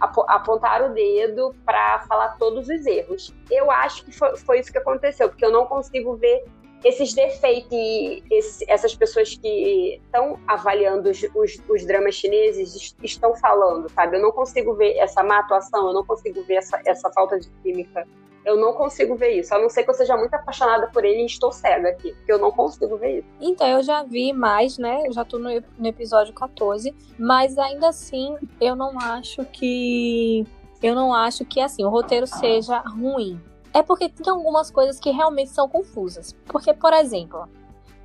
Apontaram 0.00 0.90
o 0.90 0.94
dedo 0.94 1.56
para 1.64 2.00
falar 2.00 2.36
todos 2.38 2.68
os 2.68 2.86
erros. 2.86 3.34
Eu 3.50 3.68
acho 3.70 4.04
que 4.04 4.12
foi, 4.12 4.36
foi, 4.36 4.60
isso 4.60 4.70
que 4.70 4.78
aconteceu, 4.78 5.28
porque 5.28 5.44
eu 5.44 5.50
não 5.50 5.66
consigo 5.66 6.14
ver 6.14 6.44
esses 6.84 7.12
defeitos 7.12 7.72
e 7.72 8.22
esse, 8.30 8.64
essas 8.70 8.94
pessoas 8.94 9.34
que 9.34 10.00
estão 10.04 10.38
avaliando 10.46 11.10
os, 11.10 11.20
os, 11.34 11.60
os, 11.68 11.84
dramas 11.84 12.14
chineses 12.14 12.94
estão 13.02 13.34
falando, 13.34 13.88
sabe? 13.88 14.18
Eu 14.18 14.22
não 14.22 14.30
consigo 14.30 14.74
ver 14.74 14.96
essa 14.98 15.24
má 15.24 15.40
atuação, 15.40 15.88
eu 15.88 15.94
não 15.94 16.04
consigo 16.04 16.42
ver 16.44 16.56
essa, 16.56 16.80
essa 16.84 17.10
falta 17.10 17.40
de 17.40 17.50
química 17.62 18.06
eu 18.48 18.56
não 18.56 18.72
consigo 18.72 19.14
ver 19.14 19.38
isso. 19.38 19.54
A 19.54 19.58
não 19.58 19.68
ser 19.68 19.84
que 19.84 19.90
eu 19.90 19.94
seja 19.94 20.16
muito 20.16 20.32
apaixonada 20.32 20.86
por 20.88 21.04
ele 21.04 21.20
e 21.20 21.26
estou 21.26 21.52
cega 21.52 21.90
aqui. 21.90 22.14
Porque 22.14 22.32
eu 22.32 22.38
não 22.38 22.50
consigo 22.50 22.96
ver 22.96 23.18
isso. 23.18 23.28
Então, 23.38 23.68
eu 23.68 23.82
já 23.82 24.02
vi 24.02 24.32
mais, 24.32 24.78
né? 24.78 25.02
Eu 25.06 25.12
já 25.12 25.22
tô 25.22 25.38
no, 25.38 25.50
no 25.78 25.86
episódio 25.86 26.32
14. 26.32 26.94
Mas 27.18 27.58
ainda 27.58 27.88
assim, 27.88 28.36
eu 28.58 28.74
não 28.74 28.98
acho 28.98 29.44
que. 29.44 30.46
Eu 30.82 30.94
não 30.94 31.12
acho 31.12 31.44
que 31.44 31.60
assim, 31.60 31.84
o 31.84 31.90
roteiro 31.90 32.26
seja 32.26 32.78
ruim. 32.78 33.38
É 33.74 33.82
porque 33.82 34.08
tem 34.08 34.32
algumas 34.32 34.70
coisas 34.70 34.98
que 34.98 35.10
realmente 35.10 35.50
são 35.50 35.68
confusas. 35.68 36.34
Porque, 36.46 36.72
por 36.72 36.94
exemplo, 36.94 37.46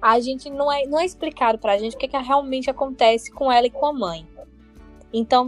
a 0.02 0.20
gente 0.20 0.50
não 0.50 0.70
é, 0.70 0.86
não 0.86 1.00
é 1.00 1.06
explicado 1.06 1.58
pra 1.58 1.78
gente 1.78 1.96
o 1.96 2.00
que, 2.00 2.10
que 2.10 2.18
realmente 2.18 2.70
acontece 2.70 3.32
com 3.32 3.50
ela 3.50 3.68
e 3.68 3.72
com 3.72 3.86
a 3.86 3.94
mãe. 3.94 4.28
Então 5.14 5.48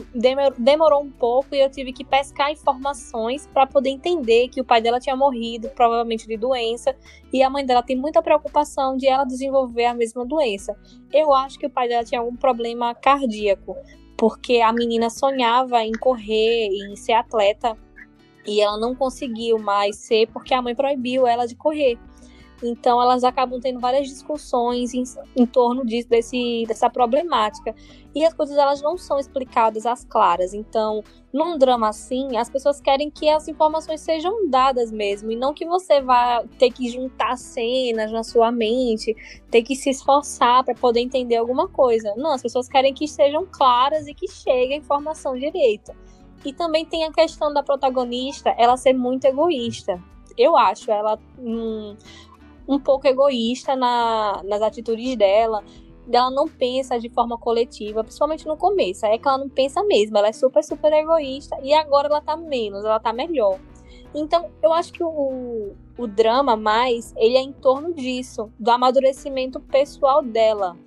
demorou 0.58 1.02
um 1.02 1.10
pouco 1.10 1.56
e 1.56 1.60
eu 1.60 1.72
tive 1.72 1.92
que 1.92 2.06
pescar 2.06 2.52
informações 2.52 3.48
para 3.48 3.66
poder 3.66 3.90
entender 3.90 4.48
que 4.50 4.62
o 4.62 4.64
pai 4.64 4.80
dela 4.80 5.00
tinha 5.00 5.16
morrido, 5.16 5.70
provavelmente 5.70 6.28
de 6.28 6.38
doença, 6.38 6.96
e 7.34 7.42
a 7.42 7.50
mãe 7.50 7.66
dela 7.66 7.82
tem 7.82 7.96
muita 7.96 8.22
preocupação 8.22 8.96
de 8.96 9.08
ela 9.08 9.26
desenvolver 9.26 9.86
a 9.86 9.96
mesma 9.96 10.24
doença. 10.24 10.78
Eu 11.12 11.34
acho 11.34 11.58
que 11.58 11.66
o 11.66 11.70
pai 11.70 11.88
dela 11.88 12.04
tinha 12.04 12.22
algum 12.22 12.36
problema 12.36 12.94
cardíaco, 12.94 13.76
porque 14.16 14.62
a 14.62 14.72
menina 14.72 15.10
sonhava 15.10 15.84
em 15.84 15.94
correr, 15.94 16.68
em 16.68 16.96
ser 16.96 17.14
atleta, 17.14 17.76
e 18.46 18.62
ela 18.62 18.78
não 18.78 18.94
conseguiu 18.94 19.58
mais 19.58 19.96
ser 19.96 20.28
porque 20.28 20.54
a 20.54 20.62
mãe 20.62 20.76
proibiu 20.76 21.26
ela 21.26 21.48
de 21.48 21.56
correr. 21.56 21.98
Então 22.64 23.02
elas 23.02 23.24
acabam 23.24 23.60
tendo 23.60 23.80
várias 23.80 24.08
discussões 24.08 24.94
em, 24.94 25.04
em 25.36 25.46
torno 25.46 25.86
disso, 25.86 26.10
desse, 26.10 26.64
dessa 26.68 26.90
problemática. 26.90 27.76
E 28.14 28.24
as 28.24 28.34
coisas 28.34 28.58
elas 28.58 28.82
não 28.82 28.98
são 28.98 29.20
explicadas 29.20 29.86
às 29.86 30.06
claras. 30.06 30.54
Então, 30.54 31.04
num 31.34 31.58
drama 31.58 31.90
assim, 31.90 32.38
as 32.38 32.50
pessoas 32.50 32.80
querem 32.80 33.12
que 33.12 33.28
as 33.28 33.48
informações 33.50 34.00
sejam 34.00 34.50
dadas 34.50 34.90
mesmo, 34.90 35.32
e 35.32 35.36
não 35.36 35.54
que 35.54 35.66
você 35.66 36.02
vá 36.02 36.42
ter 36.58 36.72
que 36.72 36.90
juntar 36.90 37.38
cenas 37.38 38.10
na 38.14 38.24
sua 38.24 38.54
mente, 38.54 39.14
ter 39.52 39.64
que 39.64 39.76
se 39.76 39.90
esforçar 39.90 40.64
para 40.64 40.74
poder 40.76 41.02
entender 41.02 41.36
alguma 41.36 41.68
coisa. 41.68 42.14
Não, 42.16 42.32
as 42.32 42.42
pessoas 42.42 42.70
querem 42.70 42.94
que 42.94 43.06
sejam 43.06 43.46
claras 43.46 44.08
e 44.08 44.14
que 44.14 44.30
chegue 44.30 44.76
a 44.76 44.78
informação 44.78 45.36
direita. 45.36 45.94
E 46.46 46.54
também 46.54 46.86
tem 46.86 47.04
a 47.04 47.12
questão 47.12 47.52
da 47.54 47.64
protagonista, 47.64 48.56
ela 48.58 48.78
ser 48.78 48.94
muito 48.94 49.26
egoísta. 49.26 50.02
Eu 50.38 50.56
acho 50.56 50.92
ela 50.92 51.20
hum, 51.38 51.96
um 52.68 52.80
pouco 52.80 53.08
egoísta 53.08 53.76
na, 53.76 54.42
nas 54.44 54.62
atitudes 54.62 55.16
dela. 55.16 55.64
Ela 56.12 56.30
não 56.30 56.48
pensa 56.48 57.00
de 57.00 57.10
forma 57.10 57.38
coletiva, 57.38 58.04
principalmente 58.04 58.46
no 58.46 58.56
começo. 58.58 59.06
É 59.06 59.18
que 59.18 59.28
ela 59.28 59.40
não 59.40 59.50
pensa 59.50 59.84
mesmo, 59.84 60.18
ela 60.18 60.28
é 60.28 60.34
super, 60.34 60.64
super 60.64 60.94
egoísta. 60.94 61.58
E 61.64 61.74
agora 61.74 62.08
ela 62.08 62.22
tá 62.22 62.38
menos, 62.38 62.86
ela 62.86 63.00
tá 63.00 63.12
melhor. 63.12 63.60
Então, 64.14 64.50
eu 64.62 64.72
acho 64.72 64.94
que 64.94 65.04
o, 65.04 65.74
o 65.98 66.08
drama 66.08 66.56
mais, 66.56 67.14
ele 67.18 67.36
é 67.38 67.42
em 67.42 67.52
torno 67.52 67.94
disso, 67.94 68.52
do 68.60 68.70
amadurecimento 68.70 69.60
pessoal 69.60 70.22
dela. 70.22 70.78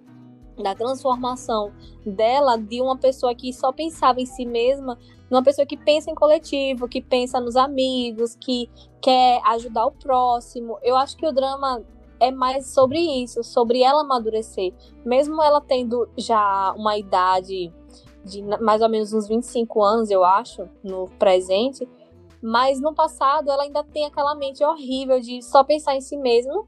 da 0.62 0.74
transformação 0.74 1.72
dela 2.04 2.56
de 2.56 2.80
uma 2.80 2.96
pessoa 2.96 3.34
que 3.34 3.52
só 3.52 3.72
pensava 3.72 4.20
em 4.20 4.26
si 4.26 4.44
mesma, 4.46 4.98
uma 5.30 5.42
pessoa 5.42 5.66
que 5.66 5.76
pensa 5.76 6.10
em 6.10 6.14
coletivo, 6.14 6.88
que 6.88 7.00
pensa 7.00 7.40
nos 7.40 7.56
amigos, 7.56 8.36
que 8.36 8.70
quer 9.00 9.40
ajudar 9.46 9.86
o 9.86 9.92
próximo. 9.92 10.78
Eu 10.82 10.96
acho 10.96 11.16
que 11.16 11.26
o 11.26 11.32
drama 11.32 11.84
é 12.20 12.30
mais 12.30 12.68
sobre 12.68 12.98
isso, 12.98 13.44
sobre 13.44 13.82
ela 13.82 14.00
amadurecer. 14.00 14.72
Mesmo 15.04 15.42
ela 15.42 15.60
tendo 15.60 16.08
já 16.16 16.72
uma 16.76 16.96
idade 16.96 17.72
de 18.24 18.42
mais 18.42 18.82
ou 18.82 18.88
menos 18.88 19.12
uns 19.12 19.28
25 19.28 19.82
anos, 19.82 20.10
eu 20.10 20.24
acho, 20.24 20.68
no 20.82 21.08
presente, 21.18 21.88
mas 22.42 22.80
no 22.80 22.94
passado 22.94 23.50
ela 23.50 23.62
ainda 23.62 23.82
tem 23.84 24.04
aquela 24.04 24.34
mente 24.34 24.62
horrível 24.64 25.20
de 25.20 25.42
só 25.42 25.64
pensar 25.64 25.94
em 25.94 26.00
si 26.00 26.16
mesma 26.16 26.66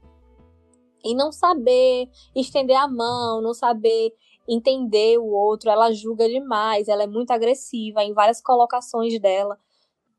e 1.03 1.15
não 1.15 1.31
saber 1.31 2.09
estender 2.35 2.77
a 2.77 2.87
mão, 2.87 3.41
não 3.41 3.53
saber 3.53 4.13
entender 4.51 5.17
o 5.17 5.27
outro, 5.27 5.69
ela 5.69 5.91
julga 5.93 6.27
demais, 6.27 6.87
ela 6.87 7.03
é 7.03 7.07
muito 7.07 7.31
agressiva 7.31 8.03
em 8.03 8.13
várias 8.13 8.41
colocações 8.41 9.19
dela. 9.19 9.57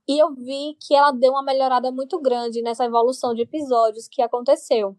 E 0.08 0.18
eu 0.18 0.34
vi 0.34 0.76
que 0.80 0.94
ela 0.94 1.12
deu 1.12 1.32
uma 1.32 1.42
melhorada 1.42 1.92
muito 1.92 2.20
grande 2.20 2.62
nessa 2.62 2.84
evolução 2.84 3.34
de 3.34 3.42
episódios 3.42 4.08
que 4.08 4.22
aconteceu. 4.22 4.96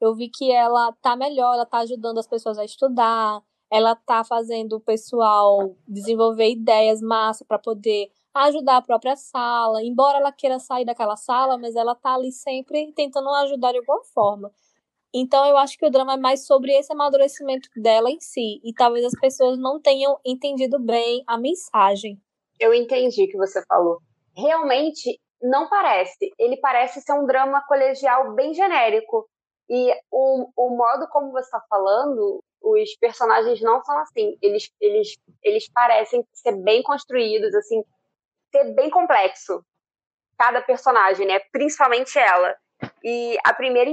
Eu 0.00 0.14
vi 0.14 0.28
que 0.28 0.52
ela 0.52 0.92
tá 1.00 1.16
melhor, 1.16 1.54
ela 1.54 1.66
tá 1.66 1.78
ajudando 1.78 2.18
as 2.18 2.26
pessoas 2.26 2.58
a 2.58 2.64
estudar, 2.64 3.42
ela 3.70 3.96
tá 3.96 4.22
fazendo 4.22 4.74
o 4.74 4.80
pessoal 4.80 5.76
desenvolver 5.88 6.50
ideias 6.50 7.00
massa 7.00 7.44
para 7.44 7.58
poder 7.58 8.10
ajudar 8.34 8.76
a 8.76 8.82
própria 8.82 9.16
sala. 9.16 9.82
Embora 9.82 10.18
ela 10.18 10.32
queira 10.32 10.58
sair 10.58 10.84
daquela 10.84 11.16
sala, 11.16 11.56
mas 11.58 11.74
ela 11.74 11.94
tá 11.94 12.14
ali 12.14 12.30
sempre 12.30 12.92
tentando 12.92 13.28
ajudar 13.30 13.72
de 13.72 13.78
alguma 13.78 14.04
forma. 14.04 14.52
Então 15.14 15.46
eu 15.46 15.56
acho 15.56 15.78
que 15.78 15.86
o 15.86 15.90
drama 15.90 16.14
é 16.14 16.16
mais 16.16 16.44
sobre 16.44 16.72
esse 16.72 16.92
amadurecimento 16.92 17.68
dela 17.76 18.10
em 18.10 18.18
si. 18.18 18.60
E 18.64 18.74
talvez 18.74 19.04
as 19.04 19.20
pessoas 19.20 19.56
não 19.56 19.80
tenham 19.80 20.18
entendido 20.24 20.80
bem 20.80 21.22
a 21.28 21.38
mensagem. 21.38 22.20
Eu 22.58 22.74
entendi 22.74 23.24
o 23.24 23.28
que 23.28 23.36
você 23.36 23.64
falou. 23.66 23.98
Realmente 24.36 25.20
não 25.40 25.68
parece. 25.68 26.32
Ele 26.36 26.56
parece 26.56 27.00
ser 27.00 27.12
um 27.12 27.26
drama 27.26 27.62
colegial 27.68 28.34
bem 28.34 28.52
genérico. 28.52 29.28
E 29.70 29.94
o, 30.10 30.50
o 30.56 30.76
modo 30.76 31.06
como 31.10 31.30
você 31.30 31.46
está 31.46 31.62
falando, 31.70 32.42
os 32.60 32.96
personagens 32.96 33.60
não 33.60 33.84
são 33.84 33.96
assim. 34.00 34.36
Eles, 34.42 34.68
eles, 34.80 35.16
eles 35.44 35.68
parecem 35.72 36.26
ser 36.32 36.56
bem 36.56 36.82
construídos, 36.82 37.54
assim, 37.54 37.84
ser 38.50 38.74
bem 38.74 38.90
complexo. 38.90 39.64
Cada 40.36 40.60
personagem, 40.60 41.24
né? 41.24 41.38
Principalmente 41.52 42.18
ela. 42.18 42.56
E 43.02 43.36
a 43.44 43.52
primeira, 43.52 43.90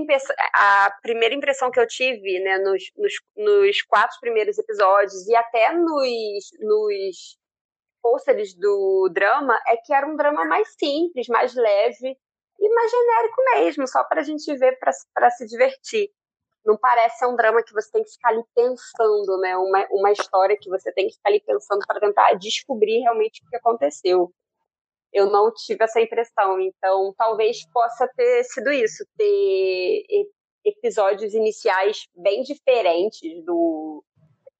a 0.53 0.93
primeira 1.01 1.35
impressão 1.35 1.71
que 1.71 1.79
eu 1.79 1.87
tive, 1.87 2.39
né, 2.39 2.57
nos, 2.59 2.83
nos, 2.97 3.13
nos 3.35 3.81
quatro 3.83 4.17
primeiros 4.19 4.57
episódios 4.57 5.27
e 5.27 5.35
até 5.35 5.73
nos, 5.73 6.43
nos 6.59 7.37
do 8.57 9.09
drama, 9.13 9.59
é 9.67 9.77
que 9.77 9.93
era 9.93 10.07
um 10.07 10.15
drama 10.15 10.45
mais 10.45 10.73
simples, 10.77 11.27
mais 11.27 11.53
leve 11.53 12.17
e 12.59 12.69
mais 12.73 12.91
genérico 12.91 13.43
mesmo, 13.55 13.87
só 13.87 14.03
para 14.03 14.21
a 14.21 14.23
gente 14.23 14.55
ver 14.57 14.77
para 14.79 15.29
se 15.31 15.45
divertir. 15.45 16.09
Não 16.63 16.77
parece 16.77 17.17
ser 17.17 17.25
um 17.25 17.35
drama 17.35 17.63
que 17.63 17.73
você 17.73 17.91
tem 17.91 18.03
que 18.03 18.11
ficar 18.11 18.29
ali 18.29 18.43
pensando, 18.55 19.37
né? 19.39 19.57
Uma, 19.57 19.87
uma 19.89 20.11
história 20.11 20.57
que 20.59 20.69
você 20.69 20.91
tem 20.91 21.07
que 21.07 21.15
ficar 21.15 21.29
ali 21.29 21.41
pensando 21.41 21.85
para 21.87 21.99
tentar 21.99 22.33
descobrir 22.33 22.99
realmente 22.99 23.41
o 23.43 23.49
que 23.49 23.55
aconteceu 23.55 24.31
eu 25.13 25.29
não 25.29 25.51
tive 25.53 25.83
essa 25.83 26.01
impressão. 26.01 26.59
Então, 26.59 27.13
talvez 27.17 27.65
possa 27.71 28.07
ter 28.15 28.43
sido 28.45 28.71
isso, 28.71 29.05
ter 29.17 30.05
episódios 30.65 31.33
iniciais 31.33 32.07
bem 32.15 32.43
diferentes 32.43 33.43
do, 33.43 34.03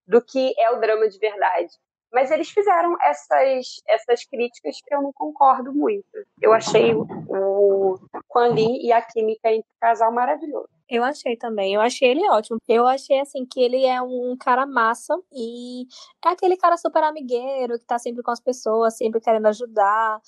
do 0.08 0.22
que 0.22 0.54
é 0.60 0.72
o 0.72 0.80
drama 0.80 1.08
de 1.08 1.18
verdade. 1.18 1.74
Mas 2.12 2.30
eles 2.30 2.50
fizeram 2.50 2.98
essas, 3.02 3.82
essas 3.88 4.26
críticas 4.26 4.78
que 4.86 4.94
eu 4.94 5.02
não 5.02 5.14
concordo 5.14 5.74
muito. 5.74 6.06
Eu 6.42 6.52
achei 6.52 6.94
o, 6.94 7.98
Quan 8.28 8.50
Lin 8.50 8.86
e 8.86 8.92
a 8.92 9.02
química 9.02 9.50
entre 9.50 9.70
o 9.70 9.80
casal 9.80 10.12
maravilhoso. 10.12 10.68
Eu 10.92 11.06
achei 11.06 11.38
também, 11.38 11.74
eu 11.74 11.80
achei 11.80 12.10
ele 12.10 12.30
ótimo. 12.30 12.58
Eu 12.68 12.86
achei 12.86 13.18
assim 13.22 13.46
que 13.46 13.62
ele 13.62 13.86
é 13.86 14.02
um 14.02 14.36
cara 14.38 14.66
massa 14.66 15.18
e 15.32 15.84
é 16.26 16.30
aquele 16.30 16.58
cara 16.58 16.76
super 16.76 17.02
amigueiro 17.02 17.80
que 17.80 17.86
tá 17.86 17.98
sempre 17.98 18.22
com 18.22 18.30
as 18.30 18.42
pessoas, 18.42 18.98
sempre 18.98 19.22
querendo 19.22 19.46
ajudar. 19.46 20.20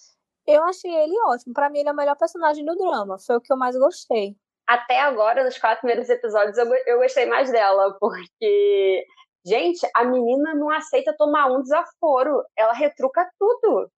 Eu 0.48 0.64
achei 0.64 0.90
ele 0.90 1.14
ótimo. 1.28 1.54
Para 1.54 1.70
mim, 1.70 1.80
ele 1.80 1.90
é 1.90 1.92
o 1.92 1.96
melhor 1.96 2.16
personagem 2.18 2.64
do 2.64 2.78
drama. 2.78 3.18
Foi 3.20 3.36
o 3.36 3.42
que 3.42 3.52
eu 3.52 3.58
mais 3.58 3.76
gostei. 3.78 4.38
Até 4.66 5.02
agora, 5.02 5.44
nos 5.44 5.58
quatro 5.58 5.80
primeiros 5.82 6.10
episódios, 6.10 6.58
eu, 6.58 6.66
eu 6.88 7.00
gostei 7.00 7.26
mais 7.26 7.52
dela, 7.52 7.98
porque, 8.00 9.06
gente, 9.46 9.86
a 9.94 10.06
menina 10.06 10.56
não 10.56 10.70
aceita 10.70 11.14
tomar 11.18 11.48
um 11.52 11.62
desaforo. 11.62 12.42
Ela 12.58 12.72
retruca 12.72 13.30
tudo. 13.38 13.92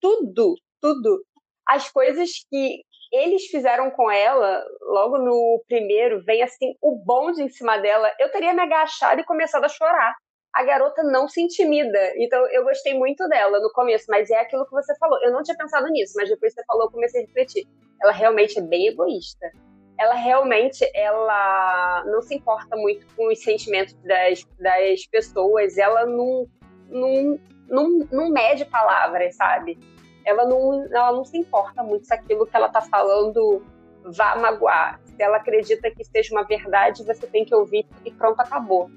Tudo, 0.00 0.54
tudo. 0.80 1.24
As 1.66 1.90
coisas 1.90 2.30
que 2.48 2.82
eles 3.12 3.44
fizeram 3.46 3.90
com 3.90 4.10
ela, 4.10 4.64
logo 4.80 5.18
no 5.18 5.62
primeiro, 5.68 6.24
vem 6.24 6.42
assim, 6.42 6.74
o 6.80 6.96
bonde 6.96 7.42
em 7.42 7.48
cima 7.48 7.76
dela. 7.76 8.10
Eu 8.18 8.30
teria 8.30 8.54
me 8.54 8.62
agachado 8.62 9.20
e 9.20 9.24
começado 9.24 9.64
a 9.64 9.68
chorar 9.68 10.14
a 10.54 10.62
garota 10.64 11.02
não 11.02 11.26
se 11.26 11.40
intimida. 11.40 12.12
Então 12.16 12.46
eu 12.50 12.62
gostei 12.64 12.94
muito 12.94 13.26
dela 13.28 13.58
no 13.58 13.72
começo, 13.72 14.04
mas 14.08 14.30
é 14.30 14.38
aquilo 14.38 14.66
que 14.66 14.72
você 14.72 14.94
falou. 14.98 15.18
Eu 15.22 15.32
não 15.32 15.42
tinha 15.42 15.56
pensado 15.56 15.88
nisso, 15.88 16.12
mas 16.16 16.28
depois 16.28 16.54
que 16.54 16.60
você 16.60 16.66
falou, 16.66 16.84
eu 16.84 16.90
comecei 16.90 17.22
a 17.22 17.26
refletir. 17.26 17.66
Ela 18.02 18.12
realmente 18.12 18.58
é 18.58 18.62
bem 18.62 18.88
egoísta. 18.88 19.50
Ela 19.98 20.14
realmente 20.14 20.84
ela 20.94 22.04
não 22.06 22.20
se 22.20 22.34
importa 22.34 22.76
muito 22.76 23.06
com 23.14 23.28
os 23.28 23.42
sentimentos 23.42 23.94
das, 24.04 24.44
das 24.58 25.06
pessoas. 25.06 25.78
Ela 25.78 26.04
não, 26.04 26.46
não, 26.88 27.40
não, 27.68 27.98
não 28.10 28.28
mede 28.28 28.64
palavras, 28.66 29.36
sabe? 29.36 29.78
Ela 30.24 30.44
não, 30.44 30.86
ela 30.92 31.12
não 31.12 31.24
se 31.24 31.36
importa 31.36 31.82
muito 31.82 32.06
se 32.06 32.14
aquilo 32.14 32.46
que 32.46 32.56
ela 32.56 32.68
tá 32.68 32.80
falando 32.80 33.62
vá 34.04 34.36
magoar. 34.36 35.00
Se 35.04 35.22
ela 35.22 35.36
acredita 35.36 35.90
que 35.90 36.04
seja 36.04 36.34
uma 36.34 36.44
verdade, 36.44 37.04
você 37.04 37.26
tem 37.26 37.44
que 37.44 37.54
ouvir 37.54 37.86
e 38.04 38.10
pronto, 38.10 38.40
acabou 38.40 38.90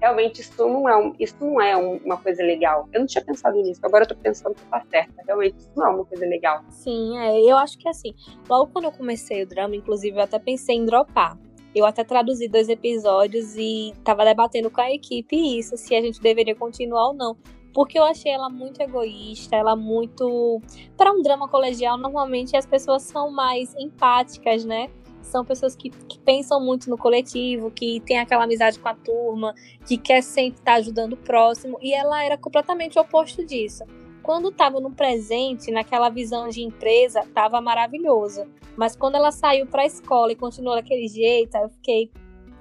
realmente 0.00 0.40
isso 0.40 0.66
não 0.66 0.88
é, 0.88 0.96
um, 0.96 1.14
isso 1.18 1.36
não 1.40 1.60
é 1.60 1.76
uma 1.76 2.16
coisa 2.16 2.42
legal. 2.42 2.88
Eu 2.92 3.00
não 3.00 3.06
tinha 3.06 3.22
pensado 3.22 3.56
nisso, 3.58 3.80
agora 3.84 4.04
eu 4.04 4.08
tô 4.08 4.16
pensando 4.16 4.54
que 4.54 4.64
tá 4.64 4.82
certa. 4.90 5.22
Realmente 5.26 5.58
isso 5.58 5.70
não 5.76 5.86
é 5.86 5.90
uma 5.90 6.04
coisa 6.04 6.24
legal. 6.26 6.64
Sim, 6.70 7.18
é, 7.18 7.40
eu 7.42 7.56
acho 7.56 7.78
que 7.78 7.88
assim, 7.88 8.14
logo 8.48 8.72
quando 8.72 8.86
eu 8.86 8.92
comecei 8.92 9.42
o 9.42 9.46
drama, 9.46 9.76
inclusive 9.76 10.16
eu 10.16 10.22
até 10.22 10.38
pensei 10.38 10.76
em 10.76 10.86
dropar. 10.86 11.38
Eu 11.72 11.84
até 11.86 12.02
traduzi 12.02 12.48
dois 12.48 12.68
episódios 12.68 13.54
e 13.56 13.92
tava 14.02 14.24
debatendo 14.24 14.70
com 14.70 14.80
a 14.80 14.90
equipe 14.90 15.36
isso, 15.36 15.76
se 15.76 15.94
a 15.94 16.00
gente 16.00 16.20
deveria 16.20 16.54
continuar 16.56 17.08
ou 17.08 17.14
não. 17.14 17.36
Porque 17.72 17.98
eu 17.98 18.04
achei 18.04 18.32
ela 18.32 18.48
muito 18.48 18.80
egoísta, 18.80 19.56
ela 19.56 19.76
muito. 19.76 20.60
Para 20.96 21.12
um 21.12 21.22
drama 21.22 21.48
colegial, 21.48 21.96
normalmente 21.96 22.56
as 22.56 22.66
pessoas 22.66 23.02
são 23.02 23.30
mais 23.30 23.74
empáticas, 23.76 24.64
né? 24.64 24.90
são 25.22 25.44
pessoas 25.44 25.76
que, 25.76 25.90
que, 25.90 26.18
pensam 26.18 26.60
muito 26.60 26.90
no 26.90 26.98
coletivo, 26.98 27.70
que 27.70 28.00
tem 28.00 28.18
aquela 28.18 28.44
amizade 28.44 28.78
com 28.78 28.88
a 28.88 28.94
turma, 28.94 29.54
que 29.86 29.96
quer 29.96 30.22
sempre 30.22 30.58
estar 30.58 30.74
ajudando 30.74 31.14
o 31.14 31.16
próximo, 31.16 31.78
e 31.80 31.94
ela 31.94 32.24
era 32.24 32.36
completamente 32.36 32.98
oposto 32.98 33.44
disso. 33.44 33.84
Quando 34.22 34.48
estava 34.50 34.80
no 34.80 34.90
presente, 34.90 35.70
naquela 35.70 36.10
visão 36.10 36.48
de 36.48 36.62
empresa, 36.62 37.20
estava 37.20 37.60
maravilhosa. 37.60 38.46
Mas 38.76 38.94
quando 38.94 39.14
ela 39.14 39.32
saiu 39.32 39.66
para 39.66 39.82
a 39.82 39.86
escola 39.86 40.32
e 40.32 40.36
continuou 40.36 40.76
daquele 40.76 41.08
jeito, 41.08 41.56
eu 41.56 41.68
fiquei, 41.70 42.10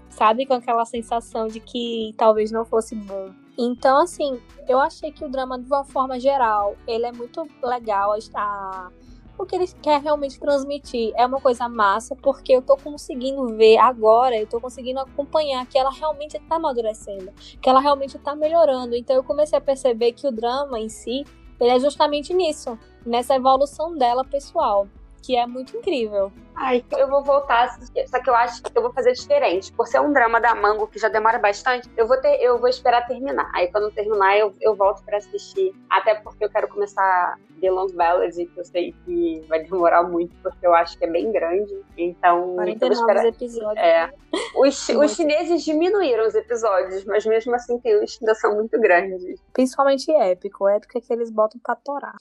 sabe, 0.09 0.45
com 0.45 0.53
aquela 0.53 0.85
sensação 0.85 1.47
de 1.47 1.59
que 1.59 2.13
talvez 2.17 2.51
não 2.51 2.65
fosse 2.65 2.95
bom. 2.95 3.29
Então, 3.61 4.01
assim, 4.01 4.39
eu 4.69 4.79
achei 4.79 5.11
que 5.11 5.25
o 5.25 5.27
drama, 5.27 5.59
de 5.59 5.65
uma 5.65 5.83
forma 5.83 6.17
geral, 6.17 6.77
ele 6.87 7.05
é 7.05 7.11
muito 7.11 7.45
legal. 7.61 8.15
A, 8.33 8.89
o 9.37 9.45
que 9.45 9.53
ele 9.53 9.67
quer 9.81 10.01
realmente 10.01 10.39
transmitir. 10.39 11.11
É 11.17 11.25
uma 11.25 11.41
coisa 11.41 11.67
massa, 11.67 12.15
porque 12.15 12.53
eu 12.53 12.61
tô 12.61 12.77
conseguindo 12.77 13.57
ver 13.57 13.77
agora, 13.77 14.37
eu 14.37 14.47
tô 14.47 14.61
conseguindo 14.61 15.01
acompanhar 15.01 15.65
que 15.65 15.77
ela 15.77 15.91
realmente 15.91 16.39
tá 16.39 16.55
amadurecendo, 16.55 17.33
que 17.61 17.69
ela 17.69 17.81
realmente 17.81 18.17
tá 18.17 18.33
melhorando. 18.33 18.95
Então 18.95 19.13
eu 19.13 19.25
comecei 19.25 19.57
a 19.57 19.61
perceber 19.61 20.13
que 20.13 20.25
o 20.25 20.31
drama 20.31 20.79
em 20.79 20.87
si, 20.87 21.25
ele 21.59 21.71
é 21.71 21.79
justamente 21.81 22.33
nisso, 22.33 22.79
nessa 23.05 23.35
evolução 23.35 23.93
dela 23.93 24.23
pessoal 24.23 24.87
que 25.21 25.35
é 25.35 25.45
muito 25.45 25.75
incrível. 25.77 26.31
Ai, 26.55 26.83
eu 26.97 27.07
vou 27.07 27.23
voltar, 27.23 27.69
só 28.07 28.19
que 28.21 28.29
eu 28.29 28.35
acho 28.35 28.61
que 28.61 28.77
eu 28.77 28.81
vou 28.81 28.91
fazer 28.91 29.13
diferente. 29.13 29.71
Por 29.71 29.87
ser 29.87 30.01
um 30.01 30.11
drama 30.11 30.41
da 30.41 30.53
Mango 30.53 30.87
que 30.87 30.99
já 30.99 31.07
demora 31.07 31.39
bastante, 31.39 31.89
eu 31.95 32.05
vou 32.05 32.19
ter, 32.19 32.35
eu 32.41 32.59
vou 32.59 32.67
esperar 32.67 33.07
terminar. 33.07 33.49
Aí 33.55 33.71
quando 33.71 33.89
terminar, 33.91 34.37
eu, 34.37 34.53
eu 34.59 34.75
volto 34.75 35.01
para 35.03 35.17
assistir. 35.17 35.73
Até 35.89 36.15
porque 36.15 36.43
eu 36.43 36.49
quero 36.49 36.67
começar 36.67 37.37
The 37.61 37.71
Long 37.71 37.87
Ballad, 37.93 38.35
que 38.35 38.59
eu 38.59 38.65
sei 38.65 38.93
que 39.05 39.41
vai 39.47 39.63
demorar 39.63 40.03
muito, 40.03 40.35
porque 40.43 40.67
eu 40.67 40.73
acho 40.73 40.97
que 40.97 41.05
é 41.05 41.09
bem 41.09 41.31
grande. 41.31 41.73
Então, 41.97 42.55
49 42.55 42.93
esperar... 42.93 43.25
episódios. 43.25 43.85
É. 43.85 44.11
Os, 44.55 44.89
os 44.89 45.15
chineses 45.15 45.63
diminuíram 45.63 46.27
os 46.27 46.35
episódios, 46.35 47.05
mas 47.05 47.25
mesmo 47.25 47.55
assim 47.55 47.79
tem 47.79 48.03
uns 48.03 48.17
que 48.17 48.25
ainda 48.25 48.35
são 48.35 48.55
muito 48.55 48.79
grandes. 48.79 49.39
Principalmente 49.53 50.11
épico. 50.11 50.67
Épico 50.67 50.97
é 50.97 51.01
que 51.01 51.13
eles 51.13 51.31
botam 51.31 51.59
pra 51.63 51.75
torar. 51.75 52.15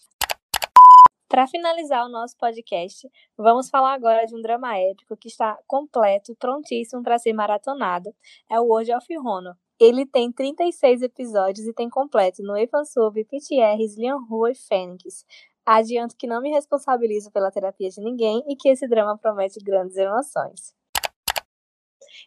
Para 1.29 1.47
finalizar 1.47 2.07
o 2.07 2.09
nosso 2.09 2.35
podcast, 2.39 3.07
vamos 3.37 3.69
falar 3.69 3.93
agora 3.93 4.25
de 4.25 4.35
um 4.35 4.41
drama 4.41 4.79
épico 4.79 5.15
que 5.15 5.29
está 5.29 5.59
completo, 5.67 6.35
prontíssimo 6.37 7.03
para 7.03 7.19
ser 7.19 7.35
maratonado. 7.35 8.15
É 8.51 8.59
o 8.59 8.65
World 8.65 8.95
of 8.95 9.19
Honor. 9.19 9.55
Ele 9.79 10.07
tem 10.07 10.33
36 10.33 11.03
episódios 11.03 11.67
e 11.67 11.75
tem 11.75 11.91
completo 11.91 12.43
no 12.43 12.57
Evansub, 12.57 13.23
PTRs, 13.27 13.99
Lian 13.99 14.17
Rua 14.17 14.53
e 14.53 14.55
Fênix. 14.55 15.27
Adianto 15.67 16.17
que 16.17 16.27
não 16.27 16.41
me 16.41 16.51
responsabilizo 16.51 17.31
pela 17.31 17.51
terapia 17.51 17.91
de 17.91 18.01
ninguém 18.01 18.43
e 18.49 18.57
que 18.57 18.71
esse 18.71 18.89
drama 18.89 19.19
promete 19.19 19.61
grandes 19.61 19.99
emoções. 19.99 20.75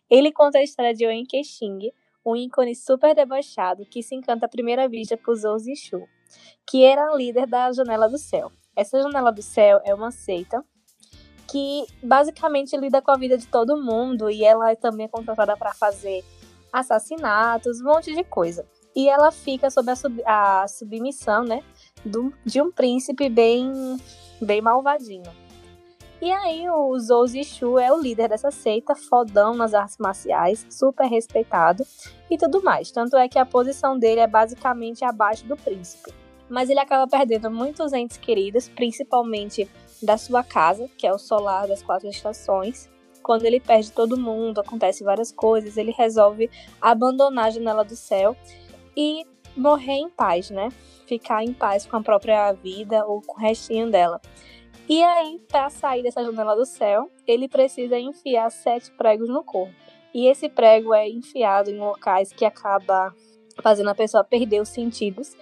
Ele 0.07 0.31
conta 0.31 0.59
a 0.59 0.63
história 0.63 0.93
de 0.93 1.07
Owen 1.07 1.25
Kexing, 1.25 1.91
um 2.23 2.35
ícone 2.35 2.75
super 2.75 3.15
debochado 3.15 3.83
que 3.83 4.03
se 4.03 4.13
encanta 4.13 4.45
à 4.45 4.49
primeira 4.49 4.87
vista 4.87 5.17
por 5.17 5.35
Zhou 5.35 5.57
Zixu, 5.57 6.07
que 6.69 6.83
era 6.83 7.15
líder 7.15 7.47
da 7.47 7.71
Janela 7.71 8.07
do 8.07 8.19
Céu. 8.19 8.51
Essa 8.76 9.01
Janela 9.01 9.32
do 9.32 9.41
Céu 9.41 9.82
é 9.84 9.93
uma 9.93 10.11
seita 10.11 10.63
que 11.51 11.86
basicamente 12.01 12.78
lida 12.78 13.01
com 13.01 13.11
a 13.11 13.17
vida 13.17 13.38
de 13.38 13.45
todo 13.45 13.82
mundo 13.82 14.30
e 14.30 14.43
ela 14.43 14.74
também 14.76 15.05
é 15.05 15.09
contratada 15.09 15.57
para 15.57 15.74
fazer 15.74 16.24
assassinatos, 16.72 17.82
um 17.82 17.86
monte 17.86 18.15
de 18.15 18.24
coisa. 18.24 18.65
E 18.95 19.09
ela 19.09 19.32
fica 19.32 19.69
sob 19.69 19.91
a, 19.91 19.95
sub, 19.95 20.24
a 20.26 20.65
submissão, 20.67 21.43
né, 21.43 21.61
do, 22.05 22.34
de 22.45 22.61
um 22.61 22.72
príncipe 22.72 23.30
bem, 23.30 23.97
bem 24.41 24.61
malvadinho. 24.61 25.32
E 26.22 26.32
aí 26.32 26.69
o 26.69 26.97
Zhou 26.99 27.26
Zixu 27.26 27.80
é 27.80 27.91
o 27.91 27.99
líder 27.99 28.30
dessa 28.30 28.51
seita, 28.51 28.95
fodão 28.95 29.55
nas 29.55 29.74
artes 29.74 29.97
marciais, 29.97 30.65
super 30.69 31.07
respeitado 31.07 31.84
e 32.30 32.38
tudo 32.38 32.61
mais. 32.63 32.91
Tanto 32.91 33.17
é 33.17 33.28
que 33.28 33.39
a 33.39 33.45
posição 33.45 33.97
dele 33.97 34.22
é 34.22 34.28
basicamente 34.28 35.03
abaixo 35.03 35.45
do 35.45 35.57
príncipe. 35.57 36.20
Mas 36.51 36.69
ele 36.69 36.81
acaba 36.81 37.07
perdendo 37.07 37.49
muitos 37.49 37.93
entes 37.93 38.17
queridos, 38.17 38.67
principalmente 38.67 39.69
da 40.03 40.17
sua 40.17 40.43
casa, 40.43 40.89
que 40.97 41.07
é 41.07 41.13
o 41.13 41.17
solar 41.17 41.65
das 41.65 41.81
quatro 41.81 42.09
estações. 42.09 42.89
Quando 43.23 43.45
ele 43.45 43.61
perde 43.61 43.89
todo 43.93 44.19
mundo, 44.19 44.59
acontece 44.59 45.01
várias 45.01 45.31
coisas, 45.31 45.77
ele 45.77 45.91
resolve 45.91 46.51
abandonar 46.81 47.45
a 47.45 47.49
janela 47.51 47.85
do 47.85 47.95
céu 47.95 48.35
e 48.97 49.23
morrer 49.55 49.93
em 49.93 50.09
paz, 50.09 50.49
né? 50.49 50.67
Ficar 51.05 51.41
em 51.41 51.53
paz 51.53 51.85
com 51.85 51.95
a 51.95 52.01
própria 52.01 52.51
vida 52.51 53.05
ou 53.05 53.21
com 53.21 53.37
o 53.37 53.39
restinho 53.41 53.89
dela. 53.89 54.19
E 54.89 55.01
aí, 55.01 55.39
para 55.47 55.69
sair 55.69 56.03
dessa 56.03 56.21
janela 56.21 56.53
do 56.53 56.65
céu, 56.65 57.09
ele 57.25 57.47
precisa 57.47 57.97
enfiar 57.97 58.51
sete 58.51 58.91
pregos 58.91 59.29
no 59.29 59.41
corpo. 59.41 59.73
E 60.13 60.27
esse 60.27 60.49
prego 60.49 60.93
é 60.93 61.07
enfiado 61.07 61.69
em 61.69 61.79
locais 61.79 62.33
que 62.33 62.43
acaba 62.43 63.15
fazendo 63.61 63.89
a 63.89 63.95
pessoa 63.95 64.23
perder 64.23 64.61
os 64.61 64.69
sentidos. 64.69 65.35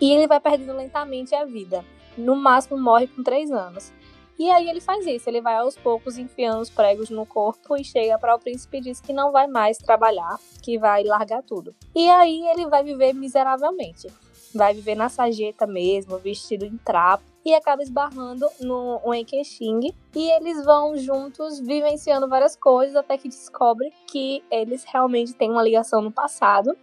E 0.00 0.10
ele 0.10 0.26
vai 0.26 0.40
perdendo 0.40 0.76
lentamente 0.76 1.34
a 1.34 1.44
vida. 1.44 1.84
No 2.16 2.36
máximo, 2.36 2.80
morre 2.80 3.06
com 3.06 3.22
três 3.22 3.50
anos. 3.50 3.92
E 4.38 4.50
aí 4.50 4.68
ele 4.68 4.80
faz 4.80 5.06
isso, 5.06 5.28
ele 5.28 5.40
vai 5.40 5.56
aos 5.56 5.76
poucos 5.76 6.18
enfiando 6.18 6.60
os 6.60 6.68
pregos 6.68 7.08
no 7.08 7.24
corpo 7.24 7.76
e 7.76 7.84
chega 7.84 8.18
para 8.18 8.34
o 8.34 8.38
príncipe 8.38 8.78
e 8.78 8.80
diz 8.80 9.00
que 9.00 9.12
não 9.12 9.30
vai 9.30 9.46
mais 9.46 9.78
trabalhar, 9.78 10.38
que 10.60 10.76
vai 10.76 11.04
largar 11.04 11.42
tudo. 11.42 11.74
E 11.94 12.08
aí 12.08 12.44
ele 12.48 12.66
vai 12.66 12.82
viver 12.82 13.12
miseravelmente. 13.12 14.08
Vai 14.52 14.74
viver 14.74 14.96
na 14.96 15.08
sarjeta 15.08 15.66
mesmo, 15.66 16.18
vestido 16.18 16.64
em 16.64 16.76
trapo 16.76 17.24
e 17.44 17.54
acaba 17.54 17.82
esbarrando 17.82 18.46
no 18.60 19.00
Wenkexing 19.04 19.92
e 20.14 20.30
eles 20.30 20.64
vão 20.64 20.96
juntos 20.96 21.60
vivenciando 21.60 22.28
várias 22.28 22.56
coisas 22.56 22.96
até 22.96 23.18
que 23.18 23.28
descobre 23.28 23.92
que 24.06 24.42
eles 24.50 24.84
realmente 24.84 25.34
têm 25.34 25.50
uma 25.50 25.62
ligação 25.62 26.00
no 26.00 26.10
passado, 26.10 26.76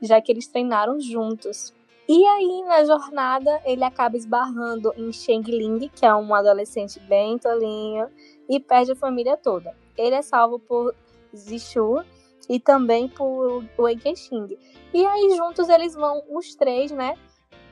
já 0.00 0.20
que 0.20 0.30
eles 0.30 0.46
treinaram 0.46 1.00
juntos. 1.00 1.72
E 2.08 2.26
aí, 2.26 2.62
na 2.64 2.84
jornada, 2.84 3.60
ele 3.64 3.84
acaba 3.84 4.16
esbarrando 4.16 4.92
em 4.96 5.12
Sheng 5.12 5.42
Ling, 5.42 5.88
que 5.88 6.04
é 6.04 6.14
um 6.14 6.34
adolescente 6.34 6.98
bem 7.00 7.38
tolinho, 7.38 8.08
e 8.48 8.58
perde 8.58 8.92
a 8.92 8.96
família 8.96 9.36
toda. 9.36 9.74
Ele 9.96 10.16
é 10.16 10.22
salvo 10.22 10.58
por 10.58 10.94
Zixu 11.34 12.04
e 12.48 12.58
também 12.58 13.08
por 13.08 13.64
Wei 13.78 13.96
Kexing. 13.96 14.58
E 14.92 15.06
aí, 15.06 15.36
juntos, 15.36 15.68
eles 15.68 15.94
vão, 15.94 16.22
os 16.28 16.54
três, 16.54 16.90
né, 16.90 17.16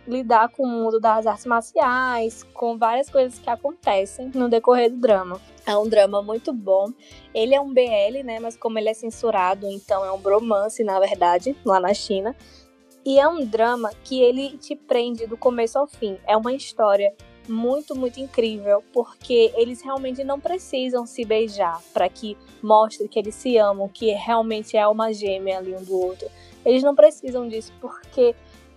lidar 0.06 0.48
com 0.48 0.62
o 0.62 0.68
mundo 0.68 0.98
das 0.98 1.26
artes 1.26 1.46
marciais, 1.46 2.42
com 2.54 2.78
várias 2.78 3.10
coisas 3.10 3.38
que 3.38 3.50
acontecem 3.50 4.30
no 4.34 4.48
decorrer 4.48 4.90
do 4.90 4.96
drama. 4.96 5.40
É 5.66 5.76
um 5.76 5.88
drama 5.88 6.22
muito 6.22 6.52
bom. 6.52 6.92
Ele 7.34 7.54
é 7.54 7.60
um 7.60 7.72
BL, 7.72 8.22
né? 8.24 8.40
Mas 8.40 8.56
como 8.56 8.78
ele 8.78 8.88
é 8.88 8.94
censurado, 8.94 9.66
então 9.68 10.04
é 10.04 10.10
um 10.10 10.18
bromance, 10.18 10.82
na 10.82 10.98
verdade, 10.98 11.56
lá 11.64 11.78
na 11.78 11.92
China. 11.92 12.34
E 13.04 13.18
é 13.18 13.26
um 13.26 13.44
drama 13.44 13.90
que 14.04 14.20
ele 14.20 14.58
te 14.58 14.76
prende 14.76 15.26
do 15.26 15.36
começo 15.36 15.78
ao 15.78 15.86
fim. 15.86 16.18
É 16.26 16.36
uma 16.36 16.52
história 16.52 17.14
muito, 17.48 17.96
muito 17.96 18.20
incrível, 18.20 18.82
porque 18.92 19.52
eles 19.56 19.80
realmente 19.82 20.22
não 20.22 20.38
precisam 20.38 21.06
se 21.06 21.24
beijar 21.24 21.82
para 21.92 22.08
que 22.08 22.36
mostre 22.62 23.08
que 23.08 23.18
eles 23.18 23.34
se 23.34 23.56
amam, 23.56 23.88
que 23.88 24.12
realmente 24.12 24.76
é 24.76 24.86
uma 24.86 25.12
gêmea 25.12 25.58
ali 25.58 25.74
um 25.74 25.82
do 25.82 25.98
outro. 25.98 26.28
Eles 26.64 26.82
não 26.82 26.94
precisam 26.94 27.48
disso, 27.48 27.72
porque 27.80 28.34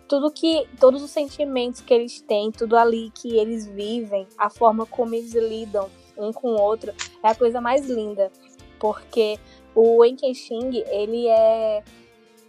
tudo 0.07 0.31
que 0.31 0.67
todos 0.79 1.03
os 1.03 1.11
sentimentos 1.11 1.81
que 1.81 1.93
eles 1.93 2.21
têm, 2.21 2.51
tudo 2.51 2.77
ali 2.77 3.11
que 3.13 3.37
eles 3.37 3.67
vivem, 3.67 4.27
a 4.37 4.49
forma 4.49 4.85
como 4.85 5.13
eles 5.15 5.33
lidam 5.33 5.89
um 6.17 6.31
com 6.31 6.49
o 6.49 6.61
outro 6.61 6.93
é 7.23 7.27
a 7.27 7.35
coisa 7.35 7.59
mais 7.59 7.89
linda, 7.89 8.31
porque 8.79 9.37
o 9.75 10.01
Kexing, 10.15 10.83
ele 10.87 11.27
é 11.27 11.83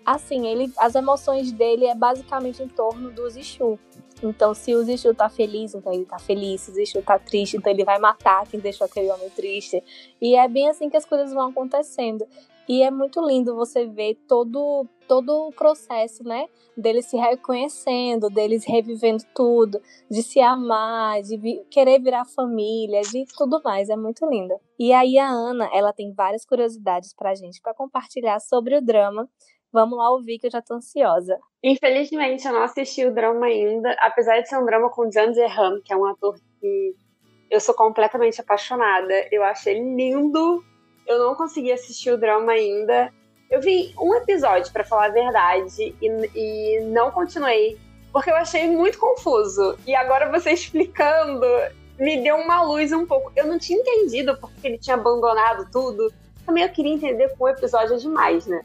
assim, 0.05 0.47
ele 0.47 0.73
as 0.79 0.95
emoções 0.95 1.53
dele 1.53 1.87
é 1.87 1.95
basicamente 1.95 2.63
em 2.63 2.69
torno 2.69 3.11
do 3.11 3.29
Zixu. 3.29 3.79
Então, 4.23 4.55
se 4.55 4.75
o 4.75 4.83
Zixu 4.83 5.15
tá 5.15 5.29
feliz, 5.29 5.75
então 5.75 5.93
ele 5.93 6.05
tá 6.05 6.19
feliz. 6.19 6.63
Se 6.63 6.71
o 6.71 6.75
Zixu 6.75 7.03
tá 7.03 7.19
triste, 7.19 7.57
então 7.57 7.73
ele 7.73 7.85
vai 7.85 7.99
matar 7.99 8.47
quem 8.47 8.61
deixou 8.61 8.87
aquele 8.87 9.11
homem 9.11 9.29
triste. 9.31 9.83
E 10.21 10.35
é 10.35 10.49
bem 10.49 10.69
assim 10.69 10.89
que 10.89 10.97
as 10.97 11.05
coisas 11.05 11.33
vão 11.33 11.49
acontecendo. 11.49 12.27
E 12.67 12.83
é 12.83 12.91
muito 12.91 13.21
lindo 13.21 13.55
você 13.55 13.85
ver 13.85 14.15
todo, 14.27 14.87
todo 15.07 15.49
o 15.49 15.53
processo, 15.53 16.25
né? 16.25 16.49
Deles 16.75 17.05
se 17.07 17.17
reconhecendo, 17.17 18.31
deles 18.31 18.65
revivendo 18.65 19.23
tudo, 19.35 19.83
de 20.11 20.23
se 20.23 20.41
amar, 20.41 21.21
de 21.23 21.37
vi 21.37 21.63
querer 21.71 22.01
virar 22.01 22.25
família, 22.25 23.03
de 23.03 23.27
tudo 23.37 23.61
mais. 23.63 23.91
É 23.91 23.97
muito 23.97 24.25
lindo. 24.27 24.55
E 24.79 24.95
aí 24.95 25.19
a 25.19 25.29
Ana, 25.29 25.69
ela 25.75 25.93
tem 25.93 26.11
várias 26.13 26.47
curiosidades 26.47 27.13
pra 27.13 27.35
gente 27.35 27.61
para 27.61 27.75
compartilhar 27.75 28.41
sobre 28.41 28.79
o 28.79 28.83
drama. 28.83 29.29
Vamos 29.75 29.99
lá 29.99 30.11
ouvir 30.11 30.39
que 30.39 30.47
eu 30.47 30.51
já 30.51 30.63
tô 30.63 30.75
ansiosa. 30.75 31.37
Infelizmente, 31.63 32.47
eu 32.47 32.55
não 32.55 32.63
assisti 32.63 33.05
o 33.05 33.13
drama 33.13 33.47
ainda, 33.47 33.95
apesar 33.99 34.41
de 34.41 34.49
ser 34.49 34.57
um 34.57 34.65
drama 34.65 34.89
com 34.89 35.11
Zhang 35.11 35.35
Zhehan, 35.35 35.81
que 35.85 35.93
é 35.93 35.97
um 35.97 36.07
ator 36.07 36.39
que 36.61 36.95
eu 37.51 37.61
sou 37.61 37.75
completamente 37.75 38.41
apaixonada. 38.41 39.13
Eu 39.33 39.43
achei 39.43 39.79
lindo 39.79 40.65
eu 41.07 41.19
não 41.19 41.35
consegui 41.35 41.73
assistir 41.73 42.11
o 42.11 42.19
drama 42.19 42.53
ainda. 42.53 43.13
Eu 43.51 43.61
vi 43.61 43.95
um 43.99 44.15
episódio, 44.15 44.73
para 44.73 44.85
falar 44.85 45.07
a 45.07 45.11
verdade, 45.11 45.95
e, 46.01 46.31
e 46.35 46.81
não 46.87 47.11
continuei, 47.11 47.79
porque 48.13 48.31
eu 48.31 48.37
achei 48.37 48.69
muito 48.69 48.99
confuso. 48.99 49.79
E 49.87 49.95
agora 49.95 50.31
você 50.31 50.53
explicando 50.53 51.47
me 51.99 52.23
deu 52.23 52.37
uma 52.37 52.63
luz 52.63 52.91
um 52.93 53.07
pouco. 53.07 53.31
Eu 53.37 53.47
não 53.47 53.59
tinha 53.59 53.79
entendido 53.79 54.37
porque 54.39 54.67
ele 54.67 54.79
tinha 54.79 54.97
abandonado 54.97 55.71
tudo. 55.71 56.13
Também 56.45 56.65
eu 56.65 56.69
queria 56.71 56.93
entender 56.93 57.29
com 57.37 57.45
o 57.45 57.49
episódio 57.49 57.97
demais, 57.99 58.47
né? 58.47 58.65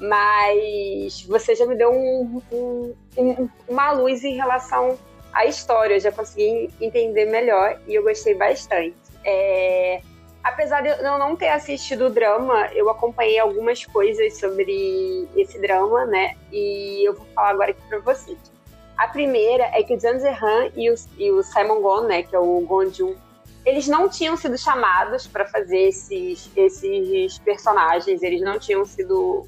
Mas 0.00 1.22
você 1.24 1.54
já 1.54 1.66
me 1.66 1.76
deu 1.76 1.92
um, 1.92 2.42
um, 2.50 2.94
um, 3.18 3.48
uma 3.68 3.92
luz 3.92 4.24
em 4.24 4.34
relação 4.34 4.98
à 5.32 5.44
história. 5.44 5.94
Eu 5.94 6.00
já 6.00 6.10
consegui 6.10 6.70
entender 6.80 7.26
melhor 7.26 7.78
e 7.86 7.94
eu 7.94 8.02
gostei 8.02 8.34
bastante. 8.34 8.96
É, 9.24 10.00
apesar 10.42 10.80
de 10.80 10.88
eu 10.88 11.18
não 11.18 11.36
ter 11.36 11.48
assistido 11.48 12.06
o 12.06 12.10
drama, 12.10 12.70
eu 12.72 12.88
acompanhei 12.88 13.38
algumas 13.38 13.84
coisas 13.84 14.38
sobre 14.38 15.28
esse 15.36 15.60
drama, 15.60 16.06
né? 16.06 16.34
E 16.50 17.06
eu 17.06 17.14
vou 17.14 17.26
falar 17.34 17.50
agora 17.50 17.70
aqui 17.72 17.82
pra 17.88 17.98
vocês. 17.98 18.38
A 18.96 19.08
primeira 19.08 19.64
é 19.74 19.82
que 19.82 19.94
o 19.94 20.00
Zhang 20.00 20.18
Zehan 20.18 20.70
e 20.76 20.90
o, 20.90 20.94
e 21.18 21.30
o 21.30 21.42
Simon 21.42 21.80
Gon, 21.80 22.02
né, 22.02 22.22
que 22.22 22.36
é 22.36 22.38
o 22.38 22.60
Gon 22.60 22.90
Jun, 22.90 23.14
eles 23.64 23.88
não 23.88 24.10
tinham 24.10 24.36
sido 24.36 24.58
chamados 24.58 25.26
para 25.26 25.46
fazer 25.46 25.88
esses, 25.88 26.50
esses 26.54 27.38
personagens, 27.38 28.22
eles 28.22 28.42
não 28.42 28.58
tinham 28.58 28.84
sido 28.84 29.46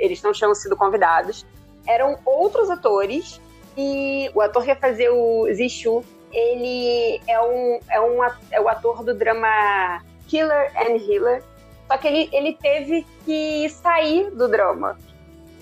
eles 0.00 0.22
não 0.22 0.32
tinham 0.32 0.54
sido 0.54 0.76
convidados. 0.76 1.46
Eram 1.86 2.18
outros 2.24 2.70
atores 2.70 3.40
e 3.76 4.30
o 4.34 4.40
ator 4.40 4.62
que 4.62 4.68
ia 4.68 4.76
fazer 4.76 5.10
o 5.10 5.46
Zixu, 5.52 6.04
ele 6.32 7.20
é 7.26 7.40
um, 7.40 7.80
é 7.88 8.00
um 8.00 8.24
é 8.50 8.60
o 8.60 8.68
ator 8.68 9.04
do 9.04 9.14
drama 9.14 10.02
Killer 10.28 10.72
and 10.76 10.96
Healer. 10.96 11.42
Só 11.86 11.96
que 11.98 12.06
ele, 12.06 12.28
ele 12.32 12.54
teve 12.54 13.04
que 13.24 13.68
sair 13.68 14.30
do 14.30 14.48
drama, 14.48 14.96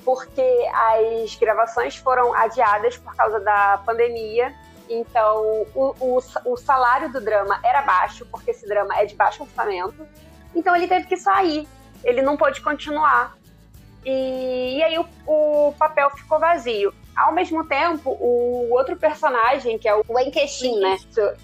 porque 0.05 0.43
as 0.75 1.35
gravações 1.37 1.97
foram 1.97 2.35
adiadas 2.35 2.99
por 2.99 3.15
causa 3.17 3.41
da 3.41 3.81
pandemia. 3.85 4.55
Então, 4.91 5.67
o, 5.75 5.95
o, 5.99 6.19
o 6.45 6.57
salário 6.57 7.11
do 7.11 7.21
drama 7.21 7.59
era 7.65 7.83
baixo, 7.83 8.27
porque 8.31 8.51
esse 8.51 8.67
drama 8.67 8.99
é 8.99 9.07
de 9.07 9.15
baixo 9.15 9.43
orçamento. 9.43 10.07
Então, 10.55 10.77
ele 10.77 10.87
teve 10.87 11.07
que 11.07 11.17
sair. 11.17 11.67
Ele 12.05 12.21
não 12.21 12.37
pôde 12.37 12.61
continuar. 12.61 13.38
E, 14.05 14.77
e 14.79 14.83
aí, 14.83 14.99
o, 14.99 15.07
o 15.27 15.73
papel 15.79 16.11
ficou 16.11 16.39
vazio. 16.39 16.93
Ao 17.17 17.33
mesmo 17.33 17.67
tempo, 17.67 18.11
o 18.11 18.69
outro 18.71 18.97
personagem, 18.97 19.77
que 19.77 19.89
é 19.89 19.95
o 19.95 20.05
Wen 20.09 20.31
Kexin, 20.31 20.79
né? 20.79 20.97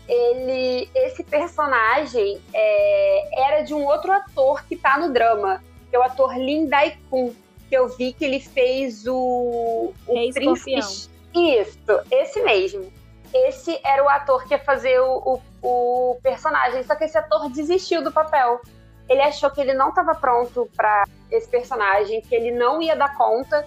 Ele, 0.09 0.89
esse 0.95 1.25
personagem 1.25 2.41
é, 2.53 3.47
era 3.47 3.63
de 3.63 3.75
um 3.75 3.85
outro 3.85 4.13
ator 4.13 4.65
que 4.65 4.77
tá 4.77 4.97
no 4.99 5.13
drama, 5.13 5.61
que 5.91 5.97
é 5.97 5.99
o 5.99 6.03
ator 6.03 6.37
Lin 6.37 6.69
Dai-kun. 6.69 7.35
porque 7.59 7.77
eu 7.77 7.89
vi 7.89 8.13
que 8.13 8.25
ele 8.25 8.41
fez 8.41 9.07
o. 9.07 9.93
o 10.07 10.15
Rei 10.15 10.33
príncipe. 10.33 10.79
Escorpião. 10.79 11.15
Isso, 11.35 12.07
esse 12.11 12.43
mesmo. 12.43 12.93
Esse 13.33 13.81
era 13.85 14.05
o 14.05 14.09
ator 14.09 14.47
que 14.47 14.55
ia 14.55 14.61
fazer 14.61 15.01
o, 15.01 15.41
o, 15.61 16.13
o 16.13 16.19
personagem, 16.23 16.85
só 16.85 16.95
que 16.95 17.05
esse 17.05 17.19
ator 17.19 17.51
desistiu 17.51 18.03
do 18.03 18.13
papel. 18.13 18.61
Ele 19.09 19.23
achou 19.23 19.51
que 19.51 19.61
ele 19.61 19.75
não 19.75 19.91
estava 19.91 20.15
pronto 20.15 20.69
para 20.77 21.05
esse 21.31 21.49
personagem, 21.49 22.21
que 22.21 22.35
ele 22.35 22.51
não 22.51 22.81
ia 22.81 22.97
dar 22.97 23.17
conta. 23.17 23.67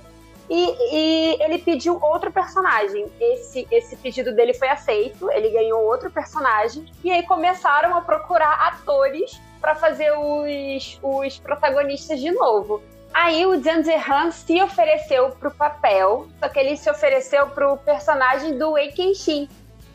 E, 0.50 0.76
e, 0.92 1.44
ele 1.44 1.58
pediu 1.58 2.00
outro 2.02 2.32
personagem. 2.32 3.12
Esse, 3.20 3.68
esse 3.70 3.96
pedido 3.98 4.34
dele 4.34 4.54
foi 4.54 4.70
aceito, 4.70 5.30
ele 5.32 5.50
ganhou 5.50 5.84
outro 5.84 6.10
personagem. 6.10 6.86
E 7.04 7.12
aí 7.12 7.24
começaram 7.24 7.96
a 7.96 8.02
procurar 8.02 8.54
atores 8.68 9.40
para 9.60 9.76
fazer 9.76 10.12
os, 10.18 11.00
os 11.04 11.40
protagonistas 11.40 12.20
de 12.20 12.32
novo. 12.32 12.82
Aí 13.14 13.46
o 13.46 13.62
Zhang 13.62 13.84
Zehan 13.84 14.32
se 14.32 14.62
ofereceu 14.62 15.32
pro 15.32 15.52
papel, 15.52 16.28
só 16.40 16.48
que 16.50 16.60
ele 16.60 16.78
se 16.78 16.90
ofereceu 16.90 17.48
pro 17.48 17.78
personagem 17.78 18.58
do 18.58 18.72
Wei 18.72 18.92
Kenshin. 18.92 19.50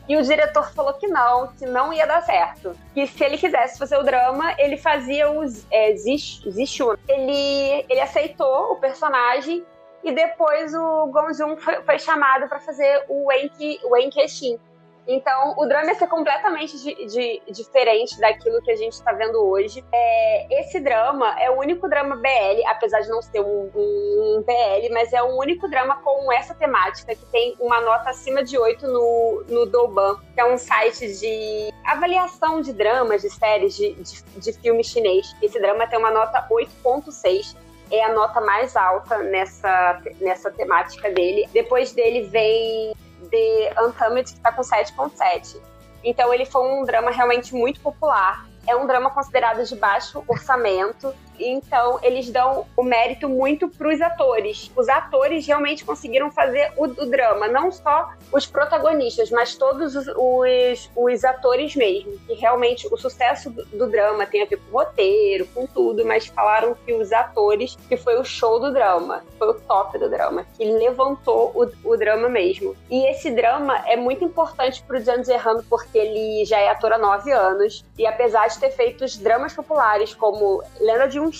E 0.07 0.17
o 0.17 0.21
diretor 0.21 0.69
falou 0.73 0.93
que 0.93 1.07
não, 1.07 1.47
que 1.47 1.65
não 1.65 1.93
ia 1.93 2.05
dar 2.05 2.21
certo. 2.23 2.75
Que 2.93 3.07
se 3.07 3.23
ele 3.23 3.37
quisesse 3.37 3.79
fazer 3.79 3.97
o 3.97 4.03
drama, 4.03 4.53
ele 4.57 4.75
fazia 4.77 5.31
o 5.31 5.43
é, 5.71 5.95
Zishun. 5.95 6.95
Ele, 7.07 7.85
ele 7.89 8.01
aceitou 8.01 8.73
o 8.73 8.75
personagem 8.77 9.63
e 10.03 10.11
depois 10.11 10.73
o 10.73 11.07
Gonjun 11.07 11.55
foi, 11.55 11.81
foi 11.83 11.97
chamado 11.97 12.49
para 12.49 12.59
fazer 12.59 13.05
o 13.07 13.27
Wenki, 13.27 13.79
o 13.85 13.91
Wenkeshin. 13.91 14.59
Então, 15.07 15.53
o 15.57 15.65
drama 15.65 15.87
ia 15.87 15.95
ser 15.95 16.07
completamente 16.07 16.77
de, 16.81 17.05
de, 17.07 17.41
diferente 17.51 18.19
daquilo 18.19 18.61
que 18.61 18.71
a 18.71 18.75
gente 18.75 18.93
está 18.93 19.11
vendo 19.11 19.35
hoje. 19.43 19.83
É, 19.91 20.59
esse 20.61 20.79
drama 20.79 21.35
é 21.39 21.49
o 21.49 21.59
único 21.59 21.89
drama 21.89 22.15
BL, 22.15 22.65
apesar 22.67 23.01
de 23.01 23.09
não 23.09 23.21
ser 23.21 23.41
um, 23.41 23.69
um, 23.75 24.43
BL, 24.45 24.93
mas 24.93 25.11
é 25.11 25.21
o 25.21 25.37
único 25.37 25.67
drama 25.69 25.97
com 25.97 26.31
essa 26.31 26.53
temática, 26.53 27.13
que 27.15 27.25
tem 27.25 27.55
uma 27.59 27.81
nota 27.81 28.11
acima 28.11 28.43
de 28.43 28.57
8 28.57 28.87
no, 28.87 29.43
no 29.49 29.65
Douban, 29.65 30.19
que 30.33 30.39
é 30.39 30.45
um 30.45 30.57
site 30.57 31.19
de 31.19 31.73
avaliação 31.85 32.61
de 32.61 32.71
dramas, 32.71 33.21
de 33.21 33.29
séries, 33.29 33.75
de, 33.75 33.93
de, 33.95 34.23
de 34.39 34.53
filme 34.53 34.83
chinês. 34.83 35.35
Esse 35.41 35.59
drama 35.59 35.85
tem 35.85 35.99
uma 35.99 36.11
nota 36.11 36.47
8.6 36.49 37.55
é 37.91 38.03
a 38.03 38.13
nota 38.13 38.41
mais 38.41 38.75
alta 38.75 39.19
nessa, 39.19 40.01
nessa 40.19 40.49
temática 40.49 41.11
dele. 41.11 41.47
Depois 41.53 41.91
dele 41.91 42.23
vem 42.23 42.95
The 43.29 43.73
Untamed, 43.81 44.31
que 44.31 44.37
está 44.37 44.51
com 44.51 44.61
7.7. 44.61 45.57
Então 46.03 46.33
ele 46.33 46.45
foi 46.45 46.61
um 46.61 46.83
drama 46.83 47.11
realmente 47.11 47.53
muito 47.53 47.79
popular. 47.79 48.45
É 48.67 48.75
um 48.75 48.85
drama 48.87 49.09
considerado 49.09 49.63
de 49.63 49.75
baixo 49.75 50.23
orçamento 50.27 51.13
então, 51.49 51.99
eles 52.01 52.29
dão 52.29 52.65
o 52.75 52.83
mérito 52.83 53.27
muito 53.27 53.67
para 53.67 53.89
os 53.89 54.01
atores. 54.01 54.71
Os 54.75 54.89
atores 54.89 55.45
realmente 55.45 55.83
conseguiram 55.83 56.31
fazer 56.31 56.71
o, 56.77 56.85
o, 56.85 57.05
drama, 57.05 57.47
não 57.47 57.71
só 57.71 58.11
os 58.31 58.45
protagonistas, 58.45 59.29
mas 59.29 59.55
todos 59.55 59.95
os, 59.95 60.07
os, 60.07 60.89
os 60.95 61.23
atores 61.23 61.75
mesmo. 61.75 62.17
Que 62.27 62.33
realmente 62.33 62.87
o 62.91 62.97
sucesso 62.97 63.49
do, 63.49 63.65
do, 63.65 63.87
drama 63.87 64.25
tem 64.25 64.43
a 64.43 64.45
ver 64.45 64.57
com 64.57 64.77
o 64.77 64.79
roteiro, 64.79 65.45
com 65.53 65.65
tudo, 65.65 66.05
mas 66.05 66.27
falaram 66.27 66.75
que 66.85 66.93
os 66.93 67.11
atores, 67.11 67.75
que 67.87 67.97
foi 67.97 68.17
o 68.17 68.23
show 68.23 68.59
do 68.59 68.71
drama, 68.71 69.23
foi 69.37 69.49
o 69.49 69.53
top 69.53 69.97
do 69.97 70.09
drama, 70.09 70.45
que 70.57 70.65
levantou 70.65 71.51
o, 71.55 71.89
o 71.89 71.97
drama 71.97 72.29
mesmo. 72.29 72.75
E 72.89 73.05
esse 73.09 73.31
drama 73.31 73.77
é 73.87 73.95
muito 73.95 74.23
importante 74.23 74.81
para 74.83 74.97
o 74.97 74.99
Jan 74.99 75.23
Zerrano, 75.23 75.63
porque 75.69 75.97
ele 75.97 76.45
já 76.45 76.59
é 76.59 76.69
ator 76.69 76.93
há 76.93 76.97
nove 76.97 77.31
anos, 77.31 77.85
e 77.97 78.05
apesar 78.05 78.47
de 78.47 78.59
ter 78.59 78.71
feito 78.71 79.03
os 79.03 79.17
dramas 79.17 79.53
populares 79.53 80.13
como 80.13 80.63
Lenda 80.79 81.07
de 81.07 81.19
um 81.19 81.31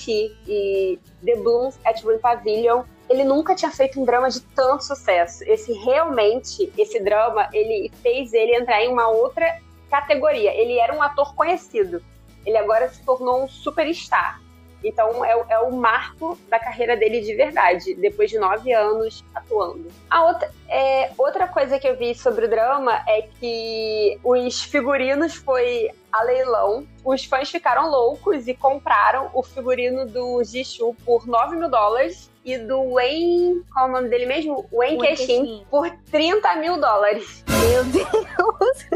E 0.47 0.99
The 1.23 1.35
Blooms 1.37 1.79
at 1.85 2.01
Green 2.01 2.19
Pavilion, 2.19 2.83
ele 3.09 3.23
nunca 3.23 3.55
tinha 3.55 3.71
feito 3.71 3.99
um 4.01 4.05
drama 4.05 4.29
de 4.29 4.41
tanto 4.41 4.83
sucesso. 4.83 5.43
Esse 5.43 5.73
realmente, 5.73 6.71
esse 6.77 6.99
drama, 6.99 7.47
ele 7.53 7.91
fez 8.01 8.33
ele 8.33 8.55
entrar 8.55 8.81
em 8.83 8.91
uma 8.91 9.07
outra 9.09 9.59
categoria. 9.89 10.53
Ele 10.53 10.77
era 10.79 10.95
um 10.95 11.01
ator 11.01 11.35
conhecido. 11.35 12.03
Ele 12.45 12.57
agora 12.57 12.89
se 12.89 13.03
tornou 13.03 13.43
um 13.43 13.47
superstar. 13.47 14.41
Então 14.83 15.23
é, 15.23 15.45
é, 15.49 15.59
o 15.59 15.71
marco 15.71 16.37
da 16.49 16.59
carreira 16.59 16.97
dele 16.97 17.21
de 17.21 17.33
verdade, 17.35 17.93
depois 17.95 18.29
de 18.29 18.37
nove 18.37 18.73
anos 18.73 19.23
atuando. 19.33 19.87
A 20.09 20.25
outra, 20.25 20.51
é, 20.67 21.11
outra 21.17 21.47
coisa 21.47 21.79
que 21.79 21.87
eu 21.87 21.95
vi 21.95 22.13
sobre 22.13 22.45
o 22.45 22.49
drama 22.49 23.01
é 23.07 23.21
que 23.39 24.19
os 24.23 24.63
figurinos 24.63 25.35
foi 25.35 25.89
a 26.11 26.23
leilão. 26.23 26.85
Os 27.03 27.25
fãs 27.25 27.49
ficaram 27.49 27.89
loucos 27.89 28.47
e 28.47 28.53
compraram 28.53 29.29
o 29.33 29.41
figurino 29.41 30.05
do 30.05 30.43
Jishu 30.43 30.95
por 31.05 31.25
9 31.25 31.55
mil 31.55 31.69
dólares 31.69 32.32
e 32.45 32.57
do 32.57 32.93
Wayne, 32.93 33.63
qual 33.71 33.87
é 33.87 33.89
o 33.89 33.91
nome 33.91 34.09
dele 34.09 34.25
mesmo? 34.25 34.67
Wayne 34.71 34.99
Keshin, 34.99 35.65
por 35.69 35.89
30 36.11 36.55
mil 36.57 36.79
dólares. 36.79 37.43
Meu 37.47 37.83
Deus! 37.85 38.87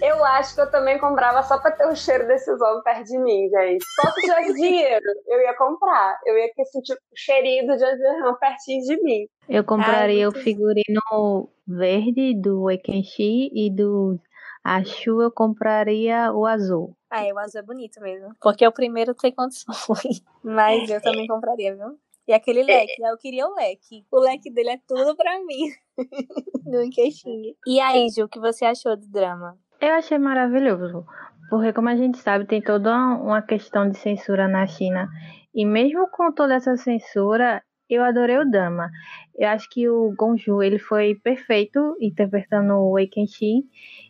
Eu 0.00 0.24
acho 0.24 0.54
que 0.54 0.60
eu 0.60 0.70
também 0.70 0.98
comprava 0.98 1.42
só 1.42 1.58
pra 1.58 1.70
ter 1.70 1.86
o 1.86 1.94
cheiro 1.94 2.26
desses 2.26 2.60
homens 2.60 2.82
perto 2.82 3.04
de 3.04 3.18
mim, 3.18 3.48
gente. 3.50 3.84
Só 4.00 4.10
se 4.12 4.20
tivesse 4.20 4.54
dinheiro, 4.54 5.04
eu 5.26 5.40
ia 5.40 5.54
comprar. 5.56 6.18
Eu 6.24 6.38
ia 6.38 6.48
sentir 6.72 6.94
o 6.94 6.98
cheirinho 7.14 7.66
do 7.66 7.76
John 7.76 8.34
pertinho 8.36 8.82
de 8.82 9.02
mim. 9.02 9.26
Eu 9.48 9.64
compraria 9.64 10.24
Ai, 10.24 10.26
o 10.26 10.32
figurino 10.32 11.48
verde 11.66 12.34
do 12.34 12.62
Wekenshi 12.64 13.50
e 13.52 13.70
do 13.70 14.18
Achu 14.64 15.22
eu 15.22 15.30
compraria 15.30 16.32
o 16.32 16.46
azul. 16.46 16.94
Ah, 17.10 17.24
é, 17.24 17.32
o 17.32 17.38
azul 17.38 17.60
é 17.60 17.64
bonito 17.64 18.00
mesmo. 18.00 18.34
Porque 18.40 18.66
o 18.66 18.72
primeiro 18.72 19.14
tem 19.14 19.32
condições. 19.32 20.22
Mas 20.44 20.90
eu 20.90 21.00
também 21.00 21.26
compraria, 21.26 21.74
viu? 21.74 21.98
E 22.28 22.32
aquele 22.34 22.62
leque, 22.62 23.00
né? 23.00 23.10
Eu 23.10 23.16
queria 23.16 23.46
o 23.46 23.54
leque. 23.54 24.04
O 24.12 24.20
leque 24.20 24.52
dele 24.52 24.72
é 24.72 24.80
tudo 24.86 25.16
pra 25.16 25.42
mim. 25.42 25.70
no 26.66 26.90
queixinho. 26.90 27.54
E 27.66 27.80
aí, 27.80 28.06
Ju, 28.10 28.24
o 28.24 28.28
que 28.28 28.38
você 28.38 28.66
achou 28.66 28.94
do 28.98 29.08
drama? 29.08 29.56
Eu 29.80 29.94
achei 29.94 30.18
maravilhoso. 30.18 31.06
Porque, 31.48 31.72
como 31.72 31.88
a 31.88 31.96
gente 31.96 32.18
sabe, 32.18 32.44
tem 32.44 32.60
toda 32.60 32.94
uma 32.94 33.40
questão 33.40 33.88
de 33.88 33.96
censura 33.96 34.46
na 34.46 34.66
China. 34.66 35.08
E 35.54 35.64
mesmo 35.64 36.06
com 36.10 36.30
toda 36.30 36.56
essa 36.56 36.76
censura, 36.76 37.62
eu 37.88 38.04
adorei 38.04 38.36
o 38.36 38.50
drama. 38.50 38.90
Eu 39.34 39.48
acho 39.48 39.66
que 39.70 39.88
o 39.88 40.14
Gonju 40.14 40.62
ele 40.62 40.78
foi 40.78 41.14
perfeito 41.14 41.96
interpretando 41.98 42.74
o 42.74 42.90
Wei 42.90 43.06
Kenshin. 43.06 43.62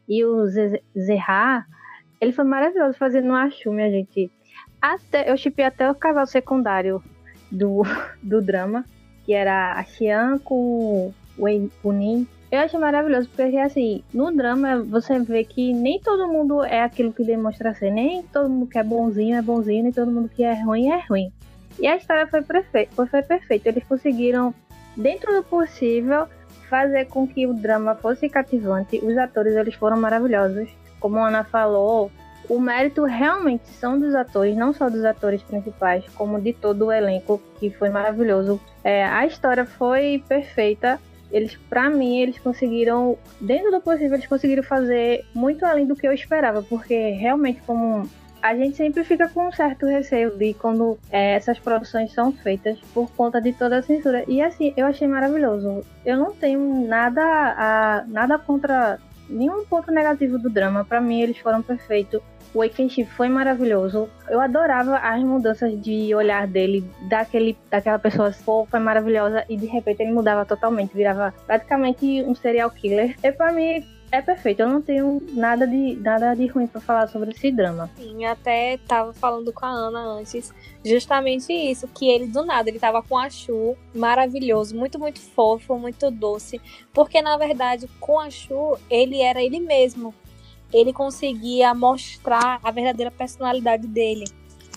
E 0.08 0.24
o 0.24 0.44
Zerra, 0.98 1.64
ele 2.20 2.32
foi 2.32 2.44
maravilhoso 2.44 2.98
fazendo 2.98 3.30
o 3.30 3.36
Achu, 3.36 3.70
minha 3.70 3.92
gente. 3.92 4.28
Até, 4.82 5.30
eu 5.30 5.36
chipei 5.36 5.64
até 5.64 5.88
o 5.88 5.94
casal 5.94 6.26
secundário 6.26 7.00
do, 7.50 7.82
do 8.22 8.40
drama, 8.40 8.84
que 9.24 9.32
era 9.32 9.72
a 9.72 9.84
Xian 9.84 10.38
com 10.38 11.12
o 11.36 11.70
Punin. 11.82 12.26
Eu 12.50 12.60
achei 12.60 12.80
maravilhoso, 12.80 13.28
porque 13.28 13.58
assim, 13.58 14.02
no 14.12 14.34
drama 14.34 14.82
você 14.82 15.18
vê 15.18 15.44
que 15.44 15.72
nem 15.72 16.00
todo 16.00 16.28
mundo 16.28 16.64
é 16.64 16.82
aquilo 16.82 17.12
que 17.12 17.22
demonstra 17.22 17.74
ser, 17.74 17.90
nem 17.90 18.22
todo 18.22 18.48
mundo 18.48 18.66
que 18.66 18.78
é 18.78 18.82
bonzinho 18.82 19.36
é 19.36 19.42
bonzinho, 19.42 19.82
nem 19.82 19.92
todo 19.92 20.10
mundo 20.10 20.30
que 20.30 20.42
é 20.42 20.54
ruim 20.62 20.88
é 20.88 21.04
ruim. 21.06 21.30
E 21.78 21.86
a 21.86 21.96
história 21.96 22.26
foi, 22.26 22.42
perfeita, 22.42 23.06
foi 23.06 23.22
perfeita. 23.22 23.68
Eles 23.68 23.84
conseguiram, 23.84 24.52
dentro 24.96 25.32
do 25.32 25.44
possível, 25.44 26.26
fazer 26.68 27.06
com 27.06 27.26
que 27.26 27.46
o 27.46 27.54
drama 27.54 27.94
fosse 27.94 28.28
cativante. 28.28 28.98
Os 28.98 29.16
atores 29.16 29.54
eles 29.54 29.74
foram 29.74 29.96
maravilhosos. 30.00 30.68
Como 30.98 31.18
a 31.18 31.28
Ana 31.28 31.44
falou, 31.44 32.10
o 32.48 32.58
mérito 32.58 33.04
realmente 33.04 33.68
são 33.68 33.98
dos 33.98 34.14
atores, 34.14 34.56
não 34.56 34.72
só 34.72 34.88
dos 34.88 35.04
atores 35.04 35.42
principais, 35.42 36.04
como 36.14 36.40
de 36.40 36.52
todo 36.52 36.86
o 36.86 36.92
elenco, 36.92 37.40
que 37.58 37.70
foi 37.70 37.90
maravilhoso. 37.90 38.60
É, 38.82 39.04
a 39.04 39.26
história 39.26 39.64
foi 39.64 40.22
perfeita. 40.26 40.98
Eles, 41.30 41.56
para 41.68 41.90
mim, 41.90 42.20
eles 42.20 42.38
conseguiram, 42.38 43.18
dentro 43.38 43.70
do 43.70 43.80
possível, 43.80 44.14
eles 44.14 44.26
conseguiram 44.26 44.62
fazer 44.62 45.26
muito 45.34 45.64
além 45.66 45.86
do 45.86 45.94
que 45.94 46.08
eu 46.08 46.12
esperava, 46.12 46.62
porque 46.62 47.10
realmente, 47.10 47.60
como 47.66 48.08
a 48.42 48.54
gente 48.54 48.76
sempre 48.76 49.04
fica 49.04 49.28
com 49.28 49.48
um 49.48 49.52
certo 49.52 49.86
receio 49.86 50.30
de 50.36 50.54
quando 50.54 50.98
é, 51.10 51.34
essas 51.34 51.58
produções 51.58 52.12
são 52.12 52.32
feitas 52.32 52.78
por 52.94 53.10
conta 53.10 53.40
de 53.40 53.52
toda 53.52 53.78
a 53.78 53.82
censura. 53.82 54.24
E 54.28 54.40
assim, 54.40 54.72
eu 54.76 54.86
achei 54.86 55.08
maravilhoso. 55.08 55.84
Eu 56.04 56.16
não 56.16 56.32
tenho 56.32 56.86
nada 56.86 57.22
a 57.22 58.04
nada 58.06 58.38
contra 58.38 58.98
nenhum 59.28 59.64
ponto 59.64 59.90
negativo 59.90 60.38
do 60.38 60.50
drama. 60.50 60.84
Para 60.84 61.00
mim, 61.00 61.20
eles 61.20 61.38
foram 61.38 61.62
perfeitos. 61.62 62.20
O 62.54 62.62
Akenshi 62.62 63.04
foi 63.04 63.28
maravilhoso. 63.28 64.08
Eu 64.28 64.40
adorava 64.40 64.96
as 64.96 65.22
mudanças 65.22 65.80
de 65.80 66.14
olhar 66.14 66.46
dele, 66.46 66.84
daquele, 67.08 67.56
daquela 67.70 67.98
pessoa 67.98 68.32
fofa, 68.32 68.80
maravilhosa, 68.80 69.44
e 69.48 69.56
de 69.56 69.66
repente 69.66 70.02
ele 70.02 70.12
mudava 70.12 70.46
totalmente, 70.46 70.94
virava 70.94 71.34
praticamente 71.46 72.22
um 72.22 72.34
serial 72.34 72.70
killer. 72.70 73.16
E 73.22 73.32
para 73.32 73.52
mim 73.52 73.84
é 74.10 74.22
perfeito. 74.22 74.60
Eu 74.60 74.68
não 74.68 74.80
tenho 74.80 75.22
nada 75.32 75.66
de, 75.66 75.96
nada 75.96 76.34
de 76.34 76.46
ruim 76.46 76.66
para 76.66 76.80
falar 76.80 77.08
sobre 77.08 77.30
esse 77.30 77.50
drama. 77.50 77.90
Sim, 77.96 78.24
até 78.24 78.78
tava 78.78 79.12
falando 79.12 79.52
com 79.52 79.66
a 79.66 79.70
Ana 79.70 80.00
antes, 80.00 80.52
justamente 80.84 81.52
isso, 81.52 81.86
que 81.88 82.08
ele 82.08 82.26
do 82.26 82.44
nada, 82.44 82.68
ele 82.68 82.78
tava 82.78 83.02
com 83.02 83.18
a 83.18 83.28
Chu, 83.28 83.76
maravilhoso, 83.94 84.76
muito, 84.76 84.98
muito 84.98 85.20
fofo, 85.20 85.78
muito 85.78 86.10
doce, 86.10 86.60
porque 86.92 87.20
na 87.20 87.36
verdade, 87.36 87.88
com 88.00 88.18
a 88.18 88.30
Chu, 88.30 88.78
ele 88.90 89.20
era 89.20 89.42
ele 89.42 89.60
mesmo. 89.60 90.14
Ele 90.72 90.92
conseguia 90.92 91.72
mostrar 91.74 92.60
a 92.62 92.70
verdadeira 92.70 93.10
personalidade 93.10 93.86
dele. 93.86 94.26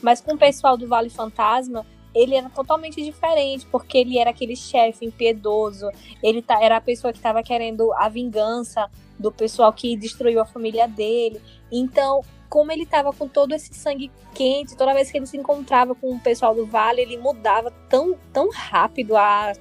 Mas 0.02 0.22
com 0.22 0.34
o 0.34 0.38
pessoal 0.38 0.78
do 0.78 0.88
Vale 0.88 1.10
Fantasma, 1.10 1.86
ele 2.14 2.36
era 2.36 2.50
totalmente 2.50 3.02
diferente, 3.02 3.66
porque 3.72 3.98
ele 3.98 4.18
era 4.18 4.30
aquele 4.30 4.56
chefe 4.56 5.06
impiedoso, 5.06 5.90
ele 6.22 6.42
tá, 6.42 6.62
era 6.62 6.78
a 6.78 6.82
pessoa 6.82 7.12
que 7.12 7.20
estava 7.20 7.42
querendo 7.42 7.92
a 7.94 8.10
vingança 8.10 8.90
do 9.18 9.32
pessoal 9.32 9.72
que 9.72 9.96
destruiu 9.96 10.42
a 10.42 10.46
família 10.46 10.88
dele. 10.88 11.42
Então, 11.72 12.22
como 12.50 12.72
ele 12.72 12.84
estava 12.84 13.14
com 13.14 13.28
todo 13.28 13.54
esse 13.54 13.74
sangue 13.74 14.12
quente, 14.34 14.76
toda 14.76 14.94
vez 14.94 15.10
que 15.10 15.18
ele 15.18 15.26
se 15.26 15.38
encontrava 15.38 15.96
com 15.96 16.14
o 16.14 16.20
pessoal 16.20 16.54
do 16.54 16.66
vale, 16.66 17.02
ele 17.02 17.18
mudava 17.18 17.72
tão, 17.88 18.18
tão 18.34 18.50
rápido 18.50 19.16
a, 19.16 19.54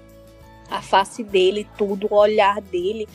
a 0.69 0.83
face 0.83 1.23
dele, 1.23 1.69
tudo, 1.79 2.09
o 2.11 2.17
olhar 2.17 2.61
dele. 2.61 3.09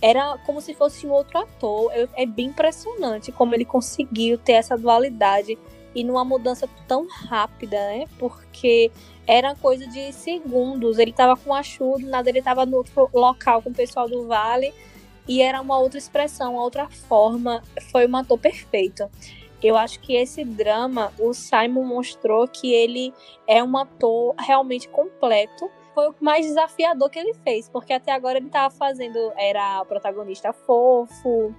Era 0.00 0.38
como 0.46 0.62
se 0.62 0.72
fosse 0.72 1.06
um 1.06 1.10
outro 1.10 1.38
ator. 1.38 1.92
É 2.16 2.24
bem 2.24 2.46
impressionante 2.46 3.30
como 3.30 3.54
ele 3.54 3.66
conseguiu 3.66 4.38
ter 4.38 4.52
essa 4.52 4.78
dualidade 4.78 5.58
e 5.94 6.04
numa 6.04 6.24
mudança 6.24 6.68
tão 6.86 7.06
rápida, 7.08 7.76
né? 7.76 8.06
Porque 8.18 8.90
era 9.26 9.54
coisa 9.54 9.86
de 9.86 10.12
segundos. 10.12 10.98
Ele 10.98 11.12
tava 11.12 11.36
com 11.36 11.54
a 11.54 11.62
Chu, 11.62 11.98
nada 12.00 12.28
ele 12.28 12.42
tava 12.42 12.66
no 12.66 12.78
outro 12.78 13.08
local 13.12 13.62
com 13.62 13.70
o 13.70 13.74
pessoal 13.74 14.08
do 14.08 14.26
Vale 14.26 14.72
e 15.28 15.40
era 15.42 15.60
uma 15.60 15.78
outra 15.78 15.98
expressão, 15.98 16.54
uma 16.54 16.62
outra 16.62 16.88
forma. 16.88 17.62
Foi 17.90 18.06
um 18.06 18.16
ator 18.16 18.38
perfeito. 18.38 19.08
Eu 19.62 19.76
acho 19.76 20.00
que 20.00 20.14
esse 20.14 20.42
drama, 20.42 21.12
o 21.18 21.34
Simon 21.34 21.84
mostrou 21.84 22.48
que 22.48 22.72
ele 22.72 23.12
é 23.46 23.62
um 23.62 23.76
ator 23.76 24.34
realmente 24.38 24.88
completo. 24.88 25.70
Foi 25.94 26.08
o 26.08 26.14
mais 26.20 26.46
desafiador 26.46 27.10
que 27.10 27.18
ele 27.18 27.34
fez, 27.34 27.68
porque 27.68 27.92
até 27.92 28.12
agora 28.12 28.38
ele 28.38 28.48
tava 28.48 28.74
fazendo, 28.74 29.18
era 29.36 29.82
o 29.82 29.86
protagonista 29.86 30.52
fofo, 30.52 31.54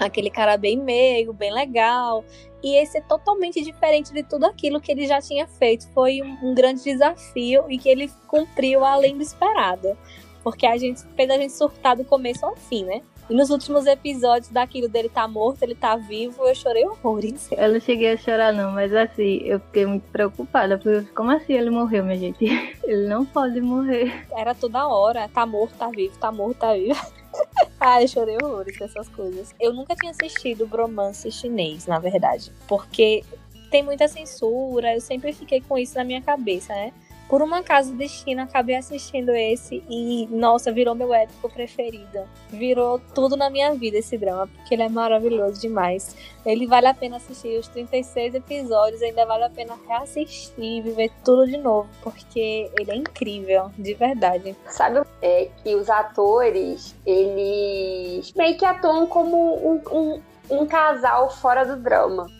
aquele 0.00 0.30
cara 0.30 0.56
bem 0.56 0.78
meio, 0.78 1.32
bem 1.32 1.52
legal. 1.52 2.24
E 2.62 2.76
esse 2.76 2.98
é 2.98 3.00
totalmente 3.00 3.62
diferente 3.62 4.12
de 4.12 4.22
tudo 4.22 4.46
aquilo 4.46 4.80
que 4.80 4.90
ele 4.90 5.06
já 5.06 5.20
tinha 5.20 5.46
feito. 5.46 5.86
Foi 5.92 6.20
um, 6.22 6.50
um 6.50 6.54
grande 6.54 6.82
desafio 6.82 7.64
e 7.68 7.78
que 7.78 7.88
ele 7.88 8.10
cumpriu 8.26 8.84
além 8.84 9.16
do 9.16 9.22
esperado. 9.22 9.96
Porque 10.42 10.66
a 10.66 10.76
gente 10.76 11.02
fez 11.14 11.30
a 11.30 11.36
gente 11.36 11.52
surtar 11.52 11.96
do 11.96 12.04
começo 12.04 12.44
ao 12.44 12.56
fim, 12.56 12.84
né? 12.84 13.02
E 13.28 13.34
nos 13.34 13.48
últimos 13.50 13.86
episódios 13.86 14.48
daquilo 14.48 14.88
dele 14.88 15.08
tá 15.08 15.28
morto, 15.28 15.62
ele 15.62 15.74
tá 15.76 15.94
vivo, 15.94 16.42
eu 16.44 16.54
chorei 16.54 16.84
horrores. 16.84 17.48
Eu 17.52 17.72
não 17.72 17.78
cheguei 17.78 18.12
a 18.12 18.16
chorar 18.16 18.52
não, 18.52 18.72
mas 18.72 18.92
assim, 18.92 19.40
eu 19.44 19.60
fiquei 19.60 19.86
muito 19.86 20.02
preocupada, 20.10 20.76
porque 20.76 21.08
como 21.12 21.30
assim 21.30 21.52
ele 21.52 21.70
morreu, 21.70 22.04
minha 22.04 22.18
gente? 22.18 22.44
Ele 22.82 23.06
não 23.06 23.24
pode 23.24 23.60
morrer. 23.60 24.26
Era 24.36 24.52
toda 24.52 24.88
hora, 24.88 25.28
tá 25.28 25.46
morto, 25.46 25.76
tá 25.76 25.88
vivo, 25.90 26.18
tá 26.18 26.32
morto, 26.32 26.58
tá 26.58 26.74
vivo. 26.74 26.98
Ai, 27.82 28.06
chorei 28.06 28.36
horrores 28.42 28.76
com 28.76 28.84
essas 28.84 29.08
coisas. 29.08 29.54
Eu 29.58 29.72
nunca 29.72 29.96
tinha 29.96 30.12
assistido 30.12 30.66
bromance 30.66 31.32
chinês, 31.32 31.86
na 31.86 31.98
verdade. 31.98 32.52
Porque 32.68 33.24
tem 33.70 33.82
muita 33.82 34.06
censura, 34.06 34.94
eu 34.94 35.00
sempre 35.00 35.32
fiquei 35.32 35.62
com 35.62 35.78
isso 35.78 35.94
na 35.94 36.04
minha 36.04 36.20
cabeça, 36.20 36.74
né? 36.74 36.92
Por 37.30 37.42
um 37.42 37.54
acaso 37.54 37.94
destino, 37.94 38.42
acabei 38.42 38.74
assistindo 38.74 39.30
esse 39.30 39.84
e, 39.88 40.26
nossa, 40.32 40.72
virou 40.72 40.96
meu 40.96 41.14
épico 41.14 41.48
preferido. 41.48 42.28
Virou 42.48 43.00
tudo 43.14 43.36
na 43.36 43.48
minha 43.48 43.72
vida 43.72 43.98
esse 43.98 44.18
drama, 44.18 44.48
porque 44.48 44.74
ele 44.74 44.82
é 44.82 44.88
maravilhoso 44.88 45.60
demais. 45.60 46.16
Ele 46.44 46.66
vale 46.66 46.88
a 46.88 46.94
pena 46.94 47.18
assistir 47.18 47.56
os 47.56 47.68
36 47.68 48.34
episódios, 48.34 49.00
ainda 49.00 49.24
vale 49.24 49.44
a 49.44 49.50
pena 49.50 49.78
reassistir, 49.86 50.82
viver 50.82 51.12
tudo 51.24 51.46
de 51.46 51.56
novo, 51.56 51.88
porque 52.02 52.68
ele 52.76 52.90
é 52.90 52.96
incrível, 52.96 53.70
de 53.78 53.94
verdade. 53.94 54.56
Sabe 54.66 55.06
é 55.22 55.48
que 55.62 55.76
os 55.76 55.88
atores, 55.88 56.96
eles 57.06 58.32
meio 58.32 58.58
que 58.58 58.64
atuam 58.64 59.06
como 59.06 59.70
um, 59.70 59.80
um, 59.92 60.22
um 60.50 60.66
casal 60.66 61.30
fora 61.30 61.64
do 61.64 61.76
drama 61.76 62.39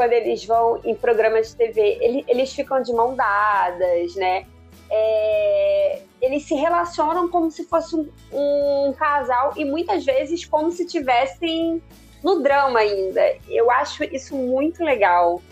quando 0.00 0.14
eles 0.14 0.46
vão 0.46 0.80
em 0.82 0.94
programas 0.94 1.50
de 1.50 1.56
TV, 1.56 1.98
eles, 2.26 2.54
ficam 2.54 2.80
de 2.80 2.90
mão 2.90 3.14
dadas, 3.14 4.14
né? 4.14 4.46
É, 4.90 6.00
eles 6.22 6.44
se 6.44 6.54
relacionam 6.54 7.28
como 7.28 7.50
se 7.50 7.64
fosse 7.64 7.94
um, 7.94 8.08
um, 8.32 8.94
casal 8.94 9.52
e 9.58 9.64
muitas 9.66 10.02
vezes 10.02 10.46
como 10.46 10.72
se 10.72 10.86
tivessem 10.86 11.82
no 12.24 12.40
drama 12.40 12.78
ainda. 12.78 13.20
Eu 13.46 13.70
acho 13.70 14.02
isso 14.04 14.34
muito 14.34 14.82
legal. 14.82 15.42